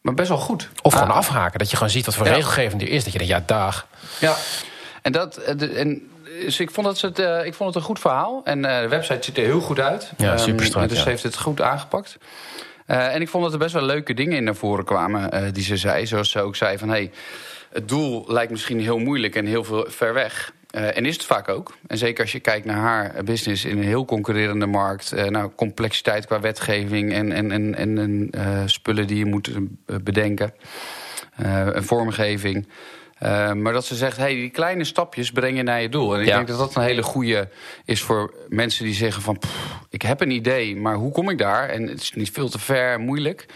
Maar 0.00 0.14
best 0.14 0.28
wel 0.28 0.38
goed. 0.38 0.68
Of 0.82 0.92
Ah, 0.94 1.00
gewoon 1.00 1.14
afhaken. 1.16 1.58
Dat 1.58 1.70
je 1.70 1.76
gewoon 1.76 1.92
ziet 1.92 2.06
wat 2.06 2.14
voor 2.14 2.26
Ja. 2.26 2.32
regelgeving 2.34 2.82
er 2.82 2.88
is. 2.88 3.04
Dat 3.04 3.12
je 3.12 3.18
denkt, 3.18 3.32
ja, 3.34 3.42
dag. 3.46 3.86
Ja, 4.20 4.34
en 5.02 5.12
dat. 5.12 5.36
eh, 5.36 5.80
En, 5.80 6.08
dus 6.24 6.60
ik 6.60 6.70
vond, 6.70 6.86
het, 6.86 7.00
het, 7.00 7.46
ik 7.46 7.54
vond 7.54 7.68
het 7.68 7.74
een 7.74 7.88
goed 7.88 8.00
verhaal. 8.00 8.40
En 8.44 8.62
de 8.62 8.86
website 8.88 9.22
ziet 9.24 9.36
er 9.36 9.44
heel 9.44 9.60
goed 9.60 9.80
uit. 9.80 10.12
Ja, 10.16 10.28
Ehm, 10.32 10.38
superstrak, 10.38 10.88
Dus 10.88 10.96
ja. 10.96 11.02
ze 11.02 11.08
heeft 11.08 11.22
het 11.22 11.38
goed 11.38 11.60
aangepakt. 11.60 12.16
En 12.86 13.20
ik 13.20 13.28
vond 13.28 13.44
dat 13.44 13.52
er 13.52 13.58
best 13.58 13.72
wel 13.74 13.82
leuke 13.82 14.14
dingen 14.14 14.36
in 14.36 14.44
naar 14.44 14.54
voren 14.54 14.84
kwamen 14.84 15.52
die 15.54 15.62
ze 15.64 15.76
zei. 15.76 16.06
Zoals 16.06 16.30
ze 16.30 16.40
ook 16.40 16.56
zei 16.56 16.78
van... 16.78 16.88
Hey, 16.88 17.10
het 17.74 17.88
doel 17.88 18.24
lijkt 18.28 18.50
misschien 18.50 18.80
heel 18.80 18.98
moeilijk 18.98 19.34
en 19.34 19.46
heel 19.46 19.64
veel 19.64 19.86
ver 19.88 20.14
weg. 20.14 20.52
Eh, 20.70 20.96
en 20.96 21.06
is 21.06 21.14
het 21.14 21.24
vaak 21.24 21.48
ook. 21.48 21.76
En 21.86 21.98
zeker 21.98 22.22
als 22.22 22.32
je 22.32 22.40
kijkt 22.40 22.66
naar 22.66 22.76
haar 22.76 23.24
business 23.24 23.64
in 23.64 23.78
een 23.78 23.84
heel 23.84 24.04
concurrerende 24.04 24.66
markt. 24.66 25.12
eh, 25.12 25.24
nou, 25.24 25.50
complexiteit 25.56 26.26
qua 26.26 26.40
wetgeving 26.40 27.12
en, 27.12 27.32
en, 27.32 27.50
en, 27.52 27.74
en, 27.74 28.28
eh, 28.30 28.62
spullen 28.66 29.06
die 29.06 29.18
je 29.18 29.24
moet 29.26 29.50
bedenken. 30.02 30.54
Eh, 31.36 31.76
en 31.76 31.84
vormgeving. 31.84 32.68
Maar 33.54 33.72
dat 33.72 33.84
ze 33.84 33.94
zegt, 33.94 34.16
hey, 34.16 34.34
die 34.34 34.50
kleine 34.50 34.84
stapjes 34.84 35.30
brengen 35.32 35.64
naar 35.64 35.82
je 35.82 35.88
doel. 35.88 36.14
En 36.14 36.20
ik 36.20 36.26
Ja. 36.26 36.34
denk 36.36 36.48
dat 36.48 36.58
dat 36.58 36.74
een 36.74 36.82
hele 36.82 37.02
goede 37.02 37.48
is 37.84 38.02
voor 38.02 38.34
mensen 38.48 38.84
die 38.84 38.94
zeggen 38.94 39.22
van... 39.22 39.38
"Pff, 39.38 39.78
ik 39.90 40.02
heb 40.02 40.20
een 40.20 40.30
idee, 40.30 40.76
maar 40.76 40.94
hoe 40.94 41.12
kom 41.12 41.28
ik 41.30 41.38
daar? 41.38 41.68
En 41.68 41.86
het 41.88 42.00
is 42.00 42.12
niet 42.12 42.30
veel 42.30 42.48
te 42.48 42.58
ver, 42.58 43.00
moeilijk. 43.00 43.46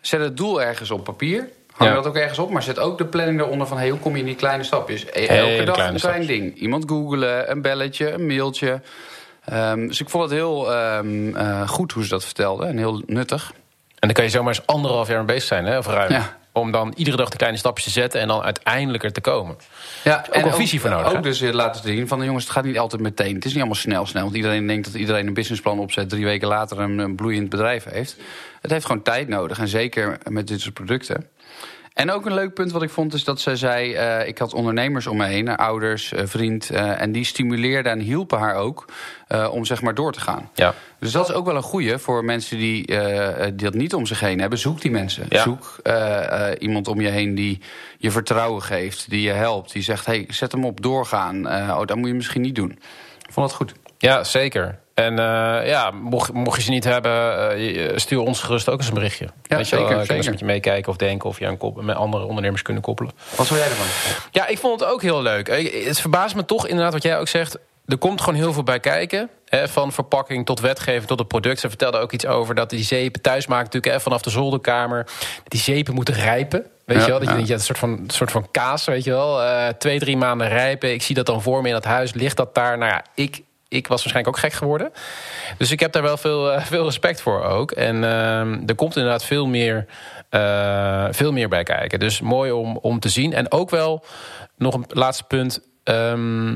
Zet 0.00 0.20
het 0.20 0.36
doel 0.36 0.62
ergens 0.62 0.90
op 0.90 1.04
papier. 1.04 1.48
Hang 1.78 1.90
Ja. 1.90 1.96
dat 1.96 2.06
ook 2.06 2.16
ergens 2.16 2.38
op, 2.38 2.50
maar 2.50 2.62
zet 2.62 2.78
ook 2.78 2.98
de 2.98 3.06
planning 3.06 3.40
eronder 3.40 3.66
van... 3.66 3.78
Hey, 3.78 3.88
hoe 3.90 3.98
kom 3.98 4.12
je 4.12 4.18
in 4.18 4.26
die 4.26 4.34
kleine 4.34 4.62
stapjes? 4.64 5.04
E- 5.12 5.26
Elke 5.26 5.64
dag 5.64 5.88
een 5.88 5.96
klein 5.96 6.26
ding. 6.26 6.54
Iemand 6.56 6.84
googelen, 6.90 7.50
een 7.50 7.62
belletje, 7.62 8.10
een 8.12 8.26
mailtje. 8.26 8.80
Ehm, 9.44 9.86
dus 9.86 10.00
ik 10.00 10.08
vond 10.08 10.24
het 10.24 10.32
heel 10.32 10.72
ehm, 10.74 11.36
eh, 11.36 11.68
goed 11.68 11.92
hoe 11.92 12.02
ze 12.02 12.08
dat 12.08 12.24
vertelde 12.24 12.66
en 12.66 12.76
heel 12.78 13.02
nuttig. 13.06 13.52
En 13.88 14.08
dan 14.08 14.12
kan 14.12 14.24
je 14.24 14.30
zomaar 14.30 14.54
eens 14.54 14.66
anderhalf 14.66 15.08
jaar 15.08 15.16
mee 15.16 15.26
bezig 15.26 15.42
zijn, 15.42 15.64
hè, 15.64 15.78
of 15.78 15.86
ruim. 15.86 16.10
Ja. 16.12 16.36
Om 16.52 16.70
dan 16.72 16.92
iedere 16.96 17.16
dag 17.16 17.28
de 17.28 17.36
kleine 17.36 17.58
stapjes 17.58 17.84
te 17.84 17.90
zetten 17.90 18.20
en 18.20 18.28
dan 18.28 18.42
uiteindelijk 18.42 19.04
er 19.04 19.12
te 19.12 19.20
komen. 19.20 19.56
Ja, 20.04 20.24
ook 20.32 20.44
een 20.44 20.52
visie 20.52 20.80
voor 20.80 20.90
nodig, 20.90 21.06
Ook 21.06 21.14
hè? 21.14 21.20
dus 21.20 21.40
eh, 21.40 21.52
laten 21.52 21.82
zien 21.82 22.08
van 22.08 22.24
jongens, 22.24 22.44
het 22.44 22.52
gaat 22.52 22.64
niet 22.64 22.78
altijd 22.78 23.02
meteen. 23.02 23.34
Het 23.34 23.44
is 23.44 23.50
niet 23.50 23.58
allemaal 23.58 23.74
snel, 23.80 24.06
snel. 24.06 24.22
Want 24.22 24.36
iedereen 24.36 24.66
denkt 24.66 24.84
dat 24.84 24.94
iedereen 24.94 25.26
een 25.26 25.34
businessplan 25.34 25.78
opzet, 25.78 26.08
drie 26.08 26.24
weken 26.24 26.48
later 26.48 26.80
een, 26.80 26.98
een 26.98 27.16
bloeiend 27.16 27.48
bedrijf 27.48 27.84
heeft. 27.84 28.16
Het 28.60 28.70
heeft 28.70 28.86
gewoon 28.86 29.02
tijd 29.02 29.28
nodig. 29.28 29.58
En 29.58 29.68
zeker 29.68 30.18
met 30.28 30.46
dit 30.46 30.60
soort 30.60 30.74
producten. 30.74 31.28
En 31.92 32.10
ook 32.10 32.26
een 32.26 32.34
leuk 32.34 32.54
punt 32.54 32.72
wat 32.72 32.82
ik 32.82 32.90
vond 32.90 33.14
is 33.14 33.24
dat 33.24 33.40
zij 33.40 33.56
zei... 33.56 33.94
eh, 33.94 34.28
ik 34.28 34.38
had 34.38 34.54
ondernemers 34.54 35.06
om 35.06 35.16
me 35.16 35.26
heen, 35.26 35.56
ouders, 35.56 36.12
eh, 36.12 36.26
vriend... 36.26 36.70
eh, 36.70 37.00
en 37.00 37.12
die 37.12 37.24
stimuleerden 37.24 37.92
en 37.92 37.98
hielpen 38.00 38.38
haar 38.38 38.54
ook 38.54 38.84
eh, 39.28 39.48
om 39.52 39.64
zeg 39.64 39.82
maar 39.82 39.94
door 39.94 40.12
te 40.12 40.20
gaan. 40.20 40.50
Ja. 40.54 40.74
Dus 41.00 41.12
dat 41.12 41.28
is 41.28 41.34
ook 41.34 41.46
wel 41.46 41.56
een 41.56 41.62
goeie 41.62 41.98
voor 41.98 42.24
mensen 42.24 42.58
die, 42.58 42.86
eh, 42.86 43.44
die 43.44 43.64
dat 43.70 43.74
niet 43.74 43.94
om 43.94 44.06
zich 44.06 44.20
heen 44.20 44.40
hebben. 44.40 44.58
Zoek 44.58 44.80
die 44.80 44.90
mensen. 44.90 45.26
Ja. 45.28 45.42
Zoek 45.42 45.78
eh, 45.82 46.50
eh, 46.50 46.56
iemand 46.58 46.88
om 46.88 47.00
je 47.00 47.08
heen 47.08 47.34
die 47.34 47.60
je 47.98 48.10
vertrouwen 48.10 48.62
geeft, 48.62 49.10
die 49.10 49.22
je 49.22 49.32
helpt. 49.32 49.72
Die 49.72 49.82
zegt, 49.82 50.06
hey, 50.06 50.24
zet 50.28 50.52
hem 50.52 50.64
op, 50.64 50.82
doorgaan. 50.82 51.48
Eh, 51.48 51.76
oh, 51.78 51.86
dat 51.86 51.96
moet 51.96 52.08
je 52.08 52.14
misschien 52.14 52.40
niet 52.42 52.54
doen. 52.54 52.70
Ik 53.26 53.32
vond 53.34 53.46
het 53.46 53.56
goed. 53.56 53.72
Ja, 53.98 54.24
zeker. 54.24 54.78
En 55.04 55.18
eh, 55.18 55.68
ja, 55.68 55.90
mocht, 55.90 56.32
mocht 56.32 56.56
je 56.56 56.62
ze 56.62 56.70
niet 56.70 56.84
hebben, 56.84 57.50
eh, 57.50 57.74
je- 57.74 57.92
stuur 57.96 58.20
ons 58.20 58.40
gerust 58.40 58.68
ook 58.68 58.78
eens 58.78 58.88
een 58.88 58.94
berichtje. 58.94 59.24
Ja, 59.24 59.56
Weet 59.56 59.68
je 59.68 59.76
wel, 59.76 59.84
zeker, 59.84 59.84
eh, 59.84 59.88
kunnen 59.88 60.06
zeker. 60.06 60.22
ze 60.24 60.30
met 60.30 60.38
je 60.38 60.44
meekijken 60.44 60.90
of 60.90 60.96
denken 60.96 61.28
of 61.28 61.38
je 61.38 61.46
aan 61.46 61.56
kop- 61.56 61.82
met 61.82 61.96
andere 61.96 62.24
ondernemers 62.24 62.62
kunnen 62.62 62.82
koppelen. 62.82 63.12
Wat 63.36 63.46
zou 63.46 63.60
jij 63.60 63.68
ervan? 63.68 63.86
Ja, 64.30 64.46
ik 64.46 64.58
vond 64.58 64.80
het 64.80 64.88
ook 64.88 65.02
heel 65.02 65.22
leuk. 65.22 65.48
Eh, 65.48 65.86
Het 65.86 66.00
verbaast 66.00 66.34
me 66.34 66.44
toch 66.44 66.66
inderdaad 66.66 66.92
wat 66.92 67.02
jij 67.02 67.18
ook 67.18 67.28
zegt. 67.28 67.58
Er 67.86 67.98
komt 67.98 68.20
gewoon 68.20 68.38
heel 68.38 68.52
veel 68.52 68.62
bij 68.62 68.80
kijken. 68.80 69.30
Hè, 69.44 69.68
van 69.68 69.92
verpakking 69.92 70.46
tot 70.46 70.60
wetgeving 70.60 71.06
tot 71.06 71.18
het 71.18 71.28
product. 71.28 71.60
Ze 71.60 71.68
vertelde 71.68 71.98
ook 71.98 72.12
iets 72.12 72.26
over 72.26 72.54
dat 72.54 72.70
die 72.70 72.84
zeepen 72.84 73.20
thuis 73.20 73.46
maken 73.46 73.64
natuurlijk 73.64 73.92
hè, 73.92 74.00
vanaf 74.00 74.22
de 74.22 74.30
zolderkamer. 74.30 75.04
Dat 75.04 75.42
die 75.48 75.60
zeepen 75.60 75.94
moeten 75.94 76.14
rijpen. 76.14 76.66
Weet 76.84 76.96
Ja, 76.96 77.02
je 77.04 77.08
wel? 77.10 77.18
Dat 77.18 77.20
je 77.20 77.28
ja. 77.28 77.32
denkt, 77.34 77.48
ja, 77.48 77.54
een 77.54 77.60
soort 77.60 77.78
van, 77.78 77.90
een 77.90 78.10
soort 78.10 78.30
van 78.30 78.48
kaas, 78.50 78.84
weet 78.84 79.04
je 79.04 79.10
wel. 79.10 79.42
Eh, 79.42 79.68
twee, 79.68 79.98
drie 79.98 80.16
maanden 80.16 80.48
rijpen. 80.48 80.92
Ik 80.92 81.02
zie 81.02 81.14
dat 81.14 81.26
dan 81.26 81.42
voor 81.42 81.62
me 81.62 81.68
in 81.68 81.74
het 81.74 81.84
huis. 81.84 82.12
Ligt 82.12 82.36
dat 82.36 82.54
daar? 82.54 82.78
Nou 82.78 82.90
ja, 82.90 83.04
ik 83.14 83.42
ik 83.68 83.86
was 83.86 84.02
waarschijnlijk 84.02 84.36
ook 84.36 84.42
gek 84.42 84.52
geworden. 84.52 84.92
Dus 85.58 85.70
ik 85.70 85.80
heb 85.80 85.92
daar 85.92 86.02
wel 86.02 86.16
veel, 86.16 86.52
eh, 86.52 86.64
veel 86.64 86.84
respect 86.84 87.20
voor 87.20 87.42
ook. 87.42 87.70
En 87.70 88.04
ehm, 88.04 88.62
er 88.66 88.74
komt 88.74 88.96
inderdaad 88.96 89.24
veel 89.24 89.46
meer, 89.46 89.86
eh, 90.28 91.06
veel 91.10 91.32
meer 91.32 91.48
bij 91.48 91.62
kijken. 91.62 91.98
Dus 91.98 92.20
mooi 92.20 92.52
om, 92.52 92.76
om 92.76 93.00
te 93.00 93.08
zien. 93.08 93.32
En 93.32 93.52
ook 93.52 93.70
wel 93.70 94.04
nog 94.56 94.74
een 94.74 94.84
laatste 94.88 95.24
punt. 95.24 95.60
ehm, 95.84 96.52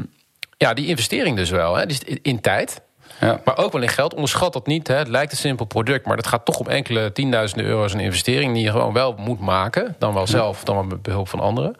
ja, 0.56 0.74
die 0.74 0.86
investering 0.86 1.36
dus 1.36 1.50
wel. 1.50 1.76
Hè? 1.76 1.86
Is 1.86 2.00
in 2.22 2.40
tijd. 2.40 2.80
Ja. 3.20 3.40
Maar 3.44 3.58
ook 3.58 3.72
wel 3.72 3.82
in 3.82 3.88
geld. 3.88 4.14
Onderschat 4.14 4.52
dat 4.52 4.66
niet. 4.66 4.88
Hè. 4.88 4.94
Het 4.96 5.08
lijkt 5.08 5.32
een 5.32 5.38
simpel 5.38 5.64
product, 5.64 6.06
maar 6.06 6.16
dat 6.16 6.26
gaat 6.26 6.44
toch 6.44 6.58
om 6.58 6.66
enkele 6.66 7.12
tienduizenden 7.12 7.66
euro's 7.66 7.92
een 7.92 8.00
investering 8.00 8.54
die 8.54 8.62
je 8.62 8.70
gewoon 8.70 8.92
wel 8.92 9.14
moet 9.18 9.40
maken. 9.40 9.96
Dan 9.98 10.14
wel 10.14 10.26
zelf, 10.26 10.64
dan 10.64 10.74
wel 10.74 10.84
met 10.84 11.02
behulp 11.02 11.28
van 11.28 11.40
anderen. 11.40 11.76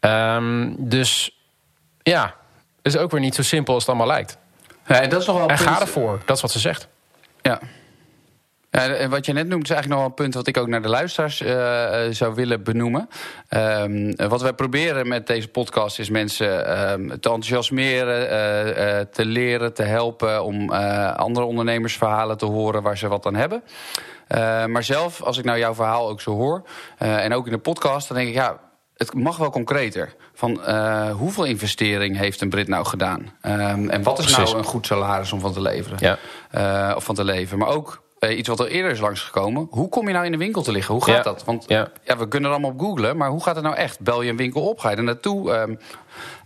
Ehm, 0.00 0.70
dus 0.76 1.38
ja, 2.02 2.34
is 2.82 2.96
ook 2.96 3.10
weer 3.10 3.20
niet 3.20 3.34
zo 3.34 3.42
simpel 3.42 3.74
als 3.74 3.82
het 3.86 3.94
allemaal 3.94 4.14
lijkt. 4.14 4.38
Ja, 4.86 5.00
en 5.00 5.08
dat 5.08 5.20
is 5.20 5.26
nog 5.26 5.36
wel 5.36 5.44
een 5.44 5.50
En 5.50 5.56
punt- 5.56 5.68
ga 5.68 5.80
ervoor. 5.80 6.20
Dat 6.24 6.36
is 6.36 6.42
wat 6.42 6.50
ze 6.50 6.58
zegt. 6.58 6.88
Ja. 7.42 7.60
Ja, 8.70 8.88
en 8.88 9.10
wat 9.10 9.26
je 9.26 9.32
net 9.32 9.48
noemt 9.48 9.62
is 9.64 9.70
eigenlijk 9.70 9.88
nog 9.88 9.98
wel 9.98 10.08
een 10.08 10.24
punt 10.24 10.34
wat 10.34 10.46
ik 10.46 10.56
ook 10.56 10.68
naar 10.68 10.82
de 10.82 10.88
luisteraars 10.88 11.40
eh, 11.40 12.06
eh, 12.06 12.12
zou 12.12 12.34
willen 12.34 12.62
benoemen. 12.62 13.08
Ehm, 13.48 14.08
eh, 14.10 14.26
wat 14.28 14.42
wij 14.42 14.52
proberen 14.52 15.08
met 15.08 15.26
deze 15.26 15.48
podcast 15.48 15.98
is 15.98 16.10
mensen 16.10 16.66
ehm, 16.66 17.08
te 17.08 17.12
enthousiasmeren, 17.12 18.30
eh, 18.30 19.00
te 19.00 19.24
leren, 19.24 19.74
te 19.74 19.82
helpen 19.82 20.44
om 20.44 20.70
andere 21.16 21.46
ondernemersverhalen 21.46 22.36
te 22.38 22.46
horen 22.46 22.82
waar 22.82 22.98
ze 22.98 23.08
wat 23.08 23.26
aan 23.26 23.34
hebben. 23.34 23.62
Maar 24.72 24.84
zelf, 24.84 25.22
als 25.22 25.38
ik 25.38 25.44
nou 25.44 25.58
jouw 25.58 25.74
verhaal 25.74 26.08
ook 26.08 26.20
zo 26.20 26.30
hoor, 26.30 26.62
en 26.98 27.34
ook 27.34 27.46
in 27.46 27.52
de 27.52 27.58
podcast, 27.58 28.08
dan 28.08 28.16
denk 28.16 28.28
ik 28.28 28.34
ja. 28.34 28.58
Het 28.96 29.14
mag 29.14 29.36
wel 29.36 29.50
concreter. 29.50 30.14
Van 30.42 30.64
eh, 30.64 31.10
hoeveel 31.10 31.44
investering 31.44 32.16
heeft 32.16 32.40
een 32.40 32.48
Brit 32.48 32.68
nou 32.68 32.84
gedaan? 32.86 33.32
Ehm, 33.40 33.88
en 33.88 34.02
wat 34.02 34.18
is 34.18 34.24
Precies. 34.24 34.44
nou 34.44 34.56
een 34.58 34.64
goed 34.64 34.86
salaris 34.86 35.32
om 35.32 35.40
van 35.40 35.52
te 35.52 35.60
leveren? 35.60 35.98
Ja. 36.00 36.18
eh, 36.50 36.96
of 36.96 37.04
van 37.04 37.14
te 37.14 37.24
leven. 37.24 37.58
Maar 37.58 37.68
ook 37.68 38.02
eh, 38.18 38.38
iets 38.38 38.48
wat 38.48 38.60
er 38.60 38.66
eerder 38.66 38.90
is 38.90 39.00
langsgekomen. 39.00 39.66
Hoe 39.70 39.88
kom 39.88 40.06
je 40.06 40.12
nou 40.12 40.24
in 40.24 40.32
de 40.32 40.38
winkel 40.38 40.62
te 40.62 40.72
liggen? 40.72 40.94
Hoe 40.94 41.04
gaat 41.04 41.14
Ja. 41.16 41.22
dat? 41.22 41.44
Want 41.44 41.64
ja. 41.66 41.88
Ja. 42.04 42.16
we 42.18 42.28
kunnen 42.28 42.48
er 42.50 42.56
allemaal 42.56 42.74
op 42.74 42.80
googlen, 42.80 43.16
maar 43.16 43.28
hoe 43.28 43.42
gaat 43.42 43.54
het 43.54 43.64
nou 43.64 43.76
echt? 43.76 44.00
Bel 44.00 44.22
je 44.22 44.30
een 44.30 44.36
winkel 44.36 44.68
op? 44.68 44.78
Ga 44.78 44.90
je 44.90 44.96
er 44.96 45.02
naartoe? 45.02 45.52
Ehm, 45.52 45.74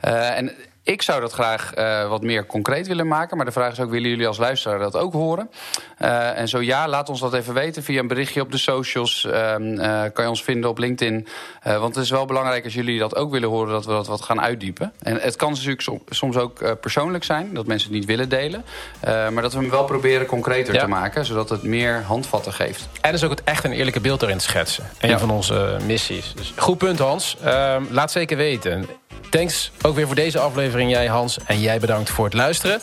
eh, 0.00 0.36
en 0.38 0.52
ik 0.86 1.02
zou 1.02 1.20
dat 1.20 1.32
graag 1.32 1.74
eh, 1.74 2.08
wat 2.08 2.22
meer 2.22 2.46
concreet 2.46 2.86
willen 2.86 3.06
maken. 3.08 3.36
Maar 3.36 3.46
de 3.46 3.52
vraag 3.52 3.72
is 3.72 3.80
ook, 3.80 3.90
willen 3.90 4.08
jullie 4.10 4.26
als 4.26 4.38
luisteraar 4.38 4.78
dat 4.78 4.96
ook 4.96 5.12
horen? 5.12 5.50
Eh, 5.98 6.38
en 6.38 6.48
zo 6.48 6.60
ja, 6.62 6.88
laat 6.88 7.08
ons 7.08 7.20
dat 7.20 7.34
even 7.34 7.54
weten 7.54 7.82
via 7.82 8.00
een 8.00 8.06
berichtje 8.06 8.40
op 8.40 8.52
de 8.52 8.58
socials. 8.58 9.24
Ehm, 9.24 9.78
eh, 9.78 10.02
kan 10.12 10.24
je 10.24 10.30
ons 10.30 10.42
vinden 10.42 10.70
op 10.70 10.78
LinkedIn. 10.78 11.26
Want 11.62 11.94
het 11.94 12.04
is 12.04 12.10
wel 12.10 12.24
belangrijk 12.26 12.64
als 12.64 12.74
jullie 12.74 12.98
dat 12.98 13.16
ook 13.16 13.30
willen 13.30 13.48
horen... 13.48 13.72
dat 13.72 13.84
we 13.84 13.90
dat 13.90 14.06
wat 14.06 14.22
gaan 14.22 14.40
uitdiepen. 14.40 14.92
En 15.02 15.20
het 15.20 15.36
kan 15.36 15.50
natuurlijk 15.52 15.80
som- 15.80 16.02
soms 16.08 16.36
ook 16.36 16.80
persoonlijk 16.80 17.24
zijn... 17.24 17.54
dat 17.54 17.66
mensen 17.66 17.88
het 17.88 17.98
niet 17.98 18.06
willen 18.08 18.28
delen. 18.28 18.64
Maar 19.02 19.42
dat 19.42 19.52
we 19.52 19.58
hem 19.60 19.70
wel 19.70 19.84
proberen 19.84 20.26
concreter 20.26 20.74
Ja. 20.74 20.80
te 20.80 20.88
maken... 20.88 21.24
zodat 21.24 21.48
het 21.48 21.62
meer 21.62 22.02
handvatten 22.02 22.52
geeft. 22.52 22.88
En 23.00 23.12
dus 23.12 23.24
ook 23.24 23.30
het 23.30 23.44
echt 23.44 23.64
een 23.64 23.72
eerlijke 23.72 24.00
beeld 24.00 24.22
erin 24.22 24.38
te 24.38 24.44
schetsen. 24.44 24.84
Een 25.00 25.08
Ja. 25.08 25.18
van 25.18 25.30
onze 25.30 25.76
missies. 25.86 26.32
Dus 26.36 26.52
goed 26.56 26.78
punt, 26.78 26.98
Hans. 26.98 27.36
Ehm, 27.44 27.82
laat 27.90 28.10
zeker 28.12 28.36
weten. 28.36 28.86
Thanks 29.30 29.70
ook 29.82 29.94
weer 29.94 30.06
voor 30.06 30.14
deze 30.14 30.38
aflevering, 30.38 30.90
jij 30.90 31.06
Hans. 31.06 31.38
En 31.46 31.60
jij 31.60 31.78
bedankt 31.80 32.10
voor 32.10 32.24
het 32.24 32.34
luisteren. 32.34 32.80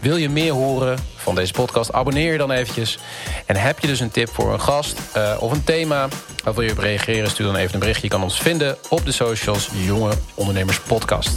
Wil 0.00 0.16
je 0.16 0.28
meer 0.28 0.52
horen 0.52 0.98
van 1.16 1.34
deze 1.34 1.52
podcast? 1.52 1.92
Abonneer 1.92 2.32
je 2.32 2.38
dan 2.38 2.50
eventjes. 2.50 2.98
En 3.46 3.56
heb 3.56 3.78
je 3.78 3.86
dus 3.86 4.00
een 4.00 4.10
tip 4.10 4.28
voor 4.32 4.52
een 4.52 4.60
gast 4.60 4.98
eh, 5.12 5.36
of 5.40 5.52
een 5.52 5.64
thema... 5.64 6.08
of 6.46 6.54
wil 6.54 6.64
je 6.64 6.70
op 6.70 6.78
reageren, 6.78 7.30
stuur 7.30 7.46
dan 7.46 7.56
even 7.56 7.74
een 7.74 7.80
berichtje. 7.80 8.04
Je 8.06 8.12
kan 8.12 8.22
ons 8.22 8.38
vinden 8.38 8.76
op 8.88 9.04
de 9.04 9.12
socials 9.12 9.68
Jonge 9.72 10.12
Ondernemers 10.34 10.80
Podcast. 10.80 11.30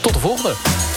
Tot 0.00 0.12
de 0.12 0.20
volgende. 0.20 0.93